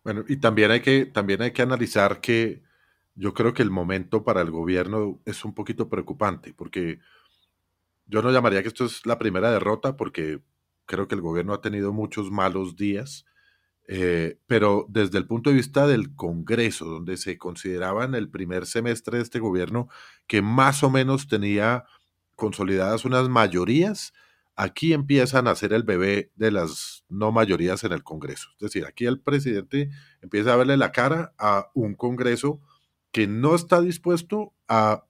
Bueno, 0.03 0.25
y 0.27 0.35
también 0.35 0.71
hay 0.71 0.81
que, 0.81 1.05
también 1.05 1.41
hay 1.43 1.51
que 1.51 1.61
analizar 1.61 2.19
que 2.19 2.61
yo 3.15 3.33
creo 3.33 3.53
que 3.53 3.63
el 3.63 3.71
momento 3.71 4.25
para 4.25 4.41
el 4.41 4.51
gobierno 4.51 5.21
es 5.23 5.45
un 5.45 5.55
poquito 5.55 5.87
preocupante, 5.87 6.53
porque 6.53 6.99
yo 8.05 8.21
no 8.21 8.33
llamaría 8.33 8.63
que 8.63 8.67
esto 8.67 8.83
es 8.83 9.05
la 9.05 9.17
primera 9.17 9.49
derrota, 9.49 9.95
porque 9.95 10.41
creo 10.85 11.07
que 11.07 11.15
el 11.15 11.21
gobierno 11.21 11.53
ha 11.53 11.61
tenido 11.61 11.93
muchos 11.93 12.31
malos 12.31 12.75
días, 12.75 13.25
eh, 13.91 14.37
pero 14.45 14.85
desde 14.87 15.17
el 15.17 15.25
punto 15.25 15.49
de 15.49 15.55
vista 15.55 15.87
del 15.87 16.13
Congreso, 16.13 16.85
donde 16.85 17.17
se 17.17 17.39
consideraba 17.39 18.05
en 18.05 18.13
el 18.13 18.29
primer 18.29 18.67
semestre 18.67 19.17
de 19.17 19.23
este 19.23 19.39
gobierno 19.39 19.89
que 20.27 20.43
más 20.43 20.83
o 20.83 20.91
menos 20.91 21.27
tenía 21.27 21.85
consolidadas 22.35 23.03
unas 23.03 23.29
mayorías, 23.29 24.13
aquí 24.55 24.93
empiezan 24.93 25.47
a 25.47 25.55
ser 25.55 25.73
el 25.73 25.81
bebé 25.81 26.31
de 26.35 26.51
las 26.51 27.03
no 27.09 27.31
mayorías 27.31 27.83
en 27.83 27.91
el 27.93 28.03
Congreso. 28.03 28.49
Es 28.59 28.59
decir, 28.59 28.85
aquí 28.85 29.07
el 29.07 29.21
presidente 29.21 29.89
empieza 30.21 30.53
a 30.53 30.57
verle 30.57 30.77
la 30.77 30.91
cara 30.91 31.33
a 31.39 31.71
un 31.73 31.95
Congreso 31.95 32.61
que 33.11 33.25
no 33.25 33.55
está 33.55 33.81
dispuesto 33.81 34.53
a, 34.67 35.05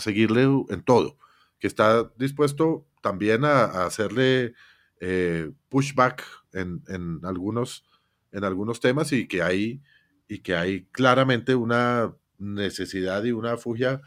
seguirle 0.00 0.42
en 0.42 0.82
todo, 0.82 1.18
que 1.60 1.68
está 1.68 2.10
dispuesto 2.16 2.84
también 3.00 3.44
a, 3.44 3.84
hacerle 3.84 4.54
eh, 4.98 5.52
pushback 5.68 6.24
en, 6.52 7.20
algunos, 7.22 7.84
en 8.32 8.44
algunos 8.44 8.80
temas 8.80 9.12
y 9.12 9.28
que 9.28 9.42
hay, 9.42 9.82
y 10.28 10.38
que 10.38 10.56
hay 10.56 10.86
claramente 10.86 11.54
una 11.54 12.14
necesidad 12.38 13.22
y 13.24 13.32
una 13.32 13.56
fugia 13.56 14.00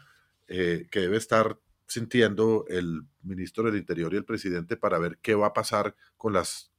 eh, 0.48 0.86
que 0.90 1.00
debe 1.00 1.16
estar 1.16 1.58
sintiendo 1.86 2.64
el 2.68 3.02
ministro 3.22 3.64
del 3.64 3.76
Interior 3.76 4.12
y 4.12 4.16
el 4.16 4.24
presidente 4.24 4.76
para 4.76 4.98
ver 4.98 5.18
qué 5.22 5.34
va 5.34 5.48
a 5.48 5.52
pasar 5.52 5.94
con 6.16 6.32
las 6.32 6.72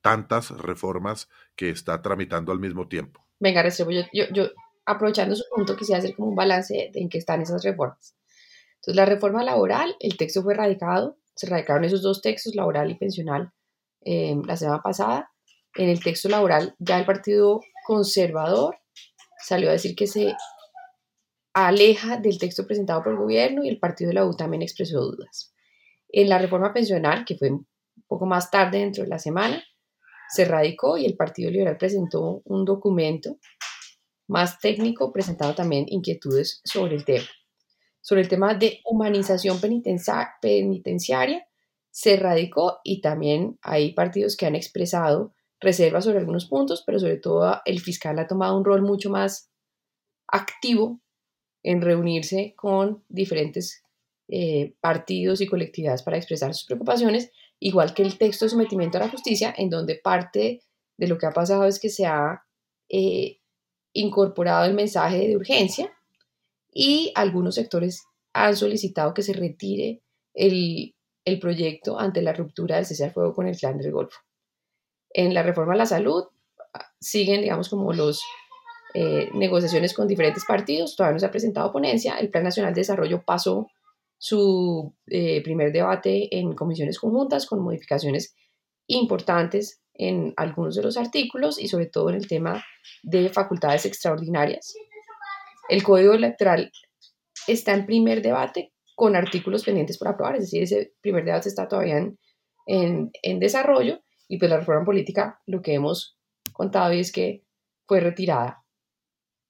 tantas 0.00 0.50
reformas 0.50 1.28
que 1.56 1.70
está 1.70 2.02
tramitando 2.02 2.52
al 2.52 2.58
mismo 2.58 2.88
tiempo. 2.88 3.24
Venga, 3.38 3.62
Restrepo, 3.62 3.90
yo, 3.90 4.50
aprovechando 4.84 5.36
su 5.36 5.44
punto, 5.54 5.76
quisiera 5.76 5.98
hacer 5.98 6.14
como 6.14 6.28
un 6.28 6.34
balance 6.34 6.90
en 6.94 7.08
qué 7.08 7.18
están 7.18 7.42
esas 7.42 7.62
reformas. 7.64 8.16
Entonces, 8.76 8.96
la 8.96 9.04
reforma 9.04 9.44
laboral, 9.44 9.96
el 10.00 10.16
texto 10.16 10.42
fue 10.42 10.54
radicado, 10.54 11.18
se 11.34 11.46
radicaron 11.46 11.84
esos 11.84 12.02
dos 12.02 12.22
textos, 12.22 12.54
laboral 12.54 12.90
y 12.90 12.94
pensional, 12.94 13.52
eh, 14.02 14.36
la 14.46 14.56
semana 14.56 14.82
pasada. 14.82 15.30
En 15.76 15.88
el 15.88 16.02
texto 16.02 16.28
laboral, 16.28 16.74
ya 16.78 16.98
el 16.98 17.06
Partido 17.06 17.60
Conservador 17.86 18.76
salió 19.38 19.68
a 19.68 19.72
decir 19.72 19.94
que 19.94 20.06
se 20.06 20.34
aleja 21.52 22.16
del 22.16 22.38
texto 22.38 22.66
presentado 22.66 23.02
por 23.02 23.12
el 23.12 23.18
gobierno 23.18 23.64
y 23.64 23.68
el 23.68 23.78
partido 23.78 24.08
de 24.08 24.14
la 24.14 24.26
U 24.26 24.36
también 24.36 24.62
expresó 24.62 25.00
dudas. 25.00 25.54
En 26.08 26.28
la 26.28 26.38
reforma 26.38 26.72
pensional, 26.72 27.24
que 27.24 27.36
fue 27.36 27.50
un 27.50 27.66
poco 28.06 28.26
más 28.26 28.50
tarde 28.50 28.78
dentro 28.78 29.04
de 29.04 29.08
la 29.08 29.18
semana, 29.18 29.62
se 30.28 30.44
radicó 30.44 30.96
y 30.96 31.06
el 31.06 31.16
Partido 31.16 31.50
Liberal 31.50 31.76
presentó 31.76 32.42
un 32.44 32.64
documento 32.64 33.38
más 34.28 34.60
técnico 34.60 35.12
presentado 35.12 35.54
también 35.54 35.86
inquietudes 35.88 36.60
sobre 36.64 36.94
el 36.94 37.04
tema. 37.04 37.26
Sobre 38.00 38.22
el 38.22 38.28
tema 38.28 38.54
de 38.54 38.80
humanización 38.84 39.60
penitenciaria, 39.60 41.46
se 41.90 42.16
radicó 42.16 42.78
y 42.84 43.00
también 43.00 43.58
hay 43.62 43.92
partidos 43.92 44.36
que 44.36 44.46
han 44.46 44.54
expresado 44.54 45.34
reservas 45.60 46.04
sobre 46.04 46.18
algunos 46.18 46.46
puntos, 46.46 46.82
pero 46.86 46.98
sobre 46.98 47.18
todo 47.18 47.60
el 47.64 47.80
fiscal 47.80 48.18
ha 48.18 48.26
tomado 48.26 48.56
un 48.56 48.64
rol 48.64 48.82
mucho 48.82 49.10
más 49.10 49.50
activo 50.26 51.00
en 51.62 51.82
reunirse 51.82 52.54
con 52.56 53.04
diferentes 53.08 53.82
eh, 54.28 54.74
partidos 54.80 55.40
y 55.40 55.46
colectividades 55.46 56.02
para 56.02 56.16
expresar 56.16 56.54
sus 56.54 56.66
preocupaciones, 56.66 57.30
igual 57.58 57.94
que 57.94 58.02
el 58.02 58.16
texto 58.16 58.44
de 58.44 58.50
sometimiento 58.50 58.96
a 58.96 59.02
la 59.02 59.10
justicia, 59.10 59.54
en 59.56 59.68
donde 59.68 59.96
parte 59.96 60.62
de 60.96 61.08
lo 61.08 61.18
que 61.18 61.26
ha 61.26 61.32
pasado 61.32 61.64
es 61.64 61.80
que 61.80 61.88
se 61.88 62.06
ha 62.06 62.44
eh, 62.88 63.40
incorporado 63.92 64.64
el 64.66 64.74
mensaje 64.74 65.26
de 65.26 65.36
urgencia 65.36 65.92
y 66.72 67.12
algunos 67.14 67.56
sectores 67.56 68.04
han 68.32 68.56
solicitado 68.56 69.12
que 69.14 69.22
se 69.22 69.32
retire 69.32 70.02
el, 70.34 70.94
proyecto 71.40 71.98
ante 71.98 72.22
la 72.22 72.32
ruptura 72.32 72.76
del 72.76 72.86
cese 72.86 73.04
al 73.04 73.12
fuego 73.12 73.34
con 73.34 73.46
el 73.46 73.56
clan 73.56 73.78
del 73.78 73.92
Golfo. 73.92 74.18
En 75.12 75.34
la 75.34 75.42
reforma 75.42 75.74
a 75.74 75.76
la 75.76 75.86
salud 75.86 76.24
siguen, 77.00 77.42
digamos, 77.42 77.68
como 77.68 77.92
los 77.92 78.22
eh, 78.94 79.28
negociaciones 79.34 79.94
con 79.94 80.08
diferentes 80.08 80.44
partidos, 80.44 80.96
todavía 80.96 81.14
no 81.14 81.20
se 81.20 81.26
ha 81.26 81.30
presentado 81.30 81.72
ponencia, 81.72 82.18
el 82.18 82.30
Plan 82.30 82.44
Nacional 82.44 82.74
de 82.74 82.80
Desarrollo 82.80 83.22
pasó 83.24 83.68
su 84.18 84.94
eh, 85.06 85.42
primer 85.42 85.72
debate 85.72 86.36
en 86.36 86.54
comisiones 86.54 86.98
conjuntas 86.98 87.46
con 87.46 87.60
modificaciones 87.60 88.34
importantes 88.86 89.80
en 89.94 90.34
algunos 90.36 90.74
de 90.74 90.82
los 90.82 90.96
artículos 90.96 91.58
y 91.58 91.68
sobre 91.68 91.86
todo 91.86 92.10
en 92.10 92.16
el 92.16 92.28
tema 92.28 92.62
de 93.02 93.30
facultades 93.30 93.86
extraordinarias. 93.86 94.74
El 95.68 95.82
Código 95.82 96.12
Electoral 96.12 96.70
está 97.46 97.72
en 97.74 97.86
primer 97.86 98.22
debate 98.22 98.72
con 98.94 99.16
artículos 99.16 99.64
pendientes 99.64 99.98
por 99.98 100.08
aprobar, 100.08 100.36
es 100.36 100.42
decir, 100.42 100.62
ese 100.64 100.92
primer 101.00 101.24
debate 101.24 101.48
está 101.48 101.68
todavía 101.68 101.98
en, 101.98 102.18
en, 102.66 103.10
en 103.22 103.38
desarrollo 103.38 104.00
y 104.30 104.38
pues 104.38 104.48
la 104.48 104.58
reforma 104.58 104.84
política, 104.84 105.42
lo 105.46 105.60
que 105.60 105.74
hemos 105.74 106.16
contado 106.52 106.92
es 106.92 107.10
que 107.10 107.44
fue 107.86 107.98
retirada 107.98 108.64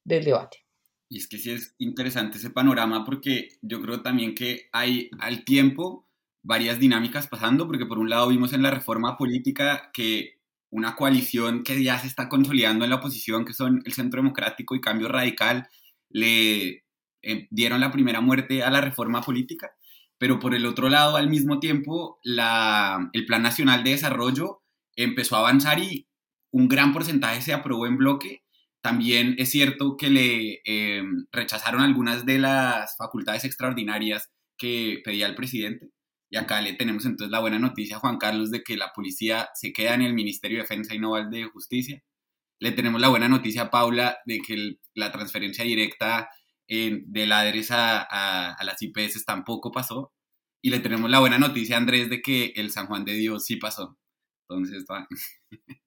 del 0.04 0.24
debate. 0.24 0.64
Y 1.10 1.18
es 1.18 1.28
que 1.28 1.36
sí 1.36 1.50
es 1.50 1.74
interesante 1.76 2.38
ese 2.38 2.48
panorama 2.48 3.04
porque 3.04 3.58
yo 3.60 3.82
creo 3.82 4.00
también 4.00 4.34
que 4.34 4.70
hay 4.72 5.10
al 5.18 5.44
tiempo 5.44 6.08
varias 6.42 6.78
dinámicas 6.78 7.28
pasando, 7.28 7.66
porque 7.66 7.84
por 7.84 7.98
un 7.98 8.08
lado 8.08 8.28
vimos 8.28 8.54
en 8.54 8.62
la 8.62 8.70
reforma 8.70 9.18
política 9.18 9.90
que 9.92 10.40
una 10.70 10.96
coalición 10.96 11.62
que 11.62 11.82
ya 11.82 11.98
se 11.98 12.06
está 12.06 12.30
consolidando 12.30 12.84
en 12.84 12.90
la 12.90 12.96
oposición, 12.96 13.44
que 13.44 13.52
son 13.52 13.82
el 13.84 13.92
Centro 13.92 14.22
Democrático 14.22 14.74
y 14.74 14.80
Cambio 14.80 15.08
Radical, 15.08 15.68
le 16.08 16.86
eh, 17.20 17.48
dieron 17.50 17.80
la 17.80 17.92
primera 17.92 18.22
muerte 18.22 18.62
a 18.62 18.70
la 18.70 18.80
reforma 18.80 19.20
política, 19.20 19.72
pero 20.16 20.38
por 20.38 20.54
el 20.54 20.64
otro 20.64 20.88
lado, 20.88 21.16
al 21.16 21.28
mismo 21.28 21.60
tiempo, 21.60 22.18
la, 22.22 23.10
el 23.12 23.26
Plan 23.26 23.42
Nacional 23.42 23.84
de 23.84 23.90
Desarrollo 23.90 24.59
empezó 24.96 25.36
a 25.36 25.40
avanzar 25.40 25.78
y 25.80 26.06
un 26.52 26.68
gran 26.68 26.92
porcentaje 26.92 27.42
se 27.42 27.52
aprobó 27.52 27.86
en 27.86 27.96
bloque 27.96 28.42
también 28.82 29.34
es 29.38 29.50
cierto 29.50 29.96
que 29.96 30.08
le 30.08 30.62
eh, 30.64 31.02
rechazaron 31.32 31.82
algunas 31.82 32.24
de 32.24 32.38
las 32.38 32.96
facultades 32.96 33.44
extraordinarias 33.44 34.30
que 34.56 35.00
pedía 35.04 35.26
el 35.26 35.34
presidente. 35.34 35.90
Y 36.30 36.36
acá 36.36 36.62
le 36.62 36.74
tenemos 36.74 37.04
entonces 37.04 37.30
la 37.30 37.40
buena 37.40 37.58
noticia 37.58 37.96
a 37.96 38.00
Juan 38.00 38.18
Carlos 38.18 38.50
de 38.50 38.62
que 38.62 38.76
la 38.76 38.92
policía 38.94 39.50
se 39.54 39.72
queda 39.72 39.94
en 39.94 40.02
el 40.02 40.14
Ministerio 40.14 40.58
de 40.58 40.62
Defensa 40.62 40.94
y 40.94 40.98
no 40.98 41.14
al 41.14 41.30
de 41.30 41.44
Justicia. 41.44 42.02
Le 42.60 42.72
tenemos 42.72 43.00
la 43.00 43.08
buena 43.08 43.28
noticia 43.28 43.62
a 43.62 43.70
Paula 43.70 44.18
de 44.26 44.38
que 44.40 44.76
la 44.94 45.12
transferencia 45.12 45.64
directa 45.64 46.28
eh, 46.68 47.02
de 47.06 47.26
la 47.26 47.40
a, 47.40 48.06
a, 48.10 48.52
a, 48.54 48.64
las 48.64 48.80
IPS 48.82 49.24
tampoco 49.24 49.72
pasó. 49.72 50.12
Y 50.62 50.70
le 50.70 50.80
tenemos 50.80 51.10
la 51.10 51.20
buena 51.20 51.38
noticia 51.38 51.76
a 51.76 51.78
Andrés 51.78 52.10
de 52.10 52.22
que 52.22 52.52
el 52.56 52.70
San 52.70 52.86
Juan 52.86 53.04
de 53.04 53.14
Dios 53.14 53.44
sí 53.46 53.56
pasó. 53.56 53.98
Entonces, 54.50 54.84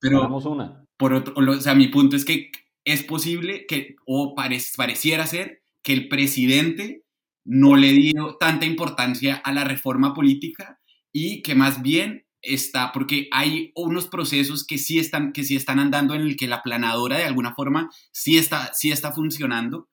Pero, 0.00 0.28
una. 0.28 0.84
Por 0.96 1.12
otro, 1.12 1.34
o 1.36 1.60
sea, 1.60 1.74
mi 1.74 1.88
punto 1.88 2.16
es 2.16 2.24
que 2.24 2.50
es 2.84 3.02
posible 3.02 3.66
que, 3.66 3.96
o 4.06 4.34
pareciera 4.34 5.26
ser, 5.26 5.62
que 5.82 5.92
el 5.92 6.08
presidente 6.08 7.02
no 7.44 7.76
le 7.76 7.92
dio 7.92 8.36
tanta 8.38 8.64
importancia 8.66 9.36
a 9.36 9.52
la 9.52 9.64
reforma 9.64 10.14
política 10.14 10.80
y 11.12 11.42
que 11.42 11.54
más 11.54 11.82
bien 11.82 12.26
está, 12.42 12.92
porque 12.92 13.28
hay 13.32 13.72
unos 13.74 14.08
procesos 14.08 14.66
que 14.66 14.78
sí 14.78 14.98
están, 14.98 15.32
que 15.32 15.44
sí 15.44 15.56
están 15.56 15.78
andando 15.78 16.14
en 16.14 16.22
el 16.22 16.36
que 16.36 16.46
la 16.46 16.62
planadora 16.62 17.18
de 17.18 17.24
alguna 17.24 17.54
forma 17.54 17.90
sí 18.12 18.38
está, 18.38 18.72
sí 18.72 18.90
está 18.90 19.12
funcionando. 19.12 19.88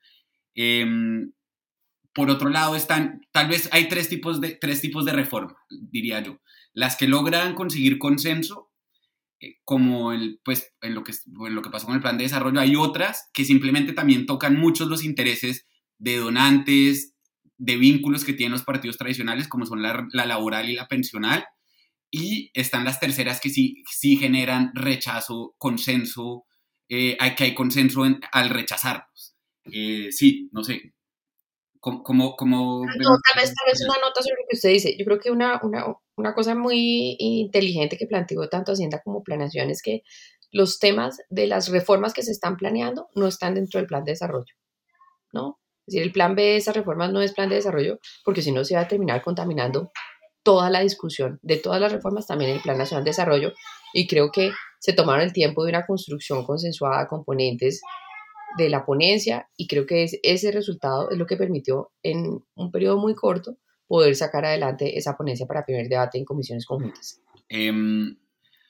Em, 0.56 1.32
por 2.14 2.30
otro 2.30 2.50
lado, 2.50 2.76
están, 2.76 3.22
tal 3.32 3.48
vez 3.48 3.68
hay 3.72 3.88
tres 3.88 4.08
tipos, 4.08 4.40
de, 4.40 4.56
tres 4.56 4.82
tipos 4.82 5.06
de 5.06 5.14
reforma, 5.14 5.58
diría 5.70 6.22
yo. 6.22 6.40
Las 6.74 6.96
que 6.96 7.08
logran 7.08 7.56
conseguir 7.56 8.00
consenso 8.00 8.72
eh, 9.40 9.58
como 9.64 10.12
el, 10.14 10.40
pues, 10.44 10.74
en, 10.82 10.96
lo 10.96 11.04
que, 11.04 11.12
en 11.12 11.56
lo 11.56 11.62
que 11.62 11.70
pasó 11.70 11.86
con 11.86 11.96
el 11.96 12.02
plan 12.02 12.18
de 12.18 12.24
desarrollo, 12.26 12.60
hay 12.60 12.76
otras 12.76 13.30
que 13.34 13.46
simplemente 13.46 13.94
también 13.94 14.26
tocan 14.26 14.58
muchos 14.58 14.88
los 14.88 15.04
intereses 15.04 15.68
de 15.98 16.18
donantes, 16.18 17.14
de 17.58 17.78
vínculos 17.78 18.26
que 18.26 18.34
tienen 18.34 18.54
los 18.54 18.64
partidos 18.64 18.98
tradicionales, 18.98 19.48
como 19.48 19.66
son 19.66 19.82
la, 19.82 20.08
la 20.12 20.26
laboral 20.26 20.70
y 20.70 20.76
la 20.76 20.88
pensional, 20.88 21.46
y 22.12 22.52
están 22.54 22.86
las 22.86 23.00
terceras 23.00 23.40
que 23.40 23.50
sí, 23.50 23.84
sí 23.92 24.18
generan 24.18 24.72
rechazo, 24.76 25.56
consenso, 25.58 26.46
eh, 26.88 27.18
hay, 27.20 27.34
que 27.34 27.46
hay 27.46 27.56
consenso 27.56 28.04
al 28.32 28.50
rechazarlos. 28.50 29.36
Eh, 29.66 30.10
sí, 30.12 30.48
no 30.52 30.64
sé. 30.64 30.94
Como, 31.84 32.02
como, 32.02 32.34
como 32.38 32.86
tal, 32.88 33.42
vez, 33.42 33.54
tal 33.54 33.66
vez 33.68 33.82
una 33.84 34.00
nota 34.00 34.22
sobre 34.22 34.42
lo 34.42 34.48
que 34.50 34.56
usted 34.56 34.70
dice. 34.70 34.96
Yo 34.98 35.04
creo 35.04 35.20
que 35.20 35.32
una, 35.32 35.60
una, 35.64 35.86
una 36.16 36.34
cosa 36.34 36.56
muy 36.56 37.18
inteligente 37.20 37.98
que 37.98 38.08
planteó 38.08 38.48
tanto 38.48 38.72
Hacienda 38.72 39.02
como 39.04 39.22
Planeación 39.22 39.70
es 39.70 39.82
que 39.82 40.04
los 40.54 40.80
temas 40.80 41.18
de 41.30 41.46
las 41.46 41.68
reformas 41.68 42.14
que 42.14 42.24
se 42.24 42.32
están 42.32 42.56
planeando 42.56 43.10
no 43.16 43.28
están 43.28 43.56
dentro 43.56 43.82
del 43.82 43.88
plan 43.88 44.06
de 44.06 44.14
desarrollo, 44.14 44.56
¿no? 45.34 45.60
Es 45.86 45.94
decir, 45.94 46.04
el 46.04 46.14
plan 46.14 46.36
B 46.36 46.42
de 46.42 46.56
esas 46.56 46.74
reformas 46.74 47.12
no 47.12 47.22
es 47.22 47.34
plan 47.34 47.50
de 47.50 47.56
desarrollo 47.56 48.00
porque 48.24 48.42
si 48.42 48.54
no 48.54 48.64
se 48.64 48.76
va 48.76 48.82
a 48.82 48.88
terminar 48.88 49.22
contaminando 49.22 49.92
toda 50.42 50.70
la 50.70 50.80
discusión 50.80 51.38
de 51.42 51.58
todas 51.58 51.82
las 51.82 51.92
reformas 51.92 52.28
también 52.28 52.52
en 52.52 52.58
el 52.58 52.62
Plan 52.62 52.78
Nacional 52.78 53.04
de 53.04 53.10
Desarrollo 53.10 53.52
y 53.94 54.08
creo 54.08 54.32
que 54.32 54.52
se 54.80 54.94
tomaron 54.94 55.24
el 55.24 55.34
tiempo 55.34 55.64
de 55.64 55.72
una 55.72 55.86
construcción 55.86 56.46
consensuada, 56.46 57.08
componentes 57.08 57.82
de 58.58 58.70
la 58.70 58.86
ponencia 58.86 59.50
y 59.58 59.68
creo 59.68 59.86
que 59.86 60.08
ese 60.24 60.52
resultado 60.52 61.10
es 61.10 61.18
lo 61.18 61.26
que 61.26 61.38
permitió 61.38 61.92
en 62.04 62.44
un 62.56 62.72
periodo 62.72 62.98
muy 62.98 63.16
corto 63.16 63.58
poder 63.88 64.16
sacar 64.16 64.46
adelante 64.46 64.98
esa 64.98 65.16
ponencia 65.16 65.46
para 65.46 65.66
primer 65.66 65.88
debate 65.88 66.18
en 66.18 66.26
comisiones 66.26 66.66
conjuntas. 66.66 67.22
Em, 67.50 68.18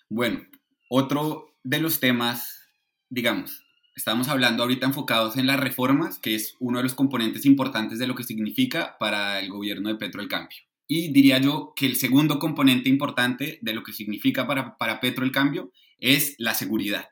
bueno, 0.10 0.42
otro 0.90 1.56
de 1.64 1.80
los 1.80 2.00
temas, 2.00 2.70
digamos, 3.10 3.64
estamos 3.96 4.28
hablando 4.28 4.64
ahorita 4.64 4.86
enfocados 4.86 5.38
en 5.38 5.48
las 5.48 5.60
reformas, 5.60 6.20
que 6.20 6.36
es 6.36 6.56
uno 6.60 6.80
de 6.80 6.84
los 6.84 6.96
componentes 6.96 7.46
importantes 7.46 8.00
de 8.00 8.08
lo 8.08 8.16
que 8.16 8.24
significa 8.24 8.98
para 9.00 9.40
el 9.40 9.50
gobierno 9.50 9.90
de 9.90 9.96
Petro 9.96 10.22
el 10.22 10.28
cambio. 10.28 10.58
Y 10.88 11.14
diría 11.14 11.38
yo 11.40 11.74
que 11.76 11.86
el 11.86 11.96
segundo 11.96 12.40
componente 12.40 12.90
importante 12.90 13.60
de 13.62 13.74
lo 13.74 13.84
que 13.84 13.94
significa 13.94 14.46
para, 14.46 14.78
para 14.78 15.00
Petro 15.00 15.24
el 15.24 15.32
cambio 15.32 15.72
es 16.00 16.36
la 16.38 16.54
seguridad. 16.54 17.08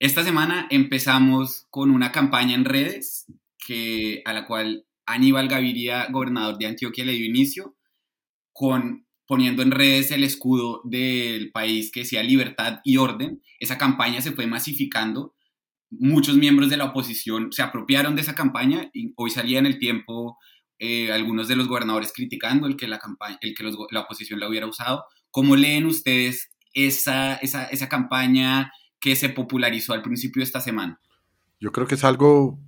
Esta 0.00 0.24
semana 0.24 0.66
empezamos 0.70 1.66
con 1.70 1.90
una 1.90 2.10
campaña 2.10 2.54
en 2.54 2.64
redes 2.64 3.26
que, 3.58 4.22
a 4.24 4.32
la 4.32 4.46
cual 4.46 4.86
Aníbal 5.06 5.48
Gaviria, 5.48 6.08
gobernador 6.10 6.58
de 6.58 6.66
Antioquia, 6.66 7.04
le 7.04 7.12
dio 7.12 7.26
inicio 7.26 7.76
con 8.52 9.06
poniendo 9.26 9.62
en 9.62 9.70
redes 9.70 10.10
el 10.10 10.24
escudo 10.24 10.82
del 10.84 11.50
país 11.50 11.90
que 11.90 12.00
decía 12.00 12.22
libertad 12.22 12.80
y 12.84 12.98
orden. 12.98 13.40
Esa 13.58 13.78
campaña 13.78 14.20
se 14.20 14.32
fue 14.32 14.46
masificando. 14.46 15.34
Muchos 15.90 16.36
miembros 16.36 16.68
de 16.70 16.76
la 16.76 16.86
oposición 16.86 17.52
se 17.52 17.62
apropiaron 17.62 18.16
de 18.16 18.22
esa 18.22 18.34
campaña 18.34 18.90
y 18.92 19.12
hoy 19.16 19.30
salía 19.30 19.58
en 19.58 19.66
el 19.66 19.78
tiempo 19.78 20.38
eh, 20.78 21.12
algunos 21.12 21.48
de 21.48 21.56
los 21.56 21.68
gobernadores 21.68 22.12
criticando 22.12 22.66
el 22.66 22.76
que 22.76 22.88
la, 22.88 22.98
campaña, 22.98 23.38
el 23.40 23.54
que 23.54 23.64
la 23.90 24.00
oposición 24.00 24.40
la 24.40 24.48
hubiera 24.48 24.66
usado. 24.66 25.04
¿Cómo 25.30 25.56
leen 25.56 25.86
ustedes 25.86 26.50
esa, 26.74 27.36
esa, 27.36 27.64
esa 27.66 27.88
campaña 27.88 28.72
que 29.04 29.16
se 29.16 29.28
popularizó 29.28 29.92
al 29.92 30.00
principio 30.00 30.40
de 30.40 30.44
esta 30.44 30.62
semana? 30.62 30.98
Yo 31.60 31.72
creo 31.72 31.86
que 31.86 31.94
es 31.94 32.04
algo 32.04 32.58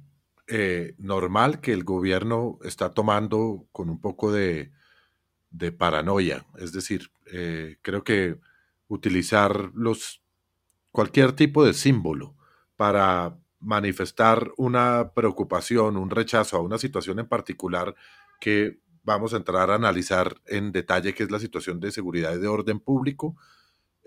eh, 0.48 0.94
normal 0.98 1.62
que 1.62 1.72
el 1.72 1.82
gobierno 1.82 2.58
está 2.62 2.90
tomando 2.90 3.66
con 3.72 3.88
un 3.88 4.02
poco 4.02 4.30
de, 4.30 4.70
paranoia. 5.78 6.44
Es 6.58 6.72
decir, 6.72 7.10
eh, 7.32 7.78
creo 7.80 8.04
que 8.04 8.38
utilizar 8.86 9.70
los, 9.72 10.22
cualquier 10.92 11.32
tipo 11.32 11.64
de 11.64 11.72
símbolo 11.72 12.36
para 12.76 13.38
manifestar 13.58 14.52
una 14.58 15.12
preocupación, 15.14 15.96
un 15.96 16.10
rechazo 16.10 16.58
a 16.58 16.60
una 16.60 16.76
situación 16.76 17.18
en 17.18 17.28
particular 17.28 17.94
que 18.40 18.78
vamos 19.04 19.32
a 19.32 19.38
entrar 19.38 19.70
a 19.70 19.76
analizar 19.76 20.36
en 20.44 20.70
detalle, 20.70 21.14
que 21.14 21.22
es 21.22 21.30
la 21.30 21.38
situación 21.38 21.80
de 21.80 21.92
seguridad 21.92 22.34
y 22.34 22.40
de 22.40 22.48
orden 22.48 22.78
público, 22.78 23.38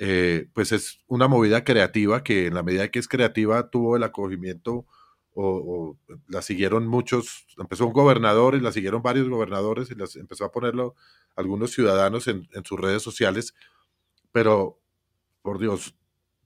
eh, 0.01 0.47
pues 0.53 0.71
es 0.71 1.01
una 1.07 1.27
movida 1.27 1.65
creativa 1.65 2.23
que 2.23 2.47
en 2.47 2.53
la 2.53 2.63
medida 2.63 2.87
que 2.89 2.99
es 2.99 3.09
creativa 3.09 3.69
tuvo 3.69 3.97
el 3.97 4.03
acogimiento 4.03 4.85
o, 5.33 5.97
la 6.27 6.41
siguieron 6.41 6.87
muchos, 6.87 7.45
empezó 7.57 7.85
un 7.85 7.93
gobernador 7.93 8.55
y 8.55 8.61
la 8.61 8.71
siguieron 8.71 9.01
varios 9.01 9.27
gobernadores 9.29 9.91
y 9.91 9.95
las 9.95 10.15
empezó 10.15 10.45
a 10.45 10.51
ponerlo 10.51 10.95
algunos 11.35 11.71
ciudadanos 11.71 12.27
en, 12.27 12.47
sus 12.63 12.79
redes 12.79 13.01
sociales, 13.03 13.53
pero 14.31 14.79
por 15.41 15.59
Dios, 15.59 15.95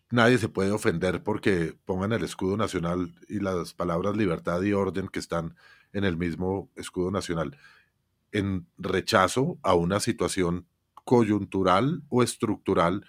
nadie 0.10 0.40
se 0.40 0.50
puede 0.50 0.72
ofender 0.72 1.24
porque 1.24 1.76
pongan 1.86 2.12
el 2.12 2.24
escudo 2.24 2.58
nacional 2.58 3.16
y 3.30 3.40
las 3.40 3.74
palabras 3.74 4.18
libertad 4.18 4.62
y 4.64 4.74
orden 4.74 5.08
que 5.08 5.20
están 5.20 5.56
en 5.92 6.04
el 6.04 6.18
mismo 6.18 6.72
escudo 6.76 7.12
nacional 7.12 7.58
en 8.32 8.68
rechazo 8.80 9.60
a 9.62 9.76
una 9.76 10.00
situación 10.00 10.68
coyuntural 11.04 12.04
o 12.10 12.24
estructural 12.24 13.06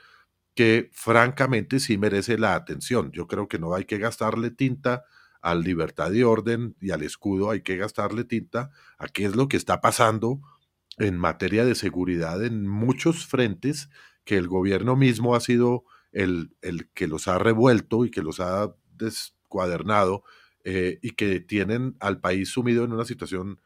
que 0.55 0.91
francamente 0.93 1.81
sí 1.81 1.99
merece 1.99 2.39
la 2.39 2.55
atención. 2.55 3.11
Yo 3.13 3.27
creo 3.27 3.49
que 3.49 3.59
no 3.59 3.75
hay 3.75 3.85
que 3.85 3.99
gastarle 3.99 4.51
tinta 4.51 5.05
al 5.43 5.63
libertad 5.63 6.13
y 6.13 6.23
orden 6.23 6.77
y 6.81 6.91
al 6.91 7.03
escudo 7.03 7.51
hay 7.51 7.61
que 7.63 7.77
gastarle 7.77 8.25
tinta 8.25 8.71
a 8.99 9.09
qué 9.09 9.27
es 9.27 9.37
lo 9.37 9.49
que 9.49 9.57
está 9.57 9.81
pasando 9.81 10.41
en 10.97 11.19
materia 11.19 11.65
de 11.65 11.75
seguridad 11.75 12.43
en 12.45 12.67
muchos 12.67 13.27
frentes 13.27 13.91
que 14.25 14.37
el 14.37 14.49
gobierno 14.49 14.97
mismo 14.97 15.35
ha 15.35 15.41
sido 15.41 15.85
el, 16.13 16.57
el 16.63 16.89
que 16.93 17.09
los 17.09 17.29
ha 17.29 17.39
revuelto 17.39 18.05
y 18.05 18.11
que 18.11 18.23
los 18.23 18.41
ha 18.41 18.75
descuadernado 18.97 20.25
eh, 20.63 20.99
y 21.03 21.11
que 21.11 21.41
tienen 21.41 21.95
al 22.01 22.21
país 22.21 22.49
sumido 22.49 22.85
en 22.85 22.93
una 22.93 23.05
situación 23.05 23.61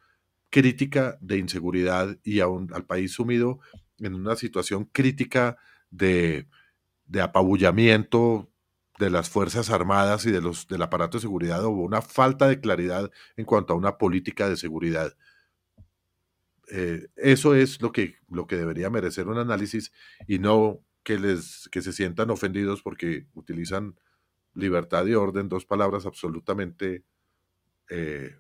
crítica 0.51 1.17
de 1.21 1.39
inseguridad 1.39 2.19
y 2.25 2.41
al 2.41 2.87
país 2.89 3.13
sumido 3.13 3.61
en 3.99 4.15
una 4.15 4.35
situación 4.35 4.87
crítica 4.87 5.59
de, 5.91 6.49
de 7.09 7.21
apabullamiento 7.23 8.49
de 8.99 9.11
las 9.11 9.31
Fuerzas 9.31 9.71
Armadas 9.71 10.27
y 10.27 10.31
de 10.31 10.41
los, 10.41 10.69
del 10.69 10.83
aparato 10.83 11.19
de 11.19 11.23
seguridad 11.23 11.65
hubo 11.65 11.85
una 11.85 12.03
falta 12.03 12.49
de 12.49 12.61
claridad 12.61 13.11
en 13.37 13.45
cuanto 13.45 13.73
a 13.73 13.77
una 13.77 13.97
política 13.99 14.49
de 14.49 14.57
seguridad. 14.57 15.15
Eh, 16.71 17.09
eso 17.17 17.55
es 17.55 17.81
lo 17.81 17.93
que, 17.93 18.17
lo 18.29 18.47
que 18.47 18.57
debería 18.57 18.91
merecer 18.91 19.29
un 19.29 19.39
análisis 19.39 19.93
y 20.27 20.39
no 20.39 20.81
que, 21.03 21.19
les, 21.19 21.69
que 21.73 21.81
se 21.81 21.93
sientan 21.93 22.31
ofendidos 22.31 22.83
porque 22.83 23.27
utilizan 23.35 23.99
libertad 24.55 25.07
y 25.07 25.15
orden, 25.15 25.49
dos 25.49 25.65
palabras 25.65 26.05
absolutamente 26.05 27.05
eh, 27.89 28.37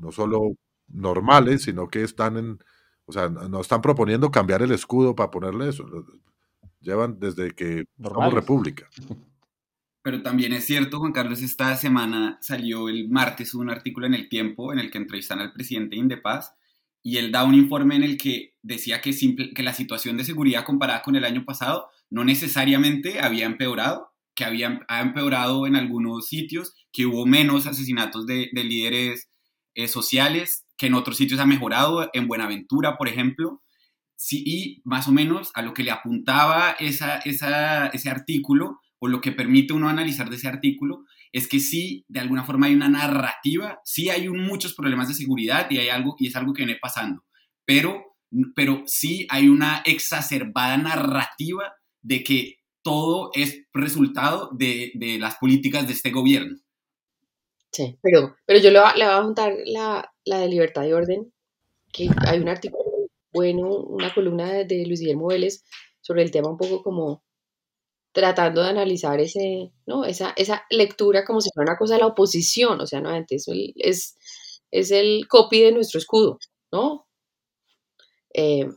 no 0.00 0.12
solo 0.12 0.56
normales, 0.88 1.62
sino 1.62 1.88
que 1.88 2.02
están 2.02 2.36
en, 2.36 2.58
o 3.04 3.12
sea, 3.12 3.28
no 3.28 3.60
están 3.60 3.82
proponiendo 3.82 4.30
cambiar 4.30 4.62
el 4.62 4.72
escudo 4.72 5.14
para 5.14 5.30
ponerle 5.30 5.68
eso. 5.68 5.86
Llevan 6.82 7.18
desde 7.18 7.52
que 7.52 7.84
somos 8.02 8.34
república. 8.34 8.88
Pero 10.02 10.20
también 10.22 10.52
es 10.52 10.64
cierto, 10.64 10.98
Juan 10.98 11.12
Carlos, 11.12 11.42
esta 11.42 11.76
semana 11.76 12.38
salió 12.40 12.88
el 12.88 13.08
martes 13.08 13.54
un 13.54 13.70
artículo 13.70 14.06
en 14.06 14.14
El 14.14 14.28
Tiempo 14.28 14.72
en 14.72 14.80
el 14.80 14.90
que 14.90 14.98
entrevistan 14.98 15.38
al 15.38 15.52
presidente 15.52 15.96
Indepaz 15.96 16.54
y 17.02 17.18
él 17.18 17.30
da 17.30 17.44
un 17.44 17.54
informe 17.54 17.96
en 17.96 18.02
el 18.02 18.16
que 18.16 18.54
decía 18.62 19.00
que, 19.00 19.12
simple, 19.12 19.52
que 19.54 19.62
la 19.62 19.74
situación 19.74 20.16
de 20.16 20.24
seguridad 20.24 20.64
comparada 20.64 21.02
con 21.02 21.16
el 21.16 21.24
año 21.24 21.44
pasado 21.44 21.88
no 22.10 22.24
necesariamente 22.24 23.20
había 23.20 23.46
empeorado, 23.46 24.12
que 24.34 24.44
había 24.44 24.80
ha 24.88 25.00
empeorado 25.00 25.66
en 25.66 25.76
algunos 25.76 26.26
sitios, 26.26 26.74
que 26.92 27.06
hubo 27.06 27.24
menos 27.24 27.66
asesinatos 27.66 28.26
de, 28.26 28.50
de 28.52 28.64
líderes 28.64 29.30
eh, 29.74 29.88
sociales, 29.88 30.66
que 30.76 30.86
en 30.86 30.94
otros 30.94 31.16
sitios 31.16 31.40
ha 31.40 31.46
mejorado, 31.46 32.10
en 32.12 32.28
Buenaventura, 32.28 32.98
por 32.98 33.08
ejemplo. 33.08 33.62
Sí, 34.24 34.44
y 34.46 34.82
más 34.84 35.08
o 35.08 35.10
menos 35.10 35.50
a 35.52 35.62
lo 35.62 35.74
que 35.74 35.82
le 35.82 35.90
apuntaba 35.90 36.76
esa, 36.78 37.18
esa, 37.18 37.88
ese 37.88 38.08
artículo 38.08 38.78
o 39.00 39.08
lo 39.08 39.20
que 39.20 39.32
permite 39.32 39.72
uno 39.72 39.88
analizar 39.88 40.30
de 40.30 40.36
ese 40.36 40.46
artículo 40.46 41.02
es 41.32 41.48
que 41.48 41.58
sí, 41.58 42.04
de 42.06 42.20
alguna 42.20 42.44
forma 42.44 42.68
hay 42.68 42.74
una 42.76 42.88
narrativa, 42.88 43.80
sí 43.82 44.10
hay 44.10 44.28
muchos 44.28 44.74
problemas 44.74 45.08
de 45.08 45.14
seguridad 45.14 45.68
y, 45.70 45.78
hay 45.78 45.88
algo, 45.88 46.14
y 46.20 46.28
es 46.28 46.36
algo 46.36 46.52
que 46.52 46.64
viene 46.64 46.78
pasando, 46.80 47.24
pero, 47.64 48.14
pero 48.54 48.84
sí 48.86 49.26
hay 49.28 49.48
una 49.48 49.82
exacerbada 49.84 50.76
narrativa 50.76 51.72
de 52.00 52.22
que 52.22 52.58
todo 52.82 53.32
es 53.34 53.64
resultado 53.74 54.50
de, 54.56 54.92
de 54.94 55.18
las 55.18 55.34
políticas 55.34 55.88
de 55.88 55.94
este 55.94 56.12
gobierno. 56.12 56.58
Sí, 57.72 57.98
pero, 58.00 58.36
pero 58.46 58.60
yo 58.60 58.70
le, 58.70 58.78
voy 58.78 59.02
a 59.02 59.22
juntar 59.24 59.52
la, 59.64 60.12
la, 60.24 60.38
de 60.38 60.48
libertad 60.48 60.84
y 60.84 60.92
orden, 60.92 61.32
que 61.92 62.08
hay 62.24 62.38
un 62.38 62.48
artículo 62.48 62.91
bueno, 63.32 63.68
una 63.68 64.12
columna 64.14 64.52
de, 64.52 64.86
Luis 64.86 65.00
Guillermo 65.00 65.28
Vélez 65.28 65.64
sobre 66.00 66.22
el 66.22 66.30
tema 66.30 66.50
un 66.50 66.56
poco 66.56 66.82
como 66.82 67.22
tratando 68.12 68.62
de 68.62 68.68
analizar 68.68 69.20
ese, 69.20 69.72
¿no? 69.86 70.04
esa, 70.04 70.34
esa 70.36 70.64
lectura 70.70 71.24
como 71.24 71.40
si 71.40 71.50
fuera 71.54 71.72
una 71.72 71.78
cosa 71.78 71.94
de 71.94 72.00
la 72.00 72.08
oposición, 72.08 72.80
o 72.80 72.86
sea, 72.86 73.00
no, 73.00 73.14
es, 73.14 73.46
es, 73.76 74.16
es 74.70 74.90
el 74.90 75.26
copy 75.28 75.62
de 75.62 75.72
nuestro 75.72 75.98
escudo, 75.98 76.38
¿no? 76.70 77.06
Eh, 78.34 78.68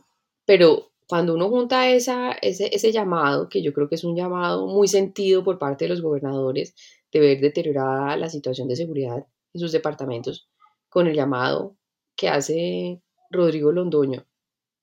pero 0.46 0.92
cuando 1.06 1.34
uno 1.34 1.48
junta 1.48 1.90
esa, 1.90 2.32
ese, 2.32 2.74
ese 2.74 2.92
llamado, 2.92 3.48
que 3.48 3.62
yo 3.62 3.72
creo 3.74 3.88
que 3.88 3.96
es 3.96 4.04
un 4.04 4.16
llamado 4.16 4.66
muy 4.66 4.88
sentido 4.88 5.44
por 5.44 5.58
parte 5.58 5.84
de 5.84 5.90
los 5.90 6.02
gobernadores 6.02 6.74
de 7.12 7.20
ver 7.20 7.40
deteriorada 7.40 8.16
la 8.16 8.30
situación 8.30 8.68
de 8.68 8.76
seguridad 8.76 9.26
en 9.52 9.60
sus 9.60 9.72
departamentos, 9.72 10.48
con 10.88 11.06
el 11.06 11.14
llamado 11.14 11.76
que 12.16 12.28
hace 12.28 13.02
Rodrigo 13.30 13.70
Londoño 13.72 14.26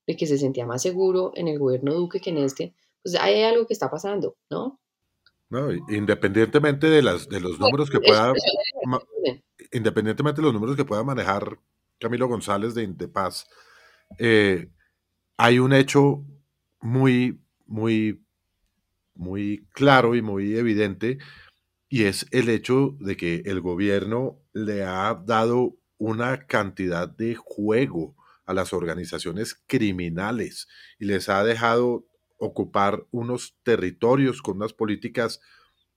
de 0.08 0.16
que 0.16 0.28
se 0.28 0.38
sentía 0.38 0.66
más 0.66 0.82
seguro 0.82 1.32
en 1.36 1.47
el 1.47 1.60
gobierno 1.60 1.93
Duque 1.93 2.20
que 2.20 2.30
en 2.30 2.38
este, 2.38 2.74
pues 3.01 3.16
hay 3.16 3.43
algo 3.43 3.66
que 3.68 3.74
está 3.74 3.89
pasando, 3.89 4.36
¿no? 4.49 4.80
No, 5.49 5.72
independientemente 5.72 6.89
de, 6.89 7.04
las, 7.04 7.30
de 7.30 7.39
los 7.39 7.60
números 7.60 7.89
que 7.89 7.99
pueda, 7.99 8.34
independientemente 9.72 10.41
de 10.41 10.45
los 10.45 10.54
números 10.54 10.76
que 10.76 10.86
pueda 10.86 11.04
manejar 11.04 11.60
Camilo 11.99 12.28
González 12.28 12.74
de, 12.74 12.88
de 12.88 13.08
Paz, 13.08 13.47
eh, 14.18 14.70
hay 15.38 15.60
un 15.60 15.74
hecho 15.74 16.24
muy, 16.82 17.39
muy, 17.68 18.24
muy 19.14 19.68
claro 19.74 20.16
y 20.16 20.24
muy 20.24 20.58
evidente, 20.58 21.20
y 21.88 22.06
es 22.06 22.26
el 22.32 22.49
hecho 22.49 22.95
de 22.99 23.16
que 23.16 23.43
el 23.45 23.62
gobierno 23.62 24.39
le 24.54 24.84
ha 24.84 25.14
dado 25.14 25.76
una 25.99 26.47
cantidad 26.47 27.08
de 27.08 27.36
juego 27.36 28.16
a 28.46 28.54
las 28.54 28.74
organizaciones 28.74 29.62
criminales 29.68 30.68
y 31.00 31.06
les 31.06 31.30
ha 31.30 31.44
dejado 31.44 32.08
ocupar 32.38 33.06
unos 33.12 33.56
territorios 33.64 34.41
con 34.41 34.58
unas 34.58 34.74
políticas 34.74 35.39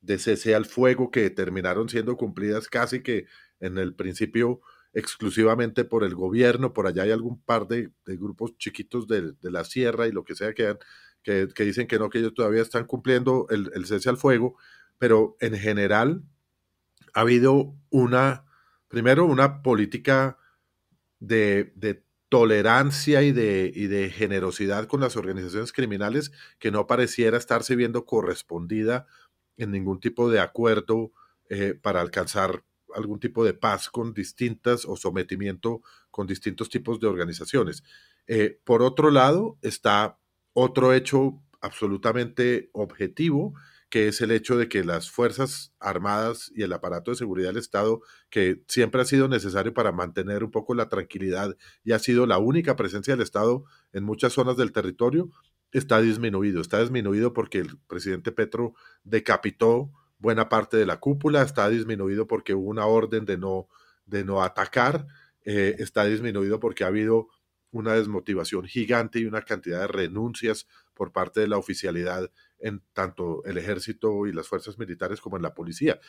de 0.00 0.18
cese 0.18 0.54
al 0.54 0.66
fuego 0.66 1.10
que 1.10 1.28
terminaron 1.30 1.88
siendo 1.88 2.16
cumplidas 2.16 2.68
casi 2.68 3.02
que 3.02 3.26
en 3.58 3.78
el 3.78 3.94
principio 3.94 4.60
exclusivamente 4.92 5.84
por 5.84 6.04
el 6.04 6.14
gobierno, 6.14 6.72
por 6.72 6.86
allá 6.86 7.02
hay 7.02 7.10
algún 7.10 7.42
par 7.42 7.66
de, 7.66 7.90
grupos 8.06 8.56
chiquitos 8.56 9.06
de, 9.06 9.34
la 9.42 9.64
sierra 9.64 10.06
y 10.06 10.12
lo 10.12 10.24
que 10.24 10.34
sea 10.34 10.54
que, 10.54 10.78
que, 11.22 11.48
que, 11.54 11.64
dicen 11.64 11.86
que 11.86 11.98
no, 11.98 12.08
que 12.08 12.18
ellos 12.18 12.32
todavía 12.32 12.62
están 12.62 12.86
cumpliendo 12.86 13.46
el, 13.50 13.84
cese 13.84 14.08
al 14.08 14.16
fuego, 14.16 14.56
pero 14.98 15.36
en 15.40 15.54
general 15.54 16.22
ha 17.12 17.20
habido 17.20 17.74
una, 17.90 18.46
primero 18.88 19.26
una 19.26 19.62
política 19.62 20.38
de 21.18 21.72
tolerancia 22.36 23.22
y 23.22 23.32
de, 23.32 23.72
y 23.74 23.86
de 23.86 24.10
generosidad 24.10 24.86
con 24.88 25.00
las 25.00 25.16
organizaciones 25.16 25.72
criminales 25.72 26.32
que 26.58 26.70
no 26.70 26.86
pareciera 26.86 27.38
estarse 27.38 27.76
viendo 27.76 28.04
correspondida 28.04 29.06
en 29.56 29.70
ningún 29.70 30.00
tipo 30.00 30.28
de 30.30 30.40
acuerdo 30.40 31.12
eh, 31.48 31.72
para 31.80 32.02
alcanzar 32.02 32.62
algún 32.94 33.20
tipo 33.20 33.42
de 33.42 33.54
paz 33.54 33.88
con 33.88 34.12
distintas 34.12 34.84
o 34.84 34.96
sometimiento 34.96 35.80
con 36.10 36.26
distintos 36.26 36.68
tipos 36.68 37.00
de 37.00 37.06
organizaciones. 37.06 37.82
Eh, 38.26 38.60
por 38.64 38.82
otro 38.82 39.10
lado, 39.10 39.56
está 39.62 40.18
otro 40.52 40.92
hecho 40.92 41.42
absolutamente 41.62 42.68
objetivo 42.74 43.54
que 43.88 44.08
es 44.08 44.20
el 44.20 44.30
hecho 44.32 44.56
de 44.56 44.68
que 44.68 44.84
las 44.84 45.10
Fuerzas 45.10 45.72
Armadas 45.78 46.50
y 46.54 46.62
el 46.62 46.72
aparato 46.72 47.10
de 47.10 47.16
seguridad 47.16 47.50
del 47.50 47.58
Estado, 47.58 48.00
que 48.30 48.62
siempre 48.68 49.00
ha 49.00 49.04
sido 49.04 49.28
necesario 49.28 49.74
para 49.74 49.92
mantener 49.92 50.42
un 50.42 50.50
poco 50.50 50.74
la 50.74 50.88
tranquilidad 50.88 51.56
y 51.84 51.92
ha 51.92 51.98
sido 51.98 52.26
la 52.26 52.38
única 52.38 52.76
presencia 52.76 53.14
del 53.14 53.22
Estado 53.22 53.64
en 53.92 54.04
muchas 54.04 54.32
zonas 54.32 54.56
del 54.56 54.72
territorio, 54.72 55.30
está 55.72 56.00
disminuido. 56.00 56.60
Está 56.60 56.80
disminuido 56.80 57.32
porque 57.32 57.58
el 57.58 57.78
presidente 57.86 58.32
Petro 58.32 58.74
decapitó 59.04 59.92
buena 60.18 60.48
parte 60.48 60.76
de 60.76 60.86
la 60.86 60.98
cúpula, 60.98 61.42
está 61.42 61.68
disminuido 61.68 62.26
porque 62.26 62.54
hubo 62.54 62.68
una 62.70 62.86
orden 62.86 63.24
de 63.24 63.38
no, 63.38 63.68
de 64.06 64.24
no 64.24 64.42
atacar, 64.42 65.06
eh, 65.44 65.76
está 65.78 66.04
disminuido 66.04 66.58
porque 66.58 66.84
ha 66.84 66.88
habido 66.88 67.28
una 67.70 67.92
desmotivación 67.92 68.66
gigante 68.66 69.18
y 69.20 69.26
una 69.26 69.42
cantidad 69.42 69.80
de 69.80 69.88
renuncias 69.88 70.66
por 70.96 71.12
parte 71.12 71.40
de 71.40 71.46
la 71.46 71.58
oficialidad 71.58 72.30
en 72.58 72.82
tanto 72.92 73.44
el 73.44 73.58
ejército 73.58 74.26
y 74.26 74.32
las 74.32 74.48
fuerzas 74.48 74.78
militares 74.78 75.20
como 75.20 75.36
en 75.36 75.42
la 75.42 75.54
policía. 75.54 76.00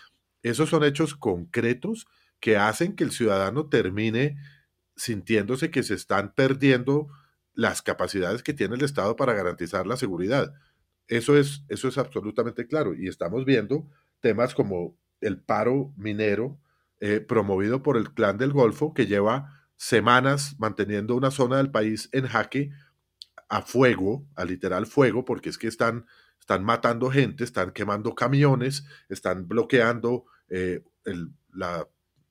Esos 0.41 0.69
son 0.69 0.83
hechos 0.83 1.13
concretos 1.13 2.07
que 2.39 2.57
hacen 2.57 2.95
que 2.95 3.03
el 3.03 3.11
ciudadano 3.11 3.67
termine 3.67 4.37
sintiéndose 4.95 5.69
que 5.69 5.83
se 5.83 5.93
están 5.93 6.33
perdiendo 6.33 7.07
las 7.53 7.81
capacidades 7.81 8.43
que 8.43 8.53
tiene 8.53 8.75
el 8.75 8.83
Estado 8.83 9.15
para 9.15 9.33
garantizar 9.33 9.85
la 9.85 9.97
seguridad. 9.97 10.53
Eso 11.07 11.37
es, 11.37 11.63
eso 11.69 11.87
es 11.87 11.97
absolutamente 11.97 12.67
claro. 12.67 12.93
Y 12.93 13.07
estamos 13.07 13.45
viendo 13.45 13.87
temas 14.21 14.55
como 14.55 14.97
el 15.21 15.41
paro 15.41 15.93
minero 15.97 16.59
eh, 16.99 17.19
promovido 17.19 17.83
por 17.83 17.97
el 17.97 18.13
Clan 18.13 18.37
del 18.37 18.53
Golfo, 18.53 18.93
que 18.93 19.05
lleva 19.05 19.57
semanas 19.75 20.55
manteniendo 20.59 21.15
una 21.15 21.31
zona 21.31 21.57
del 21.57 21.71
país 21.71 22.09
en 22.11 22.27
jaque 22.27 22.71
a 23.49 23.61
fuego, 23.61 24.25
a 24.35 24.45
literal 24.45 24.85
fuego, 24.85 25.25
porque 25.25 25.49
es 25.49 25.57
que 25.57 25.67
están 25.67 26.05
están 26.47 26.63
matando 26.63 27.09
gente, 27.11 27.43
están 27.43 27.71
quemando 27.71 28.15
camiones, 28.15 28.85
están 29.09 29.49
bloqueando 29.49 30.25
eh, 30.47 30.81
la 31.51 31.85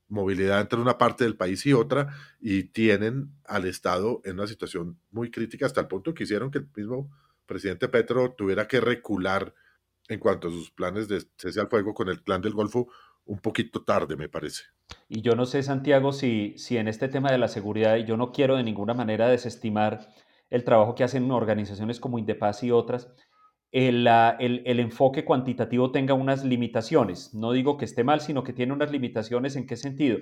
movilidad 0.09 0.63
entre 0.63 0.81
una 0.81 0.97
parte 0.97 1.25
del 1.25 1.37
país 1.37 1.67
y 1.67 1.75
otra 1.75 2.15
y 2.41 2.65
tienen 2.65 3.33
al 3.45 3.67
Estado 3.67 4.23
en 4.25 4.39
una 4.39 4.47
situación 4.47 4.99
muy 5.11 5.31
crítica 5.31 5.67
hasta 5.67 5.83
el 5.83 5.89
punto 5.89 6.15
que 6.15 6.25
hicieron 6.25 6.51
que 6.51 6.59
el 6.59 6.69
mismo 6.75 7.11
presidente 7.45 7.89
Petro 7.89 8.33
tuviera 8.33 8.67
que 8.67 8.81
recular 8.81 9.53
en 10.09 10.19
cuanto 10.19 10.49
a 10.49 10.51
sus 10.51 10.71
planes 10.71 11.09
de 11.09 11.23
cese 11.37 11.61
al 11.61 11.69
fuego 11.69 11.93
con 11.93 12.09
el 12.09 12.23
clan 12.23 12.41
del 12.41 12.55
Golfo 12.55 12.89
un 13.27 13.41
poquito 13.41 13.83
tarde, 13.83 14.17
me 14.17 14.31
parece. 14.31 14.63
Y 15.09 15.21
yo 15.21 15.35
no 15.35 15.45
sé, 15.45 15.63
Santiago, 15.63 16.13
si, 16.13 16.55
si 16.57 16.79
en 16.79 16.89
este 16.89 17.09
tema 17.09 17.31
de 17.31 17.39
la 17.39 17.49
seguridad, 17.49 17.97
yo 17.97 18.17
no 18.17 18.33
quiero 18.33 18.57
de 18.57 18.63
ninguna 18.63 18.95
manera 18.95 19.29
desestimar 19.29 20.09
el 20.51 20.65
trabajo 20.65 20.95
que 20.95 21.05
hacen 21.05 21.31
organizaciones 21.31 22.01
como 22.01 22.19
Indepaz 22.19 22.63
y 22.63 22.71
otras, 22.71 23.13
el, 23.73 24.07
el, 24.39 24.81
enfoque 24.81 25.25
cuantitativo 25.25 25.91
tenga 25.91 26.15
unas 26.15 26.45
limitaciones. 26.45 27.35
No 27.35 27.53
digo 27.53 27.77
que 27.77 27.85
esté 27.85 28.05
mal, 28.05 28.21
sino 28.21 28.43
que 28.43 28.53
tiene 28.53 28.73
unas 28.73 28.91
limitaciones. 28.91 29.57
¿En 29.57 29.67
qué 29.67 29.77
sentido? 29.77 30.19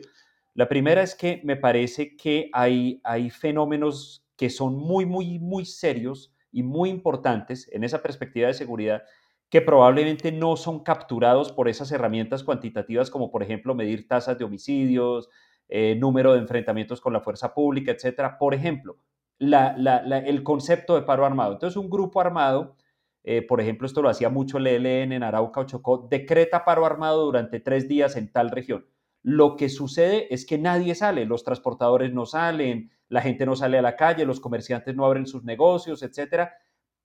La 0.54 0.68
primera 0.68 1.02
es 1.02 1.14
que 1.14 1.40
me 1.44 1.56
parece 1.56 2.16
que 2.16 2.50
hay, 2.52 3.00
hay 3.04 3.30
fenómenos 3.30 4.26
que 4.36 4.50
son 4.50 4.76
muy, 4.76 5.06
muy, 5.06 5.38
muy 5.38 5.64
serios 5.66 6.34
y 6.50 6.62
muy 6.62 6.90
importantes 6.90 7.68
en 7.72 7.84
esa 7.84 8.02
perspectiva 8.02 8.48
de 8.48 8.54
seguridad 8.54 9.02
que 9.50 9.60
probablemente 9.60 10.32
no 10.32 10.56
son 10.56 10.82
capturados 10.82 11.52
por 11.52 11.68
esas 11.68 11.92
herramientas 11.92 12.42
cuantitativas 12.42 13.10
como 13.10 13.30
por 13.30 13.42
ejemplo 13.42 13.74
medir 13.74 14.08
tasas 14.08 14.38
de 14.38 14.44
homicidios, 14.44 15.28
eh, 15.68 15.94
número 15.96 16.32
de 16.32 16.40
enfrentamientos 16.40 17.00
con 17.00 17.12
la 17.12 17.20
fuerza 17.20 17.54
pública, 17.54 17.92
etcétera. 17.92 18.36
Por 18.38 18.54
ejemplo, 18.54 18.98
el 19.38 20.42
concepto 20.42 20.94
de 20.94 21.02
paro 21.02 21.26
armado. 21.26 21.52
Entonces, 21.54 21.76
un 21.76 21.90
grupo 21.90 22.20
armado, 22.20 22.76
eh, 23.22 23.42
por 23.42 23.60
ejemplo, 23.60 23.86
esto 23.86 24.02
lo 24.02 24.08
hacía 24.08 24.28
mucho 24.28 24.58
el 24.58 24.66
ELN 24.66 25.12
en 25.12 25.22
Arauca 25.22 25.60
o 25.60 25.64
Chocó, 25.64 26.06
decreta 26.10 26.64
paro 26.64 26.86
armado 26.86 27.24
durante 27.24 27.60
tres 27.60 27.88
días 27.88 28.16
en 28.16 28.30
tal 28.30 28.50
región. 28.50 28.86
Lo 29.22 29.56
que 29.56 29.68
sucede 29.68 30.32
es 30.32 30.44
que 30.44 30.58
nadie 30.58 30.94
sale, 30.94 31.24
los 31.24 31.44
transportadores 31.44 32.12
no 32.12 32.26
salen, 32.26 32.90
la 33.08 33.22
gente 33.22 33.46
no 33.46 33.56
sale 33.56 33.78
a 33.78 33.82
la 33.82 33.96
calle, 33.96 34.26
los 34.26 34.40
comerciantes 34.40 34.94
no 34.94 35.06
abren 35.06 35.26
sus 35.26 35.44
negocios, 35.44 36.02
etcétera. 36.02 36.52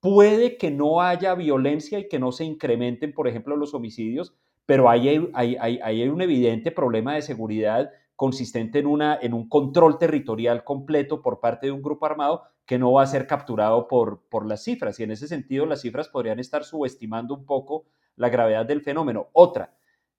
Puede 0.02 0.58
que 0.58 0.72
no 0.72 1.02
haya 1.02 1.34
violencia 1.36 2.00
y 2.00 2.08
que 2.10 2.20
no 2.20 2.32
se 2.32 2.46
incrementen, 2.46 3.14
por 3.14 3.28
ejemplo, 3.28 3.56
los 3.56 3.74
homicidios, 3.74 4.36
pero 4.66 4.90
ahí 4.90 5.30
hay, 5.34 5.56
hay 5.58 6.08
un 6.10 6.22
evidente 6.22 6.72
problema 6.72 7.16
de 7.16 7.22
seguridad 7.22 7.90
consistente 8.20 8.80
en, 8.80 8.86
una, 8.86 9.18
en 9.22 9.34
un 9.34 9.48
control 9.48 9.98
territorial 9.98 10.66
completo 10.66 11.22
por 11.22 11.40
parte 11.40 11.68
de 11.68 11.72
un 11.72 11.82
grupo 11.82 12.06
armado 12.06 12.44
que 12.66 12.78
no 12.78 12.92
va 12.92 13.04
a 13.04 13.08
ser 13.08 13.28
capturado 13.28 13.88
por, 13.88 14.28
por 14.28 14.46
las 14.46 14.62
cifras. 14.62 15.00
Y 15.00 15.04
en 15.04 15.12
ese 15.12 15.30
sentido, 15.30 15.66
las 15.66 15.80
cifras 15.80 16.10
podrían 16.10 16.38
estar 16.38 16.66
subestimando 16.66 17.34
un 17.34 17.46
poco 17.46 17.86
la 18.18 18.28
gravedad 18.28 18.66
del 18.66 18.82
fenómeno. 18.82 19.30
Otra, 19.32 19.74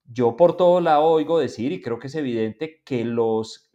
yo 0.07 0.35
por 0.35 0.57
todo 0.57 0.81
lado 0.81 1.05
oigo 1.05 1.39
decir, 1.39 1.73
y 1.73 1.83
creo 1.83 1.99
que 1.99 2.07
es 2.07 2.15
evidente, 2.15 2.81
que 2.87 3.05
los, 3.05 3.71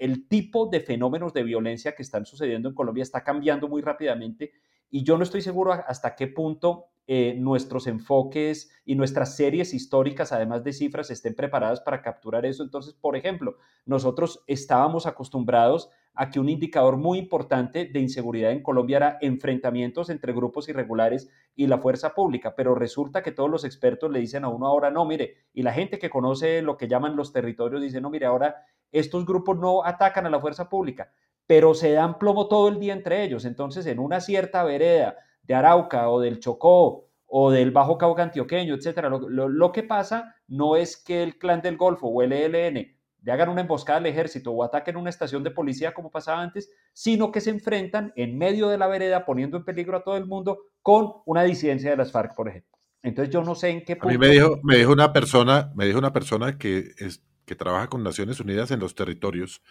el 0.00 0.26
tipo 0.26 0.66
de 0.66 0.80
fenómenos 0.80 1.32
de 1.32 1.44
violencia 1.44 1.94
que 1.94 2.02
están 2.02 2.26
sucediendo 2.26 2.68
en 2.68 2.74
Colombia 2.74 3.02
está 3.02 3.22
cambiando 3.22 3.68
muy 3.68 3.82
rápidamente 3.82 4.50
y 4.90 5.04
yo 5.04 5.16
no 5.16 5.22
estoy 5.22 5.42
seguro 5.42 5.72
hasta 5.72 6.16
qué 6.16 6.26
punto 6.26 6.86
eh, 7.06 7.34
nuestros 7.36 7.86
enfoques 7.86 8.70
y 8.84 8.94
nuestras 8.94 9.36
series 9.36 9.74
históricas, 9.74 10.32
además 10.32 10.62
de 10.62 10.72
cifras, 10.72 11.10
estén 11.10 11.34
preparadas 11.34 11.80
para 11.80 12.02
capturar 12.02 12.46
eso. 12.46 12.62
Entonces, 12.62 12.94
por 12.94 13.16
ejemplo, 13.16 13.56
nosotros 13.84 14.44
estábamos 14.46 15.06
acostumbrados 15.06 15.90
a 16.14 16.30
que 16.30 16.40
un 16.40 16.48
indicador 16.48 16.96
muy 16.96 17.18
importante 17.18 17.86
de 17.86 18.00
inseguridad 18.00 18.52
en 18.52 18.62
Colombia 18.62 18.96
era 18.96 19.18
enfrentamientos 19.20 20.10
entre 20.10 20.32
grupos 20.32 20.68
irregulares 20.68 21.30
y 21.54 21.66
la 21.66 21.78
fuerza 21.78 22.14
pública, 22.14 22.54
pero 22.56 22.74
resulta 22.74 23.22
que 23.22 23.32
todos 23.32 23.50
los 23.50 23.64
expertos 23.64 24.10
le 24.10 24.20
dicen 24.20 24.44
a 24.44 24.48
uno 24.48 24.66
ahora, 24.66 24.90
no, 24.90 25.04
mire, 25.04 25.36
y 25.52 25.62
la 25.62 25.72
gente 25.72 25.98
que 25.98 26.10
conoce 26.10 26.62
lo 26.62 26.76
que 26.76 26.88
llaman 26.88 27.16
los 27.16 27.32
territorios 27.32 27.80
dice, 27.80 28.00
no, 28.00 28.10
mire, 28.10 28.26
ahora 28.26 28.66
estos 28.92 29.24
grupos 29.24 29.58
no 29.58 29.84
atacan 29.84 30.26
a 30.26 30.30
la 30.30 30.40
fuerza 30.40 30.68
pública, 30.68 31.12
pero 31.46 31.74
se 31.74 31.92
dan 31.92 32.18
plomo 32.18 32.48
todo 32.48 32.68
el 32.68 32.80
día 32.80 32.92
entre 32.92 33.24
ellos. 33.24 33.44
Entonces, 33.44 33.86
en 33.86 33.98
una 33.98 34.20
cierta 34.20 34.62
vereda, 34.64 35.16
de 35.50 35.56
Arauca 35.56 36.08
o 36.08 36.20
del 36.20 36.38
Chocó 36.38 37.10
o 37.26 37.50
del 37.50 37.72
Bajo 37.72 37.98
Cauca 37.98 38.22
antioqueño, 38.22 38.76
etcétera. 38.76 39.08
Lo, 39.08 39.72
que 39.72 39.82
pasa 39.82 40.36
no 40.46 40.76
es 40.76 40.96
que 40.96 41.24
el 41.24 41.38
clan 41.38 41.60
del 41.60 41.76
Golfo 41.76 42.06
o 42.06 42.22
el 42.22 42.32
ELN 42.32 42.96
le 43.22 43.32
hagan 43.32 43.48
una 43.48 43.62
emboscada 43.62 43.98
al 43.98 44.06
ejército 44.06 44.52
o 44.52 44.62
ataquen 44.62 44.96
una 44.96 45.10
estación 45.10 45.42
de 45.42 45.50
policía 45.50 45.92
como 45.92 46.12
pasaba 46.12 46.40
antes, 46.40 46.70
sino 46.92 47.32
que 47.32 47.40
se 47.40 47.50
enfrentan 47.50 48.12
en 48.14 48.38
medio 48.38 48.68
de 48.68 48.78
la 48.78 48.86
vereda 48.86 49.24
poniendo 49.24 49.56
en 49.56 49.64
peligro 49.64 49.96
a 49.96 50.04
todo 50.04 50.16
el 50.16 50.24
mundo 50.24 50.60
con 50.82 51.14
una 51.26 51.42
disidencia 51.42 51.90
de 51.90 51.96
las 51.96 52.12
FARC, 52.12 52.36
por 52.36 52.48
ejemplo. 52.48 52.78
Entonces 53.02 53.34
yo 53.34 53.42
no 53.42 53.56
sé 53.56 53.70
en 53.70 53.84
qué 53.84 53.96
punto... 53.96 54.08
A 54.08 54.12
mí 54.12 54.18
me 54.18 54.28
dijo, 54.28 54.60
me 54.62 54.76
dijo 54.76 54.92
una 54.92 55.12
persona, 55.12 55.72
me 55.74 55.84
dijo 55.84 55.98
una 55.98 56.12
persona 56.12 56.58
que, 56.58 56.92
es, 56.98 57.24
que 57.44 57.56
trabaja 57.56 57.88
con 57.88 58.04
Naciones 58.04 58.38
Unidas 58.38 58.70
en 58.70 58.78
los 58.78 58.94
territorios, 58.94 59.64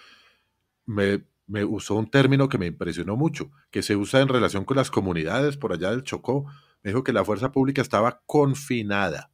me 0.86 1.24
me 1.50 1.66
usó 1.66 1.96
un 1.96 2.10
término 2.10 2.48
que 2.48 2.60
me 2.60 2.68
impresionó 2.68 3.18
mucho, 3.18 3.52
que 3.72 3.82
se 3.82 3.96
usa 3.96 4.22
en 4.22 4.28
relación 4.28 4.66
con 4.66 4.78
las 4.78 4.92
comunidades 4.92 5.58
por 5.58 5.74
allá 5.74 5.90
del 5.90 6.04
Chocó. 6.04 6.46
Me 6.84 6.92
dijo 6.92 7.04
que 7.04 7.12
la 7.12 7.26
fuerza 7.26 7.52
pública 7.52 7.82
estaba 7.82 8.22
confinada, 8.28 9.32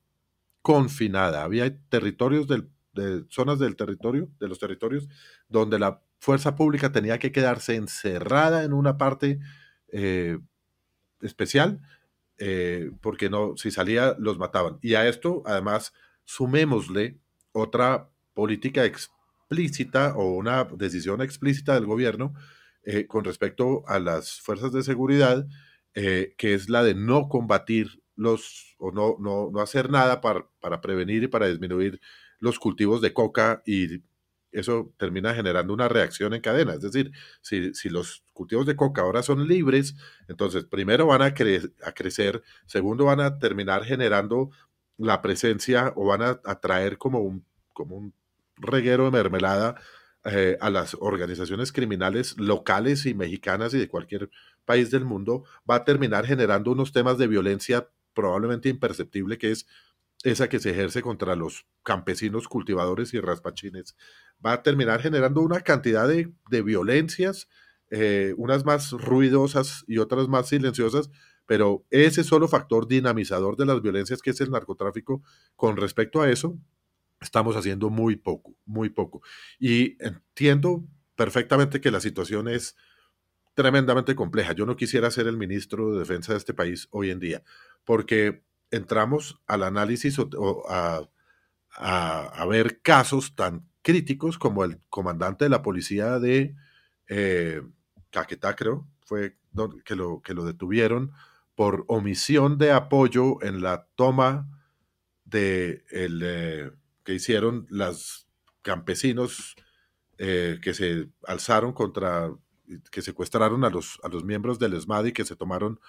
confinada. 0.61 1.43
Había 1.43 1.77
territorios 1.89 2.47
del, 2.47 2.69
de 2.93 3.25
zonas 3.29 3.59
del 3.59 3.75
territorio, 3.75 4.29
de 4.39 4.47
los 4.47 4.59
territorios, 4.59 5.09
donde 5.49 5.77
la 5.77 6.01
fuerza 6.19 6.55
pública 6.55 6.93
tenía 6.93 7.19
que 7.19 7.33
quedarse 7.33 7.75
encerrada 7.75 8.63
en 8.63 8.71
una 8.71 8.97
parte 8.97 9.39
eh, 9.91 10.39
especial, 11.19 11.81
eh, 12.37 12.91
porque 13.01 13.29
no, 13.29 13.57
si 13.57 13.71
salía 13.71 14.15
los 14.17 14.37
mataban. 14.37 14.79
Y 14.81 14.95
a 14.95 15.05
esto, 15.05 15.43
además, 15.45 15.93
sumémosle 16.23 17.19
otra 17.51 18.09
política 18.33 18.85
o 20.15 20.31
una 20.31 20.65
decisión 20.65 21.21
explícita 21.21 21.73
del 21.73 21.85
gobierno 21.85 22.33
eh, 22.83 23.07
con 23.07 23.23
respecto 23.23 23.83
a 23.87 23.99
las 23.99 24.41
fuerzas 24.41 24.71
de 24.71 24.83
seguridad, 24.83 25.47
eh, 25.93 26.35
que 26.37 26.53
es 26.53 26.69
la 26.69 26.83
de 26.83 26.93
no 26.93 27.29
combatir 27.29 28.03
los 28.15 28.75
o 28.77 28.91
no, 28.91 29.17
no, 29.19 29.49
no 29.51 29.59
hacer 29.61 29.89
nada 29.89 30.21
para, 30.21 30.47
para, 30.59 30.81
prevenir 30.81 31.23
y 31.23 31.27
para 31.27 31.47
disminuir 31.47 31.99
los 32.39 32.59
cultivos 32.59 33.01
de 33.01 33.13
coca 33.13 33.61
y 33.65 34.03
eso 34.51 34.93
termina 34.97 35.33
generando 35.33 35.73
una 35.73 35.89
reacción 35.89 36.33
en 36.33 36.41
cadena. 36.41 36.73
Es 36.73 36.81
decir, 36.81 37.11
si, 37.41 37.73
si 37.73 37.89
los 37.89 38.23
cultivos 38.33 38.65
de 38.65 38.75
coca 38.75 39.01
ahora 39.01 39.21
son 39.21 39.47
libres, 39.47 39.95
entonces 40.27 40.65
primero 40.65 41.07
van 41.07 41.21
a, 41.21 41.25
a 41.25 41.91
crecer, 41.93 42.43
segundo 42.65 43.05
van 43.05 43.19
a 43.19 43.37
terminar 43.39 43.83
generando 43.83 44.51
la 44.97 45.21
presencia 45.21 45.91
o 45.95 46.05
van 46.05 46.21
a 46.21 46.39
atraer 46.45 46.97
como 46.97 47.19
un, 47.19 47.45
como 47.73 47.97
un 47.97 48.13
reguero 48.57 49.05
de 49.05 49.11
mermelada 49.11 49.75
eh, 50.23 50.57
a 50.59 50.69
las 50.69 50.97
organizaciones 50.99 51.71
criminales 51.71 52.37
locales 52.39 53.05
y 53.05 53.13
mexicanas 53.13 53.73
y 53.73 53.77
de 53.77 53.87
cualquier 53.87 54.29
país 54.65 54.89
del 54.89 55.05
mundo, 55.05 55.43
va 55.69 55.75
a 55.75 55.85
terminar 55.85 56.25
generando 56.25 56.71
unos 56.71 56.91
temas 56.91 57.17
de 57.17 57.27
violencia 57.27 57.89
probablemente 58.13 58.69
imperceptible, 58.69 59.37
que 59.37 59.51
es 59.51 59.67
esa 60.23 60.49
que 60.49 60.59
se 60.59 60.71
ejerce 60.71 61.03
contra 61.03 61.35
los 61.35 61.67
campesinos 61.83 62.47
cultivadores 62.47 63.13
y 63.13 63.19
raspachines. 63.19 63.95
Va 64.43 64.53
a 64.53 64.63
terminar 64.63 65.01
generando 65.01 65.41
una 65.41 65.61
cantidad 65.61 66.07
de, 66.07 66.33
violencias, 66.63 67.47
eh, 67.91 68.33
unas 68.37 68.65
más 68.65 68.91
ruidosas 68.91 69.83
y 69.87 69.99
otras 69.99 70.27
más 70.27 70.49
silenciosas, 70.49 71.11
pero 71.45 71.85
ese 71.91 72.23
solo 72.23 72.47
factor 72.47 72.87
dinamizador 72.87 73.55
de 73.57 73.67
las 73.67 73.81
violencias 73.83 74.23
que 74.23 74.31
es 74.31 74.41
el 74.41 74.49
narcotráfico, 74.49 75.21
con 75.55 75.77
respecto 75.77 76.21
a 76.21 76.31
eso, 76.31 76.57
estamos 77.21 77.55
haciendo 77.55 77.89
muy 77.89 78.15
poco, 78.15 78.55
muy 78.65 78.89
poco. 78.89 79.21
Y 79.59 79.97
entiendo 80.03 80.85
perfectamente 81.15 81.81
que 81.81 81.91
la 81.91 82.01
situación 82.01 82.47
es 82.47 82.75
tremendamente 83.53 84.15
compleja. 84.15 84.53
Yo 84.53 84.65
no 84.65 84.75
quisiera 84.75 85.09
ser 85.09 85.27
el 85.27 85.37
ministro 85.37 85.93
de 85.93 85.99
Defensa 85.99 86.33
de 86.33 86.39
este 86.39 86.53
país 86.53 86.87
hoy 86.91 87.09
en 87.09 87.19
día, 87.19 87.43
porque 87.83 88.43
entramos 88.69 89.41
al 89.47 89.63
análisis 89.63 90.19
o, 90.19 90.63
a, 90.67 91.07
ver 92.47 92.81
casos 92.81 93.35
tan 93.35 93.67
críticos 93.81 94.37
como 94.37 94.63
el 94.63 94.79
comandante 94.89 95.45
de 95.45 95.49
la 95.49 95.61
policía 95.61 96.19
de 96.19 96.55
eh, 97.07 97.61
Caquetá, 98.11 98.55
creo, 98.55 98.87
fue 99.01 99.37
que 99.85 99.95
lo, 99.95 100.21
que 100.21 100.33
lo 100.33 100.45
detuvieron 100.45 101.11
por 101.55 101.85
omisión 101.87 102.57
de 102.57 102.71
apoyo 102.71 103.41
en 103.41 103.61
la 103.61 103.87
toma 103.95 104.49
de 105.23 105.83
el, 105.89 106.21
eh, 106.23 106.71
que 107.05 107.13
hicieron 107.13 107.65
los 107.69 108.27
campesinos 108.61 109.55
eh, 110.17 110.59
que 110.61 110.73
se 110.73 111.09
alzaron 111.27 111.71
contra, 111.71 112.33
que 112.91 113.01
secuestraron 113.01 113.63
a 113.63 113.69
los, 113.69 113.99
a 114.03 114.09
los 114.09 114.23
miembros 114.23 114.59
del 114.59 114.73
ESMAD 114.73 115.05
y 115.05 115.11
que 115.13 115.23
se 115.23 115.35
tomaron 115.35 115.79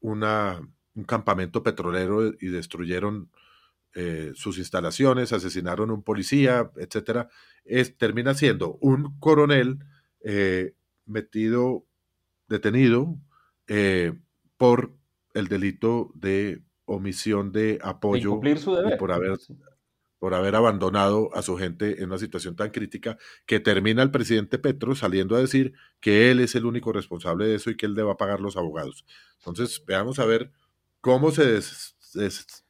una, 0.00 0.60
un 0.94 1.04
campamento 1.04 1.62
petrolero 1.62 2.32
y 2.40 2.48
destruyeron 2.48 3.30
eh, 3.94 4.32
sus 4.34 4.58
instalaciones, 4.58 5.32
asesinaron 5.32 5.90
a 5.90 5.94
un 5.94 6.02
policía, 6.02 6.70
etcétera, 6.76 7.28
es, 7.64 7.96
termina 7.98 8.34
siendo 8.34 8.78
un 8.80 9.18
coronel 9.20 9.80
eh, 10.24 10.74
metido, 11.04 11.84
detenido 12.48 13.18
por 14.56 14.92
el 15.34 15.48
delito 15.48 16.12
de 16.14 16.62
omisión 16.84 17.52
de 17.52 17.78
apoyo 17.82 18.40
y 18.42 18.96
por 18.98 19.12
haber 19.12 19.38
por 20.22 20.34
haber 20.34 20.54
abandonado 20.54 21.30
a 21.34 21.42
su 21.42 21.58
gente 21.58 22.00
en 22.00 22.04
una 22.04 22.16
situación 22.16 22.54
tan 22.54 22.70
crítica, 22.70 23.18
que 23.44 23.58
termina 23.58 24.04
el 24.04 24.12
presidente 24.12 24.56
Petro 24.56 24.94
saliendo 24.94 25.34
a 25.34 25.40
decir 25.40 25.72
que 25.98 26.30
él 26.30 26.38
es 26.38 26.54
el 26.54 26.64
único 26.64 26.92
responsable 26.92 27.44
de 27.44 27.56
eso 27.56 27.70
y 27.70 27.76
que 27.76 27.86
él 27.86 27.96
deba 27.96 28.16
pagar 28.16 28.38
los 28.38 28.56
abogados. 28.56 29.04
Entonces, 29.38 29.82
veamos 29.84 30.20
a 30.20 30.24
ver 30.24 30.52
cómo 31.00 31.32
se 31.32 31.58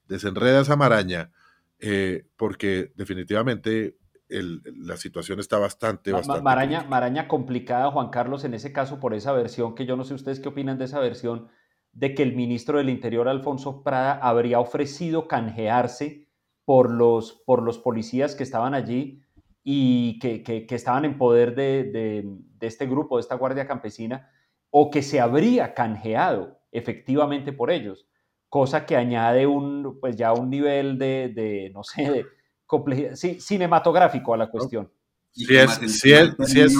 desenreda 0.08 0.62
esa 0.62 0.76
maraña, 0.76 1.30
eh, 1.78 2.24
porque 2.38 2.94
definitivamente 2.96 3.98
la 4.30 4.96
situación 4.96 5.38
está 5.38 5.58
bastante, 5.58 6.10
bastante. 6.10 6.40
Maraña, 6.40 6.84
maraña 6.84 7.28
complicada, 7.28 7.90
Juan 7.90 8.08
Carlos, 8.08 8.44
en 8.44 8.54
ese 8.54 8.72
caso, 8.72 8.98
por 8.98 9.12
esa 9.12 9.32
versión, 9.32 9.74
que 9.74 9.84
yo 9.84 9.98
no 9.98 10.04
sé 10.04 10.14
ustedes 10.14 10.40
qué 10.40 10.48
opinan 10.48 10.78
de 10.78 10.86
esa 10.86 11.00
versión, 11.00 11.48
de 11.92 12.14
que 12.14 12.22
el 12.22 12.34
ministro 12.34 12.78
del 12.78 12.88
Interior, 12.88 13.28
Alfonso 13.28 13.82
Prada, 13.82 14.14
habría 14.14 14.58
ofrecido 14.58 15.28
canjearse 15.28 16.31
por 16.64 16.90
los, 16.90 17.32
por 17.44 17.62
los 17.62 17.78
policías 17.78 18.34
que 18.34 18.42
estaban 18.42 18.74
allí 18.74 19.22
y 19.64 20.18
que, 20.18 20.66
estaban 20.70 21.04
en 21.04 21.18
poder 21.18 21.54
de, 21.54 21.84
de, 21.84 22.66
este 22.66 22.86
grupo, 22.86 23.16
de 23.16 23.22
esta 23.22 23.36
Guardia 23.36 23.66
Campesina, 23.66 24.30
o 24.70 24.90
que 24.90 25.02
se 25.02 25.20
habría 25.20 25.74
canjeado 25.74 26.58
efectivamente 26.72 27.52
por 27.52 27.70
ellos, 27.70 28.06
cosa 28.48 28.86
que 28.86 28.96
añade 28.96 29.46
un, 29.46 29.98
pues 30.00 30.16
ya 30.16 30.32
un 30.32 30.50
nivel 30.50 30.98
de, 30.98 31.70
no 31.74 31.84
sé, 31.84 32.10
de 32.10 32.26
complejidad, 32.66 33.14
cinematográfico 33.14 34.34
a 34.34 34.38
la 34.38 34.50
cuestión. 34.50 34.90
Sí, 35.30 35.56
es, 35.56 35.70
sí, 36.00 36.12
es, 36.12 36.34
es, 36.54 36.76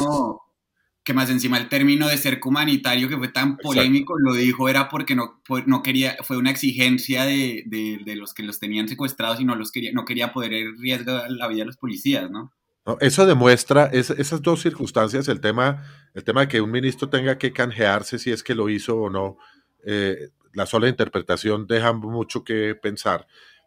que 1.05 1.15
más 1.15 1.31
encima 1.31 1.59
el 1.59 1.69
término 1.69 2.07
de 2.09 2.17
ser 2.17 2.41
humanitario 2.45 3.09
que 3.09 3.19
fue 3.19 3.29
tan 3.29 3.57
polémico, 3.57 4.15
lo 4.19 4.35
dijo 4.35 4.69
era 4.69 4.89
porque 4.89 5.17
no, 5.17 5.43
no 5.67 5.83
quería, 5.83 6.17
fue 6.23 6.37
una 6.37 6.51
exigencia 6.51 7.25
de, 7.25 7.65
de, 7.67 8.17
los 8.17 8.35
que 8.35 8.45
los 8.45 8.61
tenían 8.61 8.87
secuestrados 8.87 9.41
y 9.41 9.45
no, 9.45 9.57
los 9.57 9.73
quería, 9.73 9.91
no 9.93 10.05
quería 10.05 10.33
poder 10.33 10.75
arriesgar 10.77 11.29
la 11.31 11.49
vida 11.49 11.61
de 11.61 11.67
los 11.67 11.77
policías, 11.77 12.31
¿no? 12.31 12.53
eso 13.01 13.27
demuestra 13.27 13.87
esas 13.87 14.43
dos 14.43 14.61
circunstancias, 14.61 15.29
el 15.29 15.41
tema, 15.41 15.85
el 16.15 16.25
tema 16.25 16.43
de 16.43 16.49
que 16.49 16.61
un 16.61 16.71
ministro 16.71 17.09
tenga 17.09 17.39
que 17.39 17.53
canjearse 17.53 18.19
si 18.19 18.33
es 18.33 18.43
que 18.43 18.57
lo 18.57 18.69
hizo 18.69 18.97
o 18.97 19.11
no, 19.11 19.39
eh, 19.85 20.31
la 20.53 20.67
sola 20.67 20.89
interpretación 20.89 21.67
deja 21.67 21.93
mucho 21.93 22.43
que 22.43 22.75
pensar, 22.75 23.27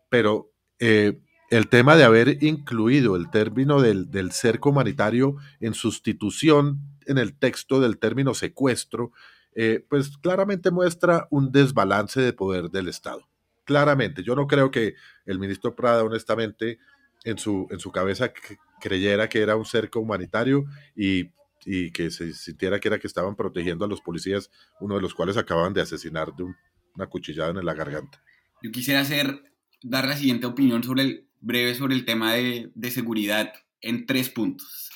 pero 0.10 0.52
eh, 0.80 1.20
el 1.50 1.70
tema 1.70 1.96
de 1.96 2.04
haber 2.04 2.44
incluido 2.44 3.16
el 3.16 3.30
término 3.30 3.82
del, 3.82 4.12
del 4.12 4.32
cerco 4.32 4.72
humanitario 4.72 5.38
en 5.62 5.74
sustitución 5.74 6.95
en 7.08 7.18
el 7.18 7.38
texto 7.38 7.80
del 7.80 7.98
término 7.98 8.34
secuestro, 8.34 9.12
eh, 9.56 9.86
pues 9.90 10.18
claramente 10.18 10.70
muestra 10.72 11.28
un 11.32 11.52
desbalance 11.52 12.20
de 12.20 12.34
poder 12.34 12.70
del 12.70 12.88
Estado. 12.88 13.28
Claramente, 13.64 14.22
yo 14.22 14.36
no 14.36 14.48
creo 14.48 14.70
que 14.70 14.96
el 15.26 15.40
ministro 15.40 15.76
Prada, 15.76 16.04
honestamente, 16.04 16.78
en 17.24 17.38
su, 17.38 17.68
en 17.72 17.80
su 17.80 17.92
cabeza 17.92 18.32
creyera 18.80 19.28
que 19.30 19.42
era 19.42 19.56
un 19.56 19.66
cerco 19.66 20.00
humanitario 20.00 20.66
y, 20.96 21.32
y, 21.66 21.92
que 21.92 22.12
se 22.12 22.34
sintiera 22.34 22.80
que 22.80 22.90
era 22.90 23.00
que 23.00 23.08
estaban 23.08 23.36
protegiendo 23.36 23.86
a 23.86 23.88
los 23.88 24.02
policías, 24.02 24.52
uno 24.80 24.96
de 24.96 25.02
los 25.02 25.16
cuales 25.16 25.38
acababan 25.38 25.74
de 25.74 25.82
asesinar 25.82 26.36
de 26.36 26.44
una 26.94 27.08
cuchillada 27.08 27.50
en 27.50 27.66
la 27.66 27.74
garganta. 27.74 28.22
Yo 28.62 28.72
quisiera 28.72 29.02
hacer, 29.02 29.52
dar 29.82 30.08
la 30.08 30.18
siguiente 30.18 30.46
opinión 30.46 30.84
sobre 30.84 31.04
el, 31.04 31.28
breve 31.40 31.76
sobre 31.76 31.96
el 31.96 32.06
tema 32.06 32.34
de, 32.34 32.72
de 32.76 32.92
seguridad 32.92 33.54
en 33.82 34.06
tres 34.06 34.30
puntos. 34.30 34.92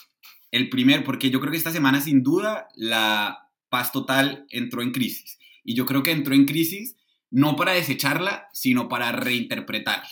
El 0.52 0.70
primer, 0.70 1.04
porque 1.04 1.30
yo 1.30 1.40
creo 1.40 1.52
que 1.52 1.58
esta 1.58 1.72
semana 1.72 2.02
sin 2.02 2.24
duda 2.24 2.68
la 2.76 3.50
paz 3.70 3.92
total 3.92 4.46
entró 4.50 4.82
en 4.82 4.92
crisis. 4.92 5.38
Y 5.64 5.76
yo 5.76 5.86
creo 5.86 6.04
que 6.04 6.12
entró 6.12 6.34
en 6.34 6.46
crisis 6.46 6.96
no 7.32 7.56
para 7.56 7.74
desecharla, 7.74 8.50
sino 8.54 8.90
para 8.90 9.12
reinterpretarla. 9.12 10.10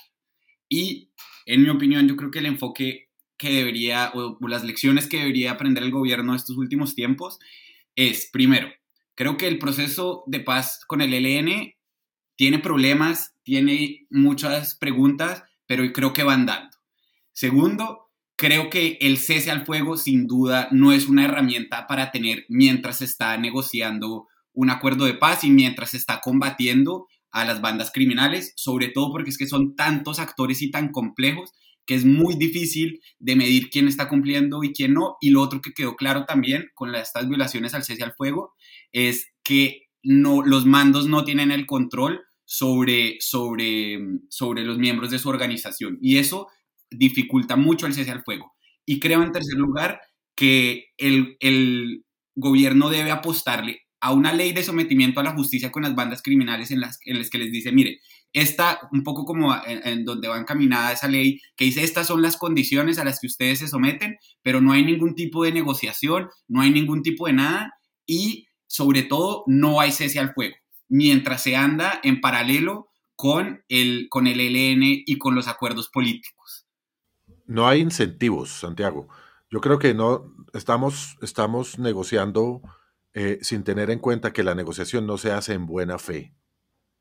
Y 0.69 1.09
en 1.45 1.63
mi 1.63 1.69
opinión, 1.69 2.07
yo 2.07 2.15
creo 2.15 2.31
que 2.31 2.39
el 2.39 2.45
enfoque 2.45 3.09
que 3.37 3.49
debería, 3.49 4.11
o, 4.13 4.37
las 4.47 4.63
lecciones 4.63 5.07
que 5.07 5.17
debería 5.19 5.51
aprender 5.51 5.83
el 5.83 5.91
gobierno 5.91 6.35
estos 6.35 6.57
últimos 6.57 6.95
tiempos 6.95 7.39
es, 7.95 8.29
primero, 8.31 8.69
creo 9.15 9.37
que 9.37 9.47
el 9.47 9.59
proceso 9.59 10.23
de 10.27 10.39
paz 10.39 10.81
con 10.85 11.01
el 11.01 11.13
ELN 11.13 11.73
tiene 12.35 12.59
problemas, 12.59 13.33
tiene 13.43 14.05
muchas 14.09 14.75
preguntas, 14.75 15.43
pero 15.65 15.91
creo 15.93 16.13
que 16.13 16.23
van 16.23 16.45
dando. 16.45 16.77
Segundo, 17.31 18.06
creo 18.37 18.69
que 18.69 18.97
el 19.01 19.17
cese 19.17 19.51
al 19.51 19.65
fuego 19.65 19.97
sin 19.97 20.27
duda 20.27 20.69
no 20.71 20.93
es 20.93 21.07
una 21.07 21.25
herramienta 21.25 21.87
para 21.87 22.11
tener 22.11 22.45
mientras 22.47 22.99
se 22.99 23.05
está 23.05 23.35
negociando 23.37 24.27
un 24.53 24.69
acuerdo 24.69 25.05
de 25.05 25.15
paz 25.15 25.43
y 25.43 25.49
mientras 25.49 25.89
se 25.91 25.97
está 25.97 26.21
combatiendo 26.21 27.07
a 27.31 27.45
las 27.45 27.61
bandas 27.61 27.91
criminales, 27.91 28.53
sobre 28.55 28.87
todo 28.89 29.11
porque 29.11 29.31
es 29.31 29.37
que 29.37 29.47
son 29.47 29.75
tantos 29.75 30.19
actores 30.19 30.61
y 30.61 30.71
tan 30.71 30.91
complejos 30.91 31.51
que 31.85 31.95
es 31.95 32.05
muy 32.05 32.35
difícil 32.35 33.01
de 33.17 33.35
medir 33.35 33.69
quién 33.69 33.87
está 33.87 34.09
cumpliendo 34.09 34.63
y 34.63 34.73
quién 34.73 34.93
no. 34.93 35.17
Y 35.21 35.29
lo 35.29 35.41
otro 35.41 35.61
que 35.61 35.73
quedó 35.73 35.95
claro 35.95 36.25
también 36.25 36.69
con 36.75 36.93
estas 36.93 37.27
violaciones 37.27 37.73
al 37.73 37.83
cese 37.83 38.03
al 38.03 38.13
fuego 38.13 38.53
es 38.91 39.29
que 39.43 39.87
no, 40.03 40.43
los 40.43 40.65
mandos 40.65 41.07
no 41.07 41.23
tienen 41.23 41.51
el 41.51 41.65
control 41.65 42.21
sobre, 42.43 43.17
sobre, 43.19 43.99
sobre 44.29 44.63
los 44.63 44.77
miembros 44.77 45.11
de 45.11 45.19
su 45.19 45.29
organización. 45.29 45.97
Y 46.01 46.17
eso 46.17 46.47
dificulta 46.89 47.55
mucho 47.55 47.85
el 47.85 47.93
cese 47.93 48.11
al 48.11 48.23
fuego. 48.23 48.53
Y 48.85 48.99
creo, 48.99 49.23
en 49.23 49.31
tercer 49.31 49.57
lugar, 49.57 50.01
que 50.35 50.85
el, 50.97 51.37
el 51.39 52.05
gobierno 52.35 52.89
debe 52.89 53.11
apostarle 53.11 53.87
a 53.99 54.13
una 54.13 54.31
ley 54.31 54.53
de 54.53 54.63
sometimiento 54.63 55.19
a 55.19 55.23
la 55.23 55.33
justicia 55.33 55.71
con 55.71 55.83
las 55.83 55.95
bandas 55.95 56.21
criminales 56.21 56.71
en 56.71 56.79
las, 56.79 56.99
en 57.05 57.17
las 57.17 57.29
que 57.29 57.39
les 57.39 57.51
dice, 57.51 57.71
mire, 57.71 57.99
esta, 58.31 58.79
un 58.91 59.03
poco 59.03 59.25
como 59.25 59.55
en, 59.65 60.05
donde 60.05 60.27
va 60.27 60.37
encaminada 60.37 60.91
esa 60.91 61.07
ley, 61.07 61.41
que 61.55 61.65
dice, 61.65 61.83
estas 61.83 62.07
son 62.07 62.21
las 62.21 62.37
condiciones 62.37 62.99
a 62.99 63.03
las 63.03 63.19
que 63.19 63.27
ustedes 63.27 63.59
se 63.59 63.67
someten, 63.67 64.17
pero 64.43 64.61
no 64.61 64.73
hay 64.73 64.83
ningún 64.85 65.15
tipo 65.15 65.43
de 65.43 65.51
negociación, 65.51 66.29
no 66.47 66.61
hay 66.61 66.69
ningún 66.69 67.01
tipo 67.01 67.25
de 67.25 67.33
nada 67.33 67.73
y 68.05 68.47
sobre 68.67 69.03
todo 69.03 69.43
no 69.47 69.79
hay 69.79 69.91
cese 69.91 70.19
al 70.19 70.33
fuego, 70.33 70.55
mientras 70.87 71.41
se 71.41 71.55
anda 71.55 71.99
en 72.03 72.21
paralelo 72.21 72.89
con 73.15 73.63
el, 73.67 74.07
con 74.09 74.27
el 74.27 74.39
ELN 74.39 74.83
y 74.83 75.17
con 75.17 75.33
los 75.33 75.47
acuerdos 75.47 75.89
políticos 75.89 76.66
no 77.47 77.67
hay 77.67 77.79
incentivos, 77.79 78.49
Santiago. 78.59 79.07
Yo 79.49 79.61
creo 79.61 79.79
que 79.79 79.93
no 79.93 80.33
estamos, 80.53 81.17
estamos 81.21 81.79
negociando 81.79 82.61
eh, 83.13 83.39
sin 83.41 83.63
tener 83.63 83.89
en 83.89 83.99
cuenta 83.99 84.33
que 84.33 84.43
la 84.43 84.53
negociación 84.53 85.07
no 85.07 85.17
se 85.17 85.31
hace 85.31 85.53
en 85.53 85.65
buena 85.65 85.97
fe. 85.97 86.35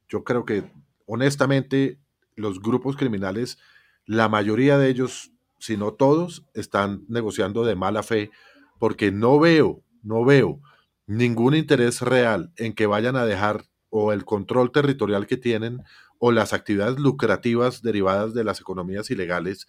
Yo 0.08 0.24
creo 0.24 0.44
que, 0.44 0.70
honestamente, 1.06 2.00
los 2.36 2.62
grupos 2.62 2.96
criminales, 2.96 3.58
la 4.06 4.28
mayoría 4.28 4.78
de 4.78 4.88
ellos, 4.88 5.32
si 5.58 5.76
no 5.76 5.92
todos, 5.92 6.46
están 6.54 7.04
negociando 7.08 7.64
de 7.64 7.74
mala 7.74 8.02
fe 8.02 8.30
porque 8.78 9.10
no 9.10 9.40
veo, 9.40 9.82
no 10.02 10.24
veo 10.24 10.60
ningún 11.06 11.54
interés 11.54 12.00
real 12.02 12.52
en 12.56 12.74
que 12.74 12.86
vayan 12.86 13.16
a 13.16 13.24
dejar 13.24 13.64
o 13.90 14.12
el 14.12 14.24
control 14.24 14.70
territorial 14.70 15.26
que 15.26 15.36
tienen 15.36 15.82
o 16.18 16.32
las 16.32 16.52
actividades 16.52 16.98
lucrativas 16.98 17.82
derivadas 17.82 18.34
de 18.34 18.44
las 18.44 18.60
economías 18.60 19.10
ilegales 19.10 19.66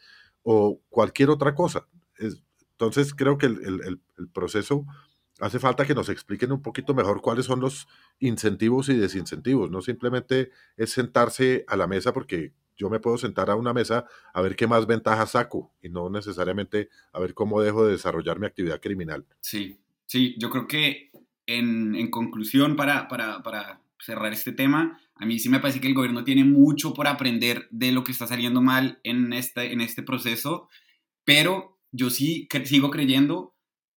o 0.49 0.79
cualquier 0.87 1.29
otra 1.29 1.53
cosa. 1.53 1.89
Entonces 2.17 3.13
creo 3.13 3.37
que 3.37 3.47
el, 3.47 3.99
proceso 4.33 4.85
hace 5.41 5.59
falta 5.59 5.85
que 5.85 5.93
nos 5.93 6.07
expliquen 6.07 6.53
un 6.53 6.61
poquito 6.61 6.93
mejor 6.93 7.21
cuáles 7.21 7.45
son 7.45 7.59
los 7.59 7.85
incentivos 8.19 8.87
y 8.87 8.95
desincentivos. 8.95 9.69
No 9.69 9.81
simplemente 9.81 10.51
es 10.77 10.91
sentarse 10.91 11.65
a 11.67 11.75
la 11.75 11.85
mesa 11.85 12.13
porque 12.13 12.53
yo 12.77 12.89
me 12.89 13.01
puedo 13.01 13.17
sentar 13.17 13.49
a 13.49 13.57
una 13.57 13.73
mesa 13.73 14.05
a 14.33 14.41
ver 14.41 14.55
qué 14.55 14.67
más 14.67 14.87
ventajas 14.87 15.31
saco 15.31 15.73
y 15.81 15.89
no 15.89 16.09
necesariamente 16.09 16.87
a 17.11 17.19
ver 17.19 17.33
cómo 17.33 17.61
dejo 17.61 17.85
de 17.85 17.91
desarrollar 17.91 18.39
mi 18.39 18.45
actividad 18.45 18.79
criminal. 18.79 19.25
Sí, 19.41 19.77
sí, 20.05 20.33
yo 20.39 20.49
creo 20.49 20.65
que 20.65 21.11
en, 21.45 22.09
conclusión 22.09 22.77
para, 22.77 23.09
para, 23.09 23.43
para 23.43 23.81
cerrar 23.99 24.31
este 24.31 24.53
tema, 24.53 24.97
a 25.19 25.25
mí 25.25 25.39
sí 25.39 25.49
me 25.49 25.59
parece 25.59 25.81
que 25.81 25.87
el 25.87 25.93
gobierno 25.93 26.23
tiene 26.23 26.43
mucho 26.43 26.93
por 26.93 27.07
aprender 27.07 27.67
de 27.71 27.91
lo 27.91 28.03
que 28.03 28.11
está 28.11 28.27
saliendo 28.27 28.61
mal 28.61 28.99
en 29.03 29.33
este, 29.33 29.71
en 29.73 29.81
este 29.81 30.03
proceso, 30.03 30.69
pero 31.23 31.79
yo 31.91 32.09
sí 32.09 32.47
sigo 32.65 32.89
creyendo 32.89 33.55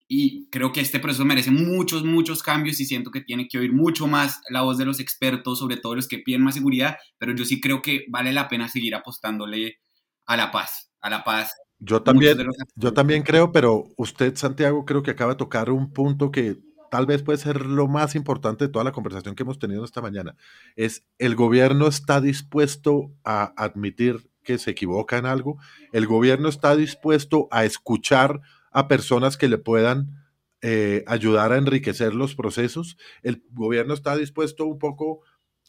y 0.08 0.48
creo 0.50 0.72
que 0.72 0.80
este 0.80 0.98
proceso 0.98 1.24
merece 1.24 1.52
muchos, 1.52 2.04
muchos 2.04 2.42
cambios 2.42 2.80
y 2.80 2.84
siento 2.84 3.12
que 3.12 3.20
tiene 3.20 3.46
que 3.46 3.58
oír 3.58 3.72
mucho 3.72 4.08
más 4.08 4.40
la 4.48 4.62
voz 4.62 4.76
de 4.76 4.84
los 4.84 4.98
expertos, 4.98 5.60
sobre 5.60 5.76
todo 5.76 5.94
los 5.94 6.08
que 6.08 6.18
piden 6.18 6.42
más 6.42 6.54
seguridad, 6.54 6.96
pero 7.18 7.32
yo 7.34 7.44
sí 7.44 7.60
creo 7.60 7.80
que 7.80 8.06
vale 8.08 8.32
la 8.32 8.48
pena 8.48 8.68
seguir 8.68 8.94
apostándole 8.94 9.78
a 10.26 10.36
la 10.36 10.50
paz, 10.50 10.90
a 11.00 11.10
la 11.10 11.22
paz. 11.22 11.52
Yo 11.78 12.02
también, 12.02 12.38
yo 12.74 12.92
también 12.92 13.22
creo, 13.22 13.52
pero 13.52 13.84
usted, 13.96 14.34
Santiago, 14.34 14.84
creo 14.84 15.02
que 15.02 15.12
acaba 15.12 15.34
de 15.34 15.38
tocar 15.38 15.70
un 15.70 15.92
punto 15.92 16.30
que 16.30 16.58
tal 16.90 17.06
vez 17.06 17.22
puede 17.22 17.38
ser 17.38 17.64
lo 17.64 17.88
más 17.88 18.14
importante 18.14 18.66
de 18.66 18.72
toda 18.72 18.84
la 18.84 18.92
conversación 18.92 19.34
que 19.34 19.44
hemos 19.44 19.58
tenido 19.58 19.84
esta 19.84 20.02
mañana, 20.02 20.36
es 20.76 21.04
el 21.18 21.36
gobierno 21.36 21.86
está 21.86 22.20
dispuesto 22.20 23.12
a 23.24 23.54
admitir 23.56 24.28
que 24.42 24.58
se 24.58 24.72
equivoca 24.72 25.18
en 25.18 25.26
algo, 25.26 25.58
el 25.92 26.06
gobierno 26.06 26.48
está 26.48 26.76
dispuesto 26.76 27.48
a 27.50 27.64
escuchar 27.64 28.40
a 28.72 28.88
personas 28.88 29.36
que 29.36 29.48
le 29.48 29.58
puedan 29.58 30.20
eh, 30.62 31.04
ayudar 31.06 31.52
a 31.52 31.56
enriquecer 31.56 32.14
los 32.14 32.34
procesos, 32.34 32.96
el 33.22 33.42
gobierno 33.52 33.94
está 33.94 34.16
dispuesto 34.16 34.66
un 34.66 34.78
poco 34.78 35.20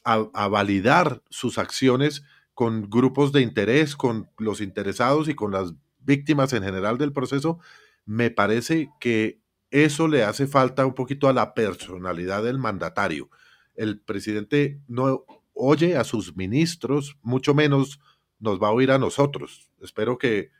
a, 0.04 0.28
a 0.34 0.48
validar 0.48 1.22
sus 1.30 1.58
acciones 1.58 2.24
con 2.54 2.90
grupos 2.90 3.32
de 3.32 3.42
interés, 3.42 3.96
con 3.96 4.30
los 4.38 4.62
interesados 4.62 5.30
y 5.30 5.36
con 5.36 5.52
las 5.52 5.74
víctimas 6.00 6.54
en 6.54 6.64
general 6.64 6.98
del 6.98 7.14
proceso, 7.14 7.60
me 8.06 8.32
parece 8.32 8.90
que 9.00 9.41
eso 9.72 10.08
le 10.08 10.24
hace 10.24 10.48
falta 10.48 10.86
un 10.86 10.94
poquito 10.94 11.28
a 11.28 11.34
la 11.34 11.54
personalidad 11.54 12.44
del 12.44 12.60
mandatario. 12.60 13.30
El 13.76 14.00
presidente 14.00 14.80
no 14.88 15.26
oye 15.54 15.96
a 15.96 16.04
sus 16.04 16.36
ministros, 16.36 17.18
mucho 17.22 17.54
menos 17.54 18.00
nos 18.40 18.62
va 18.62 18.68
a 18.68 18.72
oír 18.72 18.92
a 18.92 19.00
nosotros. 19.00 19.70
Espero 19.82 20.18
que 20.18 20.52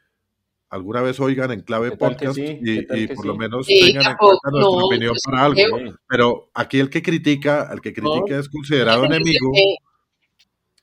alguna 0.70 1.02
vez 1.02 1.20
oigan 1.20 1.52
en 1.52 1.62
clave 1.62 1.92
¿Qué 1.92 1.98
tal 1.98 2.10
que 2.10 2.26
podcast 2.26 2.36
sí? 2.38 2.60
y, 2.62 2.80
¿Qué 2.80 2.84
tal 2.84 3.00
y 3.00 3.08
que 3.08 3.16
por 3.16 3.26
lo 3.26 3.36
menos 3.36 3.66
Sí, 3.66 3.80
tengan 3.80 4.12
en 4.12 4.18
cuenta 4.18 4.50
nuestra 4.50 4.80
no, 4.80 4.86
opinión 4.86 5.12
pues, 5.12 5.24
para 5.26 5.46
algo. 5.46 5.98
Pero 6.08 6.52
aquí 6.54 6.80
el 6.80 6.90
que 6.90 7.02
critica, 7.02 7.70
el 7.72 7.82
que 7.82 7.94
critica 7.94 8.40
es 8.40 8.48
considerado 8.48 9.06
enemigo 9.06 9.52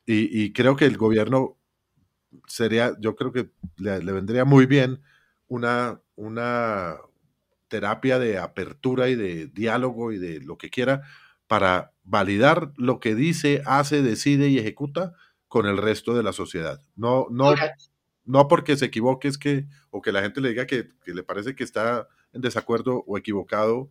y, 0.05 0.45
y 0.45 0.53
creo 0.53 0.77
que 0.77 0.85
el 0.85 0.97
gobierno 0.97 1.57
sería, 2.47 2.95
yo 3.01 3.17
creo 3.17 3.33
que 3.33 3.51
le, 3.77 4.03
le 4.03 4.13
vendría 4.13 4.45
muy 4.45 4.67
bien 4.67 5.01
una, 5.49 6.01
una 6.17 6.97
terapia 7.69 8.19
de 8.19 8.39
apertura 8.39 9.09
y 9.09 9.15
de 9.15 9.47
diálogo 9.47 10.13
y 10.13 10.19
de 10.19 10.41
lo 10.41 10.59
que 10.59 10.71
quiera 10.71 11.03
para 11.47 11.93
validar 12.05 12.73
lo 12.77 13.01
que 13.01 13.15
dice, 13.15 13.63
hace, 13.67 14.03
decide 14.03 14.49
y 14.49 14.59
ejecuta 14.59 15.15
con 15.47 15.67
el 15.67 15.79
resto 15.79 16.15
de 16.15 16.23
la 16.23 16.33
sociedad. 16.33 16.83
No, 16.97 17.27
no, 17.31 17.55
no 18.25 18.49
porque 18.49 18.77
se 18.77 18.87
equivoque 18.87 19.29
es 19.29 19.39
que, 19.39 19.67
o 19.91 20.03
que 20.03 20.13
la 20.13 20.21
gente 20.23 20.41
le 20.41 20.51
diga 20.51 20.67
que, 20.67 20.89
que 21.05 21.15
le 21.15 21.23
parece 21.23 21.55
que 21.55 21.65
está 21.65 22.07
en 22.33 22.43
desacuerdo 22.43 23.03
o 23.07 23.17
equivocado, 23.17 23.91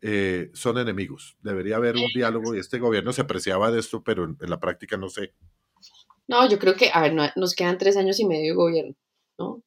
eh, 0.00 0.50
son 0.52 0.78
enemigos. 0.78 1.36
Debería 1.42 1.76
haber 1.76 1.96
un 1.96 2.06
diálogo 2.14 2.54
y 2.54 2.58
este 2.60 2.78
gobierno 2.78 3.12
se 3.12 3.22
apreciaba 3.22 3.70
de 3.72 3.80
esto, 3.80 4.02
pero 4.04 4.24
en, 4.24 4.36
en 4.40 4.50
la 4.50 4.60
práctica 4.60 4.96
no 4.96 5.08
sé. 5.08 5.34
No, 6.28 6.48
yo 6.48 6.58
creo 6.58 6.74
que, 6.76 6.90
a 6.92 7.00
ver, 7.02 7.14
no- 7.14 7.28
nos 7.36 7.54
quedan 7.54 7.78
tres 7.78 7.96
años 7.96 8.20
y 8.20 8.26
medio 8.26 8.52
de 8.52 8.56
gobierno, 8.56 8.94
¿no? 9.38 9.62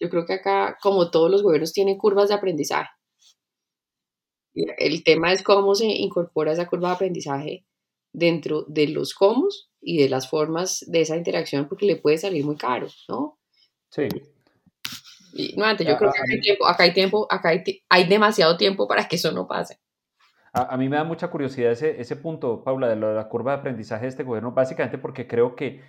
Yo 0.00 0.08
creo 0.10 0.24
que 0.26 0.32
acá, 0.34 0.78
como 0.82 1.10
todos 1.10 1.30
los 1.30 1.42
gobiernos, 1.42 1.72
tienen 1.72 1.98
curvas 1.98 2.28
de 2.30 2.34
aprendizaje. 2.34 2.88
El 4.54 5.04
tema 5.04 5.32
es 5.32 5.42
cómo 5.42 5.74
se 5.74 5.86
incorpora 5.86 6.52
esa 6.52 6.66
curva 6.66 6.88
de 6.88 6.94
aprendizaje 6.94 7.66
dentro 8.12 8.64
de 8.66 8.88
los 8.88 9.14
cómo 9.14 9.46
y 9.80 10.02
de 10.02 10.08
las 10.08 10.28
formas 10.28 10.84
de 10.88 11.02
esa 11.02 11.16
interacción, 11.16 11.68
porque 11.68 11.86
le 11.86 11.96
puede 11.96 12.18
salir 12.18 12.44
muy 12.44 12.56
caro, 12.56 12.88
¿no? 13.08 13.38
Sí. 13.90 14.08
Y 15.32 15.54
nuevamente, 15.54 15.84
yo 15.84 15.94
A- 15.94 15.98
creo 15.98 16.10
que 16.10 16.18
acá 16.18 16.32
hay 16.32 16.40
tiempo, 16.40 16.66
acá 16.66 16.82
hay 16.82 16.92
tiempo, 16.92 17.26
acá 17.30 17.48
hay, 17.50 17.62
hay 17.88 18.08
demasiado 18.08 18.56
tiempo 18.56 18.88
para 18.88 19.06
que 19.06 19.16
eso 19.16 19.30
no 19.30 19.46
pase. 19.46 19.78
A, 20.52 20.74
a 20.74 20.76
mí 20.76 20.88
me 20.88 20.96
da 20.96 21.04
mucha 21.04 21.28
curiosidad 21.30 21.70
ese, 21.70 22.00
ese 22.00 22.16
punto, 22.16 22.64
Paula, 22.64 22.88
de 22.88 22.96
lo 22.96 23.08
de 23.10 23.14
la 23.14 23.28
curva 23.28 23.52
de 23.52 23.58
aprendizaje 23.58 24.02
de 24.02 24.08
este 24.08 24.24
gobierno, 24.24 24.50
básicamente 24.50 24.98
porque 24.98 25.28
creo 25.28 25.54
que 25.54 25.80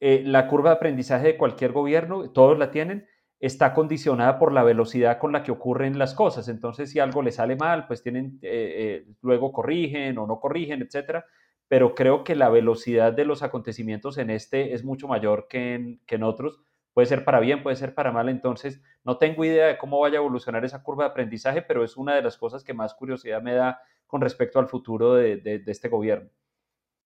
eh, 0.00 0.22
la 0.24 0.48
curva 0.48 0.70
de 0.70 0.76
aprendizaje 0.76 1.26
de 1.26 1.36
cualquier 1.36 1.72
gobierno, 1.72 2.30
todos 2.30 2.58
la 2.58 2.70
tienen, 2.70 3.06
está 3.40 3.72
condicionada 3.74 4.38
por 4.38 4.52
la 4.52 4.64
velocidad 4.64 5.18
con 5.18 5.32
la 5.32 5.42
que 5.42 5.52
ocurren 5.52 5.98
las 5.98 6.14
cosas. 6.14 6.48
Entonces, 6.48 6.90
si 6.90 6.98
algo 6.98 7.22
le 7.22 7.32
sale 7.32 7.56
mal, 7.56 7.86
pues 7.86 8.02
tienen, 8.02 8.38
eh, 8.42 9.04
eh, 9.06 9.12
luego 9.22 9.52
corrigen 9.52 10.18
o 10.18 10.26
no 10.26 10.40
corrigen, 10.40 10.82
etcétera. 10.82 11.24
Pero 11.68 11.94
creo 11.94 12.24
que 12.24 12.34
la 12.34 12.48
velocidad 12.48 13.12
de 13.12 13.24
los 13.24 13.42
acontecimientos 13.42 14.18
en 14.18 14.30
este 14.30 14.72
es 14.74 14.84
mucho 14.84 15.06
mayor 15.06 15.46
que 15.48 15.74
en, 15.74 16.00
que 16.06 16.16
en 16.16 16.22
otros. 16.24 16.60
Puede 16.94 17.06
ser 17.06 17.24
para 17.24 17.38
bien, 17.40 17.62
puede 17.62 17.76
ser 17.76 17.94
para 17.94 18.10
mal. 18.10 18.28
Entonces, 18.28 18.82
no 19.04 19.18
tengo 19.18 19.44
idea 19.44 19.66
de 19.66 19.78
cómo 19.78 20.00
vaya 20.00 20.18
a 20.18 20.22
evolucionar 20.22 20.64
esa 20.64 20.82
curva 20.82 21.04
de 21.04 21.10
aprendizaje, 21.10 21.62
pero 21.62 21.84
es 21.84 21.96
una 21.96 22.14
de 22.16 22.22
las 22.22 22.36
cosas 22.38 22.64
que 22.64 22.74
más 22.74 22.94
curiosidad 22.94 23.40
me 23.42 23.52
da 23.54 23.80
con 24.06 24.20
respecto 24.20 24.58
al 24.58 24.66
futuro 24.68 25.14
de, 25.14 25.36
de- 25.36 25.58
de 25.60 25.72
este 25.72 25.88
gobierno. 25.88 26.30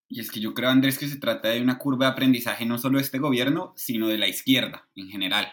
Y 0.09 0.21
es 0.21 0.31
que 0.31 0.41
yo 0.41 0.55
creo, 0.55 0.71
Andrés, 0.71 0.99
que 0.99 1.09
se 1.09 1.19
trata 1.19 1.49
de 1.49 1.61
una 1.61 1.79
curva 1.79 2.07
de 2.07 2.13
aprendizaje 2.13 2.65
no 2.65 2.79
solo 2.79 2.99
de 2.99 3.05
este 3.05 3.19
gobierno, 3.19 3.73
sino 3.77 4.09
de 4.09 4.19
la 4.19 4.29
izquierda 4.29 4.89
en 4.95 5.09
general. 5.09 5.47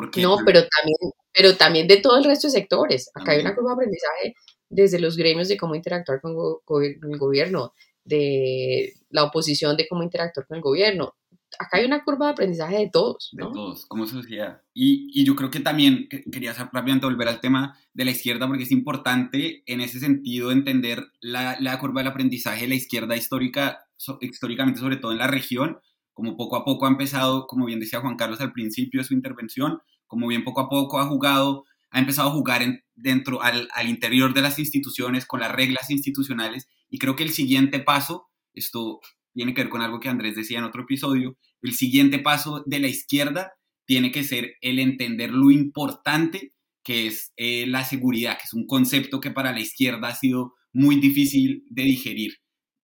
Porque 0.00 0.20
No, 0.22 0.36
pero 0.44 0.60
también, 0.60 0.96
pero 1.32 1.56
también 1.56 1.86
de 1.88 1.96
todo 1.98 2.16
el 2.18 2.24
resto 2.24 2.48
de 2.48 2.52
sectores. 2.52 3.10
Acá 3.14 3.32
hay 3.32 3.38
También. 3.38 3.46
una 3.46 3.54
curva 3.56 3.70
de 3.70 3.74
aprendizaje 3.74 4.34
desde 4.68 4.98
los 4.98 5.16
gremios 5.16 5.48
de 5.48 5.56
cómo 5.56 5.74
interactuar 5.74 6.20
con, 6.20 6.34
con 6.64 6.82
el 6.84 7.18
gobierno, 7.18 7.72
de 8.04 8.92
la 9.10 9.24
oposición 9.24 9.76
de 9.76 9.86
cómo 9.88 10.02
interactuar 10.02 10.46
con 10.46 10.56
el 10.56 10.62
gobierno. 10.62 11.14
Acá 11.58 11.78
hay 11.78 11.84
una 11.86 12.04
curva 12.04 12.26
de 12.26 12.32
aprendizaje 12.32 12.76
de 12.78 12.90
todos, 12.92 13.30
de 13.32 13.42
¿no? 13.44 13.52
todos, 13.52 13.86
como 13.86 14.06
sociedad. 14.06 14.60
Y, 14.74 15.08
y 15.18 15.24
yo 15.24 15.34
creo 15.36 15.50
que 15.50 15.60
también 15.60 16.08
que- 16.08 16.24
quería 16.30 16.52
rápidamente 16.52 17.06
volver 17.06 17.28
al 17.28 17.40
tema 17.40 17.78
de 17.94 18.04
la 18.04 18.10
izquierda, 18.10 18.46
porque 18.46 18.64
es 18.64 18.72
importante 18.72 19.62
en 19.66 19.80
ese 19.80 20.00
sentido 20.00 20.50
entender 20.50 21.04
la, 21.20 21.56
la 21.60 21.78
curva 21.78 22.00
del 22.00 22.08
aprendizaje 22.10 22.62
de 22.62 22.68
la 22.68 22.74
izquierda 22.74 23.16
histórica, 23.16 23.86
so- 23.96 24.18
históricamente, 24.20 24.80
sobre 24.80 24.96
todo 24.96 25.12
en 25.12 25.18
la 25.18 25.28
región, 25.28 25.78
como 26.16 26.34
poco 26.34 26.56
a 26.56 26.64
poco 26.64 26.86
ha 26.86 26.88
empezado, 26.88 27.46
como 27.46 27.66
bien 27.66 27.78
decía 27.78 28.00
Juan 28.00 28.16
Carlos 28.16 28.40
al 28.40 28.52
principio 28.54 29.00
de 29.00 29.04
su 29.06 29.12
intervención, 29.12 29.80
como 30.06 30.26
bien 30.28 30.44
poco 30.44 30.62
a 30.62 30.68
poco 30.70 30.98
ha 30.98 31.04
jugado, 31.06 31.64
ha 31.90 31.98
empezado 31.98 32.30
a 32.30 32.32
jugar 32.32 32.62
en- 32.62 32.80
dentro, 32.94 33.42
al, 33.42 33.68
al 33.74 33.88
interior 33.90 34.32
de 34.32 34.40
las 34.40 34.58
instituciones, 34.58 35.26
con 35.26 35.40
las 35.40 35.52
reglas 35.52 35.90
institucionales, 35.90 36.68
y 36.88 36.98
creo 36.98 37.16
que 37.16 37.22
el 37.24 37.30
siguiente 37.30 37.80
paso, 37.80 38.28
esto 38.54 39.00
tiene 39.34 39.52
que 39.52 39.60
ver 39.62 39.68
con 39.68 39.82
algo 39.82 40.00
que 40.00 40.08
Andrés 40.08 40.34
decía 40.36 40.58
en 40.58 40.64
otro 40.64 40.82
episodio, 40.84 41.36
el 41.60 41.74
siguiente 41.74 42.18
paso 42.18 42.62
de 42.64 42.78
la 42.80 42.88
izquierda 42.88 43.52
tiene 43.84 44.10
que 44.10 44.24
ser 44.24 44.54
el 44.62 44.78
entender 44.78 45.32
lo 45.32 45.50
importante 45.50 46.54
que 46.82 47.08
es 47.08 47.32
eh, 47.36 47.66
la 47.66 47.84
seguridad, 47.84 48.38
que 48.38 48.44
es 48.44 48.54
un 48.54 48.66
concepto 48.66 49.20
que 49.20 49.32
para 49.32 49.52
la 49.52 49.60
izquierda 49.60 50.08
ha 50.08 50.14
sido 50.14 50.54
muy 50.72 50.96
difícil 50.96 51.64
de 51.68 51.82
digerir, 51.82 52.32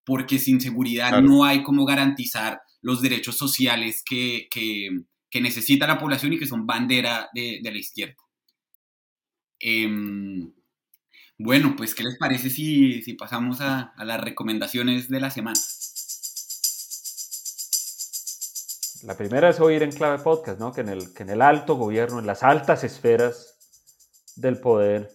porque 0.05 0.39
sin 0.39 0.61
seguridad 0.61 1.09
Claro. 1.09 1.27
no 1.29 1.45
hay 1.45 1.63
cómo 1.63 1.85
garantizar 1.87 2.61
los 2.83 3.01
derechos 3.01 3.37
sociales 3.37 4.03
que, 4.05 4.49
que- 4.51 5.41
necesita 5.41 5.87
la 5.87 5.99
población 5.99 6.35
y 6.35 6.39
que 6.39 6.47
son 6.47 6.67
bandera 6.67 7.31
de, 7.33 7.61
la 7.63 7.79
izquierda. 7.79 8.17
Em, 9.59 10.53
bueno, 11.39 11.75
pues, 11.77 11.95
¿qué 11.95 12.03
les 12.05 12.19
parece 12.19 12.51
si, 12.51 13.01
pasamos 13.15 13.61
a, 13.61 13.95
a 13.97 14.05
las 14.05 14.21
recomendaciones 14.21 15.09
de 15.09 15.21
la 15.21 15.31
semana? 15.31 15.59
La 19.05 19.17
primera 19.17 19.49
es 19.49 19.59
oír 19.59 19.83
en 19.83 19.91
clave 19.91 20.23
podcast, 20.23 20.61
¿no? 20.61 20.73
Que 20.73 20.83
en 20.83 20.91
el, 20.91 21.15
que 21.15 21.23
en 21.23 21.31
el 21.31 21.43
alto 21.43 21.77
gobierno, 21.77 22.19
en 22.19 22.27
las 22.27 22.43
altas 22.43 22.85
esferas 22.85 23.59
del 24.37 24.61
poder, 24.61 25.11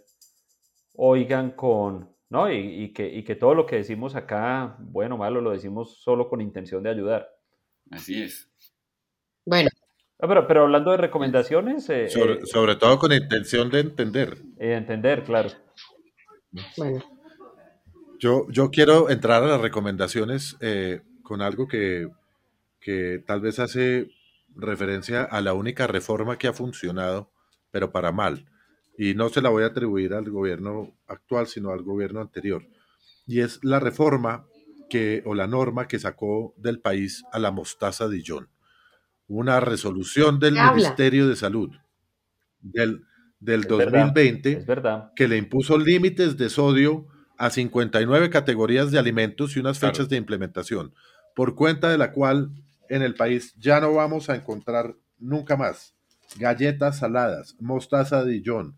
oigan 0.95 1.51
con, 1.51 2.13
¿no? 2.29 2.51
Y, 2.51 2.57
y 2.83 2.93
que, 2.93 3.07
y 3.07 3.23
que 3.23 3.35
todo 3.35 3.53
lo 3.53 3.65
que 3.65 3.77
decimos 3.77 4.15
acá, 4.15 4.75
bueno 4.79 5.15
o 5.15 5.17
malo, 5.19 5.39
lo 5.39 5.51
decimos 5.51 6.01
solo 6.01 6.27
con 6.27 6.41
intención 6.41 6.83
de 6.83 6.89
ayudar. 6.89 7.36
Así 7.91 8.21
es. 8.23 8.49
Bueno, 9.45 9.69
Ah, 10.19 10.27
pero, 10.27 10.47
pero 10.47 10.63
hablando 10.63 10.89
de 10.91 10.97
recomendaciones, 10.97 11.87
eh, 11.91 12.09
Sobre, 12.09 12.33
eh, 12.33 12.45
sobre 12.45 12.75
todo 12.75 12.97
con 12.97 13.13
intención 13.13 13.69
de 13.69 13.81
entender. 13.81 14.39
eh, 14.57 14.73
entender, 14.73 15.23
claro. 15.23 15.49
bueno. 16.75 17.03
Yo, 18.19 18.47
yo 18.49 18.71
quiero 18.71 19.11
entrar 19.11 19.43
a 19.43 19.47
las 19.47 19.61
recomendaciones 19.61 20.57
eh, 20.59 21.01
con 21.21 21.43
algo 21.43 21.67
que, 21.67 22.09
que 22.79 23.23
tal 23.27 23.41
vez 23.41 23.59
hace 23.59 24.09
referencia 24.55 25.21
a 25.23 25.39
la 25.41 25.53
única 25.53 25.85
reforma 25.85 26.39
que 26.39 26.47
ha 26.47 26.53
funcionado, 26.53 27.31
pero 27.69 27.91
para 27.91 28.11
mal. 28.11 28.47
Y 28.97 29.13
no 29.13 29.29
se 29.29 29.43
la 29.43 29.49
voy 29.49 29.63
a 29.63 29.67
atribuir 29.67 30.15
al 30.15 30.31
gobierno 30.31 30.97
actual, 31.05 31.45
sino 31.45 31.69
al 31.69 31.83
gobierno 31.83 32.21
anterior. 32.21 32.65
Y 33.27 33.41
es 33.41 33.63
la 33.63 33.79
reforma 33.79 34.47
que, 34.89 35.21
o 35.25 35.33
la 35.35 35.47
norma 35.47 35.87
que 35.87 35.99
sacó 35.99 36.53
del 36.57 36.79
país 36.79 37.23
a 37.31 37.39
la 37.39 37.51
mostaza 37.51 38.07
Dijon. 38.07 38.49
Una 39.27 39.59
resolución 39.59 40.39
del. 40.39 40.53
Ministerio 40.53 41.27
de 41.27 41.35
Salud 41.35 41.71
del, 42.61 43.03
del 43.39 43.61
Es 43.61 43.67
verdad, 43.67 43.91
2020 44.05 44.51
Es 44.53 44.65
verdad. 44.65 45.11
que 45.15 45.27
le 45.27 45.37
impuso 45.37 45.77
límites 45.77 46.37
de 46.37 46.49
sodio 46.49 47.07
a 47.37 47.49
59 47.49 48.29
categorías 48.29 48.89
de 48.91 48.97
alimentos 48.99 49.55
y 49.55 49.59
unas 49.59 49.77
Claro. 49.79 49.93
fechas 49.93 50.09
de 50.09 50.17
implementación, 50.17 50.93
por 51.35 51.55
cuenta 51.55 51.89
de 51.89 51.97
la 51.97 52.11
cual 52.13 52.51
en 52.89 53.01
el 53.03 53.13
país 53.15 53.53
ya 53.57 53.79
no 53.79 53.93
vamos 53.93 54.29
a 54.29 54.35
encontrar 54.35 54.95
nunca 55.19 55.55
más 55.57 55.93
galletas 56.39 56.99
saladas, 56.99 57.55
mostaza 57.59 58.23
de 58.25 58.31
Dijon, 58.33 58.77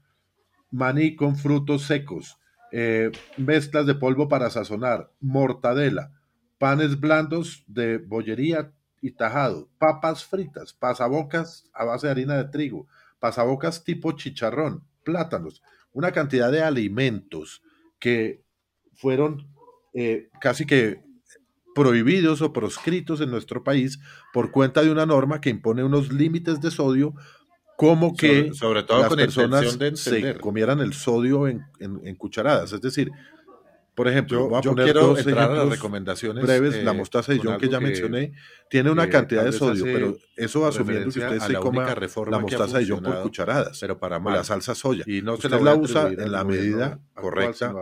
maní 0.71 1.15
con 1.15 1.35
frutos 1.37 1.83
secos, 1.83 2.37
eh, 2.71 3.11
mezclas 3.37 3.85
de 3.85 3.95
polvo 3.95 4.27
para 4.27 4.49
sazonar, 4.49 5.11
mortadela, 5.19 6.11
panes 6.57 6.99
blandos 6.99 7.63
de 7.67 7.97
bollería 7.97 8.71
y 9.01 9.11
tajado, 9.11 9.69
papas 9.77 10.25
fritas, 10.25 10.73
pasabocas 10.73 11.69
a 11.73 11.85
base 11.85 12.07
de 12.07 12.11
harina 12.11 12.37
de 12.37 12.45
trigo, 12.45 12.87
pasabocas 13.19 13.83
tipo 13.83 14.11
chicharrón, 14.11 14.83
plátanos, 15.03 15.63
una 15.93 16.11
cantidad 16.11 16.51
de 16.51 16.61
alimentos 16.61 17.63
que 17.99 18.43
fueron 18.93 19.47
eh, 19.93 20.29
casi 20.39 20.65
que 20.65 21.01
prohibidos 21.73 22.41
o 22.41 22.51
proscritos 22.51 23.21
en 23.21 23.31
nuestro 23.31 23.63
país 23.63 23.99
por 24.33 24.51
cuenta 24.51 24.81
de 24.83 24.91
una 24.91 25.05
norma 25.05 25.39
que 25.39 25.49
impone 25.49 25.83
unos 25.83 26.11
límites 26.11 26.59
de 26.61 26.71
sodio 26.71 27.13
como 27.79 28.13
que 28.13 28.27
Sobre- 28.47 28.53
sobre 28.55 28.83
todo 28.83 28.99
las 28.99 29.07
con 29.07 29.17
personas 29.19 29.79
de 29.79 29.95
se 29.95 30.35
comieran 30.35 30.81
el 30.81 30.91
sodio 30.91 31.47
en, 31.47 31.61
en- 31.79 32.01
en 32.05 32.15
cucharadas. 32.17 32.73
Es 32.73 32.81
decir, 32.81 33.09
por 33.95 34.09
ejemplo, 34.09 34.37
Yo- 34.39 34.49
voy 34.49 34.57
a 34.57 34.61
yo 34.61 34.71
poner 34.71 34.83
quiero 34.83 35.07
dos 35.07 35.19
entrar 35.19 35.49
a 35.49 35.55
las 35.55 35.69
recomendaciones, 35.69 36.43
breves. 36.43 36.75
eh, 36.75 36.83
la 36.83 36.91
mostaza 36.91 37.31
de 37.31 37.37
Dijon 37.37 37.57
que 37.57 37.69
ya 37.69 37.79
mencioné 37.79 38.33
tiene 38.69 38.91
una 38.91 39.09
cantidad 39.09 39.45
de 39.45 39.53
sodio, 39.53 39.85
pero 39.85 40.17
eso 40.35 40.67
asumiendo 40.67 41.03
que 41.03 41.19
usted 41.19 41.39
se 41.39 41.53
la 41.53 41.59
coma 41.61 41.85
la 42.29 42.39
mostaza 42.39 42.79
de 42.79 42.83
Dijon 42.83 43.01
por 43.01 43.21
cucharadas, 43.21 43.77
pero 43.79 43.97
para 43.97 44.17
o 44.17 44.19
mal. 44.19 44.33
la 44.35 44.43
salsa 44.43 44.75
soya. 44.75 45.05
Y 45.07 45.21
no 45.21 45.37
se 45.37 45.47
usted 45.47 45.51
la 45.51 45.57
voy 45.57 45.65
la 45.65 45.71
a 45.71 45.75
usa 45.77 46.07
en 46.09 46.31
la 46.33 46.43
medida 46.43 46.99
correcta 47.15 47.73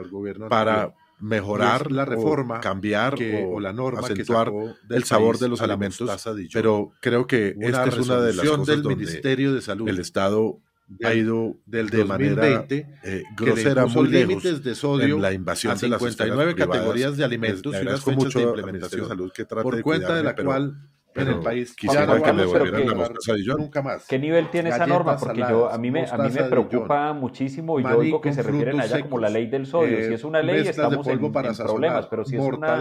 para 0.48 0.94
mejorar 1.20 1.92
la 1.92 2.06
reforma, 2.06 2.60
cambiar 2.60 3.16
o, 3.48 3.60
la 3.60 3.74
norma, 3.74 4.02
acentuar 4.02 4.52
el 4.90 5.04
sabor 5.04 5.40
de 5.40 5.50
los 5.50 5.62
alimentos, 5.62 6.10
pero 6.54 6.92
creo 7.02 7.28
que 7.28 7.56
esta 7.60 7.86
es 7.86 7.98
una 7.98 8.22
de 8.22 8.34
las 8.34 8.48
cosas 8.48 8.68
del 8.68 8.84
Ministerio 8.84 9.54
de 9.54 9.62
Salud. 9.62 9.88
El 9.90 10.00
Estado 10.00 10.60
ha 11.04 11.14
ido 11.14 11.58
del 11.66 11.90
de 11.90 11.98
2020, 12.00 12.84
manera 12.84 13.00
eh, 13.04 13.24
grosera 13.36 13.86
muy 13.88 14.08
límites 14.08 14.64
de 14.64 14.74
sodio 14.74 15.16
en 15.16 15.22
la 15.22 15.34
invasión 15.34 15.74
a 15.74 15.78
59 15.78 16.54
de 16.54 16.60
las 16.60 16.68
categorías 16.68 17.18
de 17.18 17.26
alimentos 17.26 17.76
y 17.76 17.82
unas 17.82 18.04
fechas 18.04 18.34
de 18.34 18.42
implementación 18.44 19.02
de 19.02 19.08
salud 19.08 19.32
que 19.34 19.46
por 19.46 19.82
cuenta 19.82 20.16
de 20.16 20.24
la 20.24 20.36
cual 20.36 20.78
en 21.22 21.28
el 21.28 21.40
país. 21.40 21.76
Quisiera 21.76 22.22
que 22.22 22.34
me 22.34 22.46
volvieran 22.46 22.88
la 22.88 22.96
mostaza 22.96 23.34
nunca 23.58 23.82
más. 23.82 24.08
¿Qué 24.08 24.20
nivel 24.20 24.50
tiene 24.50 24.70
esa 24.70 24.88
norma? 24.88 25.18
Porque 25.18 25.40
yo, 25.40 25.70
a, 25.70 25.78
mí 25.78 25.92
me, 25.92 26.06
a 26.06 26.18
mí 26.18 26.30
me 26.30 26.44
preocupa 26.44 27.14
muchísimo 27.14 27.80
y 27.80 27.84
yo 27.84 28.02
digo 28.02 28.22
que 28.22 28.34
se 28.34 28.44
refieren 28.44 28.80
allá 28.80 29.02
como 29.02 29.20
la 29.20 29.30
ley 29.30 29.48
del 29.48 29.66
sodio. 29.66 29.98
si 30.06 30.14
es 30.14 30.24
una 30.24 30.42
ley, 30.42 30.68
estamos 30.68 31.06
en, 31.08 31.24
en 31.24 31.32
problemas, 31.32 32.08
pero 32.08 32.26
si 32.26 32.36
es 32.36 32.44
una 32.44 32.80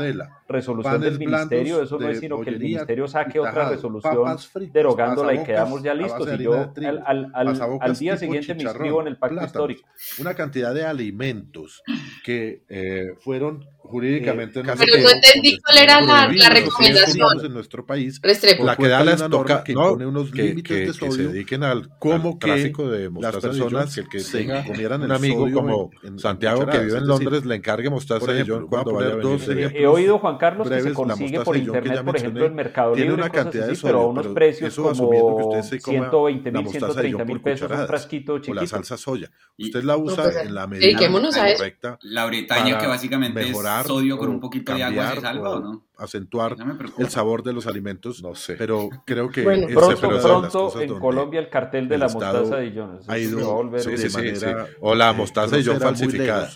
resolución 0.49 1.01
del 1.01 1.19
ministerio, 1.19 1.83
eso 1.83 1.99
no 1.99 2.09
es 2.09 2.21
sino 2.21 2.41
que 2.41 2.51
el 2.51 2.59
ministerio 2.59 3.07
saque 3.09 3.39
otra 3.41 3.69
resolución 3.71 4.37
derogándola 4.73 5.35
y 5.35 5.45
quedamos 5.45 5.83
ya 5.83 5.95
listos. 5.95 6.29
Y 6.39 6.43
yo 6.43 6.73
al, 7.05 7.31
al, 7.35 7.81
al 7.81 7.97
día 7.97 8.17
siguiente 8.17 8.55
me 8.55 8.63
inscribo 8.63 9.01
en 9.01 9.09
el 9.09 9.17
pacto 9.17 9.45
histórico. 9.45 9.89
Una 10.21 10.35
cantidad 10.35 10.75
de 10.75 10.85
alimentos 10.85 11.83
que 12.25 12.63
eh, 12.69 13.15
fueron 13.19 13.65
jurídicamente 13.87 14.61
eh, 14.61 14.63
no 14.63 14.75
Pero 14.77 15.03
no 15.03 15.11
entendí 15.11 15.59
cuál 15.59 15.79
era 15.79 16.01
la, 16.01 16.29
la 16.33 16.49
recomendación. 16.49 17.45
En 17.45 17.53
nuestro 17.53 17.85
país, 17.87 18.21
la 18.61 18.77
que 18.77 18.89
da 18.89 19.05
les 19.05 19.29
toca 19.29 19.65
que 19.65 19.75
no, 19.75 19.93
unos 19.93 20.31
que, 20.31 20.57
que, 20.63 20.87
que, 20.87 20.93
se 20.93 21.23
dediquen 21.29 21.63
al 21.63 21.89
cómo 21.99 22.39
tráfico 22.39 22.89
de 22.89 23.11
las 23.21 23.37
personas 23.37 23.95
que, 23.95 24.05
que 24.05 24.23
tenga, 24.23 24.65
comieran 24.65 25.03
un 25.03 25.13
amigo 25.13 25.51
como 25.53 25.91
en, 26.03 26.19
Santiago 26.19 26.67
que 26.67 26.79
vive 26.79 26.99
en 26.99 27.07
Londres 27.07 27.45
le 27.45 27.55
encargue 27.55 27.91
mostaza 27.91 28.33
de 28.33 28.45
John 28.47 28.67
cuando 28.67 28.95
vaya 28.95 29.13
a 29.13 29.17
venir. 29.17 29.73
He 29.75 29.87
oído 29.87 30.19
Juan 30.19 30.39
Carlos 30.39 30.69
que 30.69 30.81
se 30.81 30.93
consigue 30.93 31.41
por 31.41 31.57
internet, 31.57 32.05
por 32.05 32.17
ejemplo, 32.17 32.47
en 32.47 32.55
Mercado 32.55 32.95
Libre, 32.95 33.15
una 33.15 33.31
cantidad 33.31 33.67
de 33.67 33.77
pero 33.77 34.01
a 34.01 34.07
unos 34.07 34.27
precios 34.29 34.75
como 34.75 35.63
120 35.63 36.53
mil, 36.53 36.69
130 36.69 37.25
mil 37.25 37.41
pesos 37.41 37.71
un 37.71 37.87
frasquito 37.87 38.39
chiquito. 38.39 38.55
La 38.55 38.67
salsa 38.67 38.97
soya. 38.97 39.31
Usted 39.59 39.83
la 39.85 39.97
usa 39.97 40.43
en 40.43 40.55
la 40.55 40.67
medida 40.67 40.99
correcta. 41.09 41.99
La 42.03 42.27
Bretaña 42.27 42.79
que 42.79 42.87
básicamente 42.87 43.41
es 43.43 43.53
sodio 43.85 44.17
con 44.19 44.29
un 44.29 44.41
poquito 44.41 44.75
de 44.75 44.83
agua 44.83 45.15
se 45.15 45.21
salva 45.21 45.51
o, 45.51 45.61
no? 45.61 45.87
Acentuar 45.97 46.57
el 46.99 47.09
sabor 47.09 47.43
de 47.43 47.53
los 47.53 47.67
alimentos, 47.67 48.23
no 48.23 48.35
sé. 48.35 48.55
Pero 48.55 48.89
creo 49.05 49.31
que 49.31 49.43
bueno, 49.45 49.67
pronto, 49.69 50.09
pronto 50.09 50.81
en 50.81 50.99
Colombia 50.99 51.41
el 51.41 51.51
cartel 51.51 51.89
de 51.89 51.99
la 51.99 52.09
mostaza 52.09 52.57
de 52.57 52.73
Jones 52.75 53.09
ha 53.09 53.19
ido 53.19 53.71
sí, 53.79 53.97
sí, 53.97 54.09
sí, 54.09 54.47
o 54.81 54.95
la 54.95 55.13
mostaza 55.13 55.57
de 55.57 55.65
John 55.65 55.81
falsificada 55.81 56.51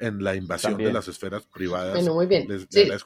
en 0.00 0.22
la 0.22 0.34
invasión 0.34 0.76
de 0.76 0.92
las 0.92 1.08
esferas 1.08 1.46
privadas. 1.46 1.94
Bueno, 1.94 2.14
muy 2.14 2.26
bien. 2.26 2.46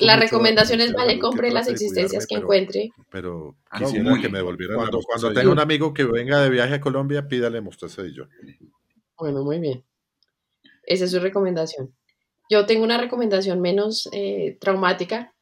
la 0.01 0.16
recomendación 0.16 0.81
es 0.81 0.93
vale, 0.93 1.19
compre 1.19 1.51
las 1.51 1.69
existencias 1.69 2.27
que 2.27 2.37
encuentre. 2.37 2.91
Pero 3.11 3.57
quisiera 3.77 4.19
que 4.21 4.29
me 4.29 4.39
devolvieran 4.39 4.77
cuando, 4.77 5.01
cuando 5.03 5.33
tenga 5.33 5.51
un 5.51 5.61
amigo 5.61 5.93
que 5.93 6.05
venga 6.05 6.41
de 6.41 6.51
viaje 6.51 6.75
a 6.75 6.81
Colombia, 6.81 7.29
pídale 7.29 7.61
mostaza 7.61 8.03
de 8.03 8.12
John. 8.16 8.31
Bueno, 9.16 9.43
muy 9.45 9.59
bien. 9.59 9.85
Esa 10.85 11.05
es 11.05 11.11
su 11.11 11.21
recomendación. 11.21 11.95
Yo 12.49 12.66
tengo 12.66 12.84
una 12.84 12.99
recomendación 12.99 13.61
menos 13.61 14.09
eh, 14.12 14.57
traumática 14.61 15.34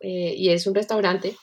eh, 0.00 0.34
y 0.36 0.50
es 0.50 0.66
un 0.66 0.74
restaurante 0.74 1.36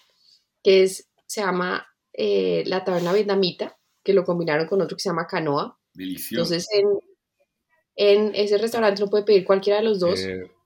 que 0.64 0.84
es, 0.84 1.10
se 1.26 1.42
llama 1.42 1.86
eh, 2.14 2.64
La 2.66 2.84
Taberna 2.84 3.12
Vietnamita, 3.12 3.78
que 4.04 4.14
lo 4.14 4.24
combinaron 4.24 4.68
con 4.68 4.82
otro 4.82 4.96
que 4.96 5.02
se 5.02 5.10
llama 5.10 5.28
Canoa. 5.28 5.78
Delicioso. 5.94 6.54
Entonces, 6.54 6.68
en, 6.74 6.88
en 7.96 8.36
ese 8.36 8.58
restaurante 8.58 9.02
lo 9.02 9.10
puede 9.10 9.24
pedir 9.24 9.46
cualquiera 9.46 9.80
de 9.80 9.86
los 9.86 10.00
dos. 10.00 10.20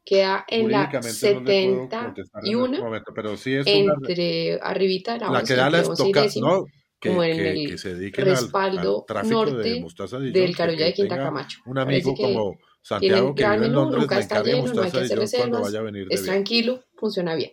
Queda 0.05 0.45
en 0.47 0.71
la 0.71 0.89
71 1.01 2.77
no 2.79 2.95
este 2.95 3.11
pero 3.13 3.35
sí 3.35 3.55
es 3.55 3.67
entre 3.67 4.57
arribita 4.61 5.17
la, 5.17 5.29
la 5.29 5.43
que 5.43 5.53
da 5.53 5.69
la 5.69 5.81
estoca, 5.81 6.25
no, 6.39 6.63
que, 6.97 7.09
como 7.09 7.25
en 7.25 7.39
el 7.41 7.69
que, 7.71 7.77
se 7.77 7.93
respaldo 7.93 9.05
al, 9.09 9.17
al 9.17 9.29
norte 9.29 9.81
de 9.81 10.31
del 10.31 10.55
Carulla 10.55 10.85
de 10.85 10.93
Quinta 10.93 11.17
Camacho. 11.17 11.59
Un 11.65 11.79
amigo 11.79 12.15
como 12.15 12.57
Santiago 12.82 13.36
que 13.36 13.43
vive 13.43 13.65
en 13.65 13.73
Londres, 13.73 14.01
nunca 14.01 14.19
está 14.19 14.43
lleno, 14.43 14.73
no 14.73 14.82
hay 14.82 14.91
que 14.91 14.99
hacer 14.99 15.19
reservas, 15.19 15.61
vaya 15.61 15.80
a 15.80 15.84
venir 15.84 16.07
es 16.09 16.23
tranquilo, 16.23 16.84
funciona 16.95 17.36
bien. 17.36 17.51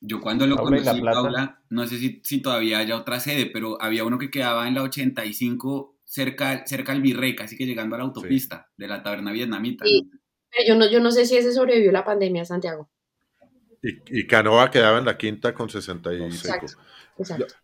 Yo 0.00 0.20
cuando 0.20 0.46
lo 0.46 0.56
conocí, 0.56 1.00
Paula, 1.00 1.62
no 1.70 1.86
sé 1.86 1.98
si, 1.98 2.20
si, 2.22 2.40
todavía 2.40 2.78
haya 2.78 2.96
otra 2.96 3.18
sede, 3.18 3.46
pero 3.46 3.80
había 3.80 4.04
uno 4.04 4.18
que 4.18 4.30
quedaba 4.30 4.68
en 4.68 4.74
la 4.74 4.82
85 4.82 5.96
cerca, 6.04 6.66
cerca 6.66 6.92
al 6.92 7.02
Virrey, 7.02 7.34
casi 7.34 7.56
que 7.56 7.66
llegando 7.66 7.96
a 7.96 7.98
la 7.98 8.04
autopista 8.04 8.70
de 8.76 8.88
la 8.88 9.02
taberna 9.02 9.32
vietnamita. 9.32 9.84
Sí. 9.84 10.10
Pero 10.50 10.68
yo 10.68 10.74
no, 10.76 10.90
yo 10.90 11.00
no 11.00 11.10
sé 11.10 11.26
si 11.26 11.36
ese 11.36 11.52
sobrevivió 11.52 11.92
la 11.92 12.04
pandemia, 12.04 12.44
Santiago. 12.44 12.90
Y, 13.86 14.20
y 14.20 14.26
Canoa 14.26 14.70
quedaba 14.70 14.98
en 14.98 15.04
la 15.04 15.16
quinta 15.16 15.54
con 15.54 15.68
65. 15.68 16.26
Exacto. 16.26 16.76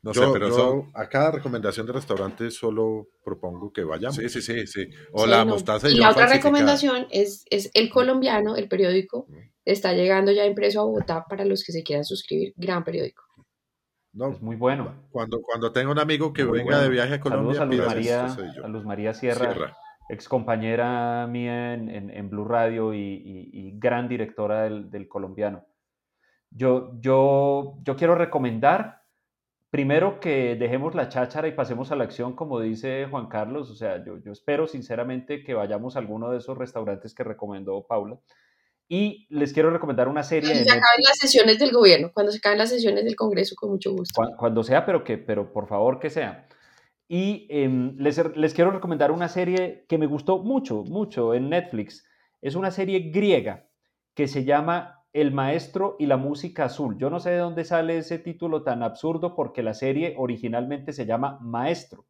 No 0.03 0.14
sé, 0.14 0.23
pero 0.33 0.49
yo, 0.49 0.87
a 0.95 1.09
cada 1.09 1.31
recomendación 1.33 1.87
de 1.87 1.93
restaurante 1.93 2.51
solo 2.51 3.09
propongo 3.23 3.73
que 3.73 3.85
vayamos. 3.85 4.16
Sí, 4.16 4.29
sí, 4.29 4.41
sí, 4.41 4.66
sí. 4.66 4.89
O 5.12 5.27
la 5.27 5.45
mostaza 5.45 5.91
y, 5.91 5.95
y 5.95 5.97
la 5.97 6.11
otra 6.11 6.27
recomendación 6.27 7.07
es, 7.11 7.45
es 7.51 7.70
El 7.75 7.91
Colombiano, 7.91 8.57
el 8.57 8.68
periódico. 8.68 9.27
Está 9.64 9.93
llegando 9.93 10.33
ya 10.33 10.47
impreso 10.47 10.81
a 10.81 10.85
Bogotá 10.85 11.27
para 11.29 11.45
los 11.45 11.64
que 11.64 11.73
se 11.73 11.83
quieran 11.83 12.05
suscribir. 12.05 12.55
Gran 12.57 12.83
periódico. 12.83 13.25
No, 14.14 14.31
es 14.31 14.41
muy 14.41 14.57
bueno. 14.57 15.07
Cuando, 15.11 15.41
cuando 15.43 15.73
tenga 15.73 15.91
un 15.91 15.99
amigo 15.99 16.33
que 16.33 16.45
venga 16.45 16.81
de 16.81 16.89
viaje 16.89 17.14
a 17.14 17.20
Colombia, 17.20 17.55
Saludos 17.59 17.89
a 17.89 17.95
Luz 17.95 17.95
María, 17.95 18.27
a 18.64 18.68
Luz 18.68 18.85
María 18.85 19.14
Sierra, 19.14 19.77
ex 20.09 20.29
compañera 20.29 21.27
mía 21.27 21.75
en, 21.75 22.11
en, 22.11 22.29
Blue 22.29 22.45
Radio 22.45 22.93
y, 22.93 23.23
y, 23.53 23.79
gran 23.79 24.09
directora 24.09 24.64
del, 24.64 24.91
del 24.91 25.09
colombiano. 25.09 25.64
Yo, 26.55 26.92
yo, 27.00 27.78
yo 27.82 27.96
quiero 27.96 28.14
recomendar 28.14 29.03
primero 29.72 30.20
que 30.20 30.55
dejemos 30.55 30.94
la 30.94 31.09
cháchara 31.09 31.48
y 31.48 31.53
pasemos 31.53 31.90
a 31.90 31.96
la 31.96 32.05
acción, 32.05 32.36
como 32.36 32.61
dice 32.61 33.07
Juan 33.11 33.28
Carlos. 33.28 33.70
O 33.70 33.74
sea, 33.74 34.05
yo, 34.05 34.18
yo 34.18 34.30
espero 34.30 34.66
sinceramente 34.66 35.42
que 35.42 35.55
vayamos 35.55 35.96
a 35.96 35.98
alguno 35.98 36.30
de 36.30 36.38
esos 36.38 36.59
restaurantes 36.59 37.14
que 37.14 37.24
recomendó 37.24 37.86
Paula. 37.86 38.18
Y 38.86 39.26
les 39.30 39.55
quiero 39.55 39.70
recomendar 39.70 40.09
una 40.09 40.22
serie. 40.22 40.50
Cuando 40.50 40.64
se 40.64 40.70
acaben 40.70 41.05
las 41.09 41.16
sesiones 41.16 41.59
del 41.59 41.72
gobierno, 41.72 42.11
cuando 42.12 42.30
se 42.30 42.38
acaben 42.38 42.59
las 42.59 42.68
sesiones 42.68 43.05
del 43.05 43.16
Congreso, 43.16 43.55
con 43.57 43.70
mucho 43.70 43.92
gusto. 43.92 44.22
Cuando, 44.36 44.62
sea, 44.62 44.84
pero, 44.84 45.03
que, 45.05 45.16
pero 45.16 45.55
por 45.55 45.66
favor 45.66 45.98
que 45.98 46.11
sea. 46.11 46.46
Y 47.09 47.46
em, 47.48 47.96
les, 47.96 48.20
les 48.36 48.53
quiero 48.53 48.72
recomendar 48.72 49.11
una 49.11 49.28
serie 49.28 49.86
que 49.88 49.96
me 49.96 50.07
gustó 50.07 50.40
mucho, 50.40 50.84
mucho 50.84 51.32
en 51.32 51.48
Netflix. 51.48 52.05
Es 52.42 52.57
una 52.57 52.70
serie 52.70 53.11
griega 53.11 53.66
que 54.12 54.28
se 54.28 54.44
llama 54.44 55.01
el 55.13 55.33
maestro 55.33 55.97
y 55.99 56.07
la 56.07 56.17
música 56.17 56.65
azul. 56.65 56.97
Yo 56.99 57.11
no 57.11 57.21
sé 57.21 57.31
de 57.31 57.39
dónde 57.39 57.65
sale 57.65 57.99
ese 57.99 58.19
título 58.19 58.63
tan 58.63 58.83
absurdo 58.83 59.35
porque 59.35 59.63
la 59.63 59.75
serie 59.75 60.15
originalmente 60.17 60.93
se 60.93 61.05
llama 61.05 61.39
Maestro. 61.43 62.07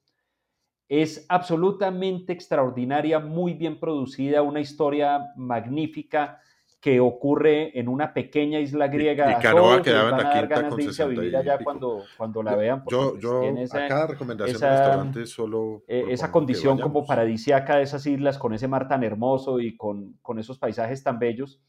Es 0.89 1.27
absolutamente 1.29 2.33
extraordinaria, 2.33 3.19
muy 3.19 3.55
bien 3.55 3.81
producida, 3.81 4.43
una 4.43 4.61
historia 4.61 5.33
magnífica 5.37 6.41
que 6.81 7.01
ocurre 7.01 7.79
en 7.79 7.89
una 7.89 8.13
pequeña 8.13 8.59
isla 8.59 8.89
griega. 8.89 9.39
Y, 9.39 9.41
quedaba 9.41 9.77
en 9.77 10.11
la 10.11 10.33
quinta 10.33 10.69
con 10.69 10.79
de 10.79 11.07
vivir 11.07 11.37
allá 11.37 11.59
cuando, 11.63 12.03
cuando 12.17 12.43
la 12.43 12.57
vean. 12.57 12.83
Yo, 12.91 13.17
yo 13.19 13.41
a 13.41 13.89
cada 13.89 14.09
recomendación 14.09 14.57
esa, 14.57 14.67
de 14.67 14.79
restaurante 14.79 15.27
solo... 15.27 15.85
Eh, 15.87 16.07
esa 16.11 16.33
condición 16.33 16.81
como 16.81 17.07
paradisiaca 17.07 17.77
de 17.77 17.85
esas 17.85 18.05
islas, 18.05 18.37
con 18.37 18.53
ese 18.53 18.67
mar 18.67 18.89
tan 18.89 19.05
hermoso 19.05 19.61
y 19.61 19.77
con, 19.77 20.19
con 20.23 20.41
esos 20.41 20.59
paisajes 20.59 21.05
tan 21.05 21.21
bellos. 21.21 21.63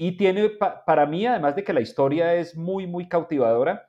Y 0.00 0.16
tiene, 0.16 0.48
para 0.86 1.06
mí, 1.06 1.26
además 1.26 1.56
de 1.56 1.64
que 1.64 1.72
la 1.72 1.80
historia 1.80 2.34
es 2.36 2.56
muy, 2.56 2.86
muy 2.86 3.08
cautivadora, 3.08 3.88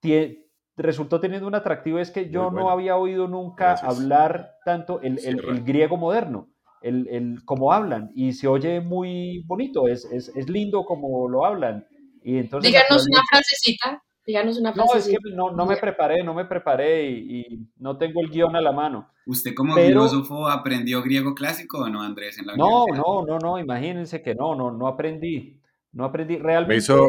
tiene, 0.00 0.46
resultó 0.76 1.20
teniendo 1.20 1.48
un 1.48 1.56
atractivo, 1.56 1.98
es 1.98 2.12
que 2.12 2.30
yo 2.30 2.52
no 2.52 2.70
había 2.70 2.96
oído 2.96 3.26
nunca 3.26 3.74
hablar 3.74 4.54
tanto 4.64 5.00
el, 5.02 5.18
el, 5.18 5.64
griego 5.64 5.96
moderno, 5.96 6.52
el, 6.82 7.08
el, 7.08 7.44
como 7.44 7.72
hablan, 7.72 8.12
y 8.14 8.32
se 8.32 8.46
oye 8.46 8.80
muy 8.80 9.42
bonito, 9.46 9.88
es, 9.88 10.04
es, 10.04 10.28
es 10.36 10.48
lindo 10.48 10.84
como 10.84 11.28
lo 11.28 11.44
hablan. 11.44 11.84
Y 12.22 12.38
entonces, 12.38 12.70
Díganos 12.70 13.04
una 13.06 13.20
frasecita 13.28 14.04
Díganos 14.26 14.58
una 14.58 14.72
No, 14.72 14.84
es 14.94 15.06
que 15.06 15.18
no, 15.34 15.50
no 15.50 15.66
me 15.66 15.76
preparé, 15.76 16.24
no 16.24 16.32
me 16.32 16.46
preparé 16.46 17.10
y, 17.10 17.68
no 17.78 17.98
tengo 17.98 18.20
el 18.22 18.30
guion 18.30 18.56
a 18.56 18.60
la 18.60 18.72
mano. 18.72 19.10
¿Usted 19.26 19.54
como 19.54 19.74
filósofo 19.74 20.48
aprendió 20.48 21.02
griego 21.02 21.34
clásico 21.34 21.78
o 21.78 21.88
no, 21.88 22.02
Andrés? 22.02 22.38
En 22.38 22.46
la 22.46 22.56
no, 22.56 22.86
no, 22.86 23.24
no, 23.26 23.38
no, 23.38 23.58
imagínense 23.58 24.22
que 24.22 24.34
no, 24.34 24.54
no, 24.54 24.70
no 24.70 24.86
aprendí. 24.86 25.60
No 25.92 26.04
aprendí 26.04 26.38
realmente. 26.38 26.74
Me 26.74 26.78
hizo, 26.78 27.08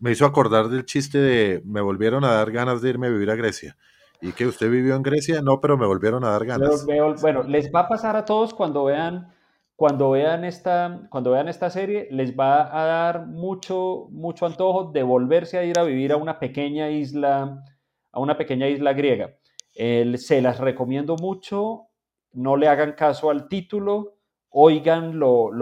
me, 0.00 0.10
hizo 0.10 0.26
acordar 0.26 0.68
del 0.68 0.84
chiste 0.84 1.18
de 1.18 1.62
me 1.64 1.80
volvieron 1.80 2.24
a 2.24 2.32
dar 2.32 2.50
ganas 2.50 2.82
de 2.82 2.90
irme 2.90 3.06
a 3.06 3.10
vivir 3.10 3.30
a 3.30 3.36
Grecia. 3.36 3.76
¿Y 4.20 4.32
que 4.32 4.46
usted 4.46 4.70
vivió 4.70 4.96
en 4.96 5.02
Grecia? 5.02 5.40
No, 5.42 5.60
pero 5.60 5.76
me 5.76 5.86
volvieron 5.86 6.24
a 6.24 6.30
dar 6.30 6.44
ganas. 6.44 6.84
bueno, 7.20 7.44
les 7.44 7.72
va 7.72 7.80
a 7.80 7.88
pasar 7.88 8.16
a 8.16 8.24
todos 8.24 8.54
cuando 8.54 8.84
vean 8.84 9.32
cuando 9.78 10.10
vean 10.10 10.44
esta, 10.44 11.06
cuando 11.08 11.30
vean 11.30 11.46
esta 11.46 11.70
serie, 11.70 12.08
les 12.10 12.36
va 12.36 12.62
a 12.76 12.84
dar 12.84 13.28
mucho, 13.28 14.08
mucho 14.10 14.44
antojo 14.44 14.90
de 14.90 15.04
volverse 15.04 15.56
a 15.56 15.62
ir 15.62 15.78
a 15.78 15.84
vivir 15.84 16.10
a 16.10 16.16
una 16.16 16.40
pequeña 16.40 16.90
isla, 16.90 17.62
a 18.10 18.18
una 18.18 18.36
pequeña 18.36 18.66
isla 18.66 18.92
griega. 18.92 19.36
se 19.76 20.42
las 20.42 20.58
recomiendo 20.58 21.14
mucho, 21.14 21.90
no 22.32 22.56
le 22.56 22.66
hagan 22.66 22.94
caso 22.94 23.30
al 23.30 23.46
título, 23.46 24.16
oigan 24.48 25.20
lo, 25.20 25.52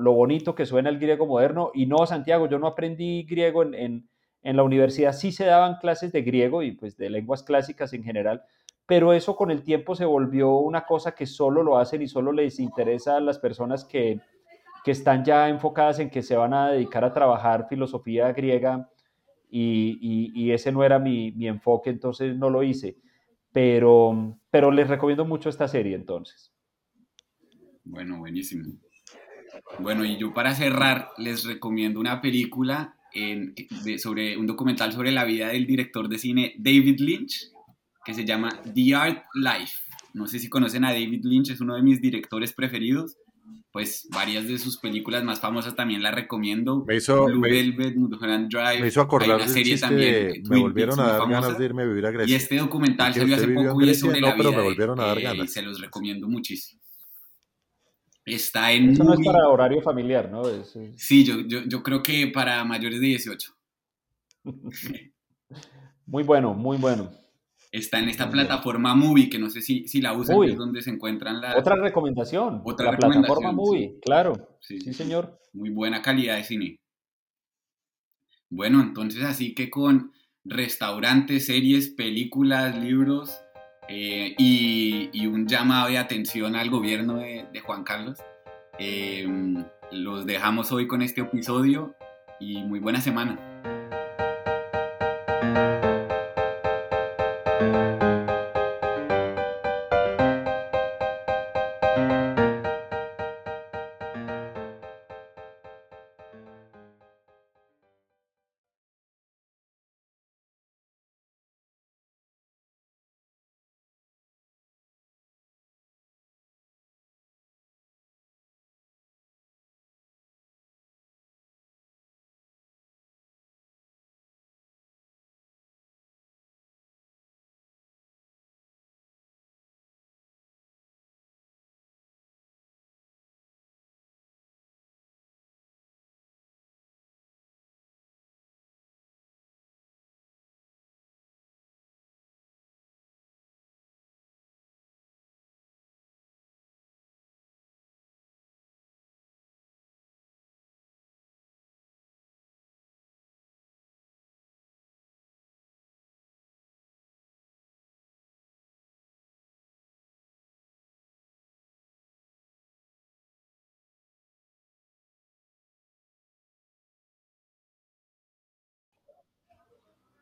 bonito 0.00 0.54
que 0.54 0.64
suena 0.64 0.88
el 0.88 0.98
griego 0.98 1.26
moderno. 1.26 1.70
Y 1.74 1.84
no, 1.84 2.06
Santiago, 2.06 2.48
yo 2.48 2.58
no 2.58 2.68
aprendí 2.68 3.24
griego 3.24 3.62
en, 3.64 4.08
en, 4.42 4.56
la 4.56 4.62
universidad, 4.62 5.12
sí 5.12 5.30
se 5.30 5.44
daban 5.44 5.76
clases 5.76 6.10
de 6.12 6.22
griego 6.22 6.62
y 6.62 6.72
pues 6.72 6.96
de 6.96 7.10
lenguas 7.10 7.42
clásicas 7.42 7.92
en 7.92 8.02
general, 8.02 8.44
pero 8.88 9.12
eso 9.12 9.36
con 9.36 9.50
el 9.50 9.62
tiempo 9.62 9.94
se 9.94 10.06
volvió 10.06 10.54
una 10.54 10.86
cosa 10.86 11.14
que 11.14 11.26
solo 11.26 11.62
lo 11.62 11.76
hacen 11.76 12.00
y 12.00 12.08
solo 12.08 12.32
les 12.32 12.58
interesa 12.58 13.18
a 13.18 13.20
las 13.20 13.38
personas 13.38 13.84
que, 13.84 14.18
que 14.82 14.92
están 14.92 15.26
ya 15.26 15.50
enfocadas 15.50 15.98
en 15.98 16.08
que 16.08 16.22
se 16.22 16.36
van 16.36 16.54
a 16.54 16.70
dedicar 16.70 17.04
a 17.04 17.12
trabajar 17.12 17.66
filosofía 17.68 18.32
griega 18.32 18.88
y, 19.50 20.30
y, 20.34 20.52
ese 20.52 20.72
no 20.72 20.82
era 20.84 20.98
mi, 20.98 21.32
mi, 21.32 21.48
enfoque, 21.48 21.90
entonces 21.90 22.34
no 22.36 22.48
lo 22.48 22.62
hice. 22.62 22.96
Pero, 23.52 24.38
pero 24.50 24.70
les 24.70 24.88
recomiendo 24.88 25.26
mucho 25.26 25.50
esta 25.50 25.68
serie 25.68 25.94
entonces. 25.94 26.50
Bueno, 27.84 28.18
buenísimo. 28.18 28.72
Bueno, 29.80 30.02
y 30.06 30.16
yo 30.16 30.32
para 30.32 30.54
cerrar 30.54 31.10
les 31.18 31.44
recomiendo 31.44 32.00
una 32.00 32.22
película 32.22 32.96
en, 33.12 33.54
sobre 33.98 34.38
un 34.38 34.46
documental 34.46 34.92
sobre 34.92 35.12
la 35.12 35.24
vida 35.24 35.48
del 35.48 35.66
director 35.66 36.08
de 36.08 36.18
cine 36.18 36.54
David 36.58 37.00
Lynch, 37.00 37.52
que 38.08 38.14
se 38.14 38.24
llama 38.24 38.48
The 38.74 38.94
Art 38.94 39.24
Life. 39.34 39.82
No 40.14 40.26
sé 40.26 40.38
si 40.38 40.48
conocen 40.48 40.82
a 40.86 40.94
David 40.94 41.20
Lynch, 41.24 41.50
es 41.50 41.60
uno 41.60 41.76
de 41.76 41.82
mis 41.82 42.00
directores 42.00 42.54
preferidos. 42.54 43.18
Pues 43.70 44.08
varias 44.10 44.48
de 44.48 44.58
sus 44.58 44.78
películas 44.78 45.22
más 45.24 45.40
famosas 45.40 45.76
también 45.76 46.02
las 46.02 46.14
recomiendo. 46.14 46.86
Me 46.86 46.96
hizo, 46.96 47.26
Blue 47.26 47.42
Velvet, 47.42 47.96
Mulholland 47.96 48.48
Drive. 48.48 48.80
Me 48.80 48.88
hizo 48.88 49.02
acordar 49.02 49.36
una 49.36 49.46
serie 49.46 49.76
también. 49.76 50.42
me 50.48 50.58
volvieron 50.58 50.98
a 50.98 51.06
dar 51.06 51.28
ganas 51.28 51.58
de 51.58 51.64
irme 51.66 51.82
a 51.82 51.84
vivir 51.84 52.06
a 52.06 52.10
Grecia. 52.10 52.32
Y 52.32 52.34
este 52.34 52.56
documental 52.56 53.12
salió 53.12 53.36
hace 53.36 53.48
poco 53.48 53.82
y 53.82 53.90
es 53.90 54.00
sobre 54.00 54.22
no, 54.22 54.28
la 54.28 54.36
pero 54.38 54.52
me 54.52 54.62
volvieron 54.62 54.98
a 55.00 55.04
dar 55.04 55.20
ganas. 55.20 55.44
Y 55.44 55.48
se 55.48 55.60
los 55.60 55.78
recomiendo 55.78 56.26
muchísimo. 56.28 56.80
Está 58.24 58.72
en. 58.72 58.92
Eso 58.92 59.04
no 59.04 59.12
es 59.12 59.20
para 59.22 59.46
horario 59.48 59.82
familiar, 59.82 60.30
¿no? 60.30 60.44
Sí, 60.96 61.26
yo, 61.26 61.40
yo, 61.40 61.60
yo, 61.66 61.82
creo 61.82 62.02
que 62.02 62.26
para 62.28 62.64
mayores 62.64 63.00
de 63.00 63.06
18. 63.08 63.54
muy 66.06 66.22
bueno, 66.22 66.54
muy 66.54 66.78
bueno. 66.78 67.27
Está 67.70 67.98
en 67.98 68.08
esta 68.08 68.30
plataforma 68.30 68.94
Movie, 68.94 69.28
que 69.28 69.38
no 69.38 69.50
sé 69.50 69.60
si, 69.60 69.86
si 69.88 70.00
la 70.00 70.14
usan, 70.14 70.42
es 70.44 70.56
donde 70.56 70.80
se 70.80 70.90
encuentran 70.90 71.40
las. 71.40 71.56
Otra 71.56 71.76
recomendación. 71.76 72.62
Otra 72.64 72.92
la 72.92 72.96
plataforma 72.96 73.52
Movie, 73.52 73.98
claro. 74.00 74.56
Sí, 74.60 74.80
sí, 74.80 74.94
señor. 74.94 75.38
Muy 75.52 75.70
buena 75.70 76.00
calidad 76.00 76.36
de 76.36 76.44
cine. 76.44 76.76
Bueno, 78.50 78.80
entonces 78.80 79.22
así 79.24 79.54
que 79.54 79.68
con 79.68 80.12
restaurantes, 80.44 81.46
series, 81.46 81.90
películas, 81.90 82.74
libros 82.78 83.38
eh, 83.88 84.34
y, 84.38 85.26
un 85.26 85.46
llamado 85.46 85.88
de 85.88 85.98
atención 85.98 86.56
al 86.56 86.70
gobierno 86.70 87.16
de, 87.18 87.60
Juan 87.64 87.84
Carlos. 87.84 88.18
Em, 88.78 89.64
los 89.90 90.24
dejamos 90.24 90.72
hoy 90.72 90.86
con 90.86 91.02
este 91.02 91.20
episodio 91.20 91.94
y 92.40 92.62
muy 92.64 92.80
buena 92.80 93.00
semana. 93.00 93.47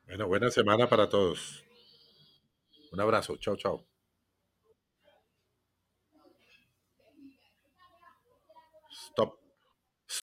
Bueno, 0.07 0.29
buena 0.29 0.51
semana 0.51 0.89
para 0.89 1.09
todos. 1.09 1.65
Un 2.93 3.01
abrazo. 3.01 3.37
Chao, 3.39 3.57
chao. 3.57 3.85
Stop. 8.91 9.46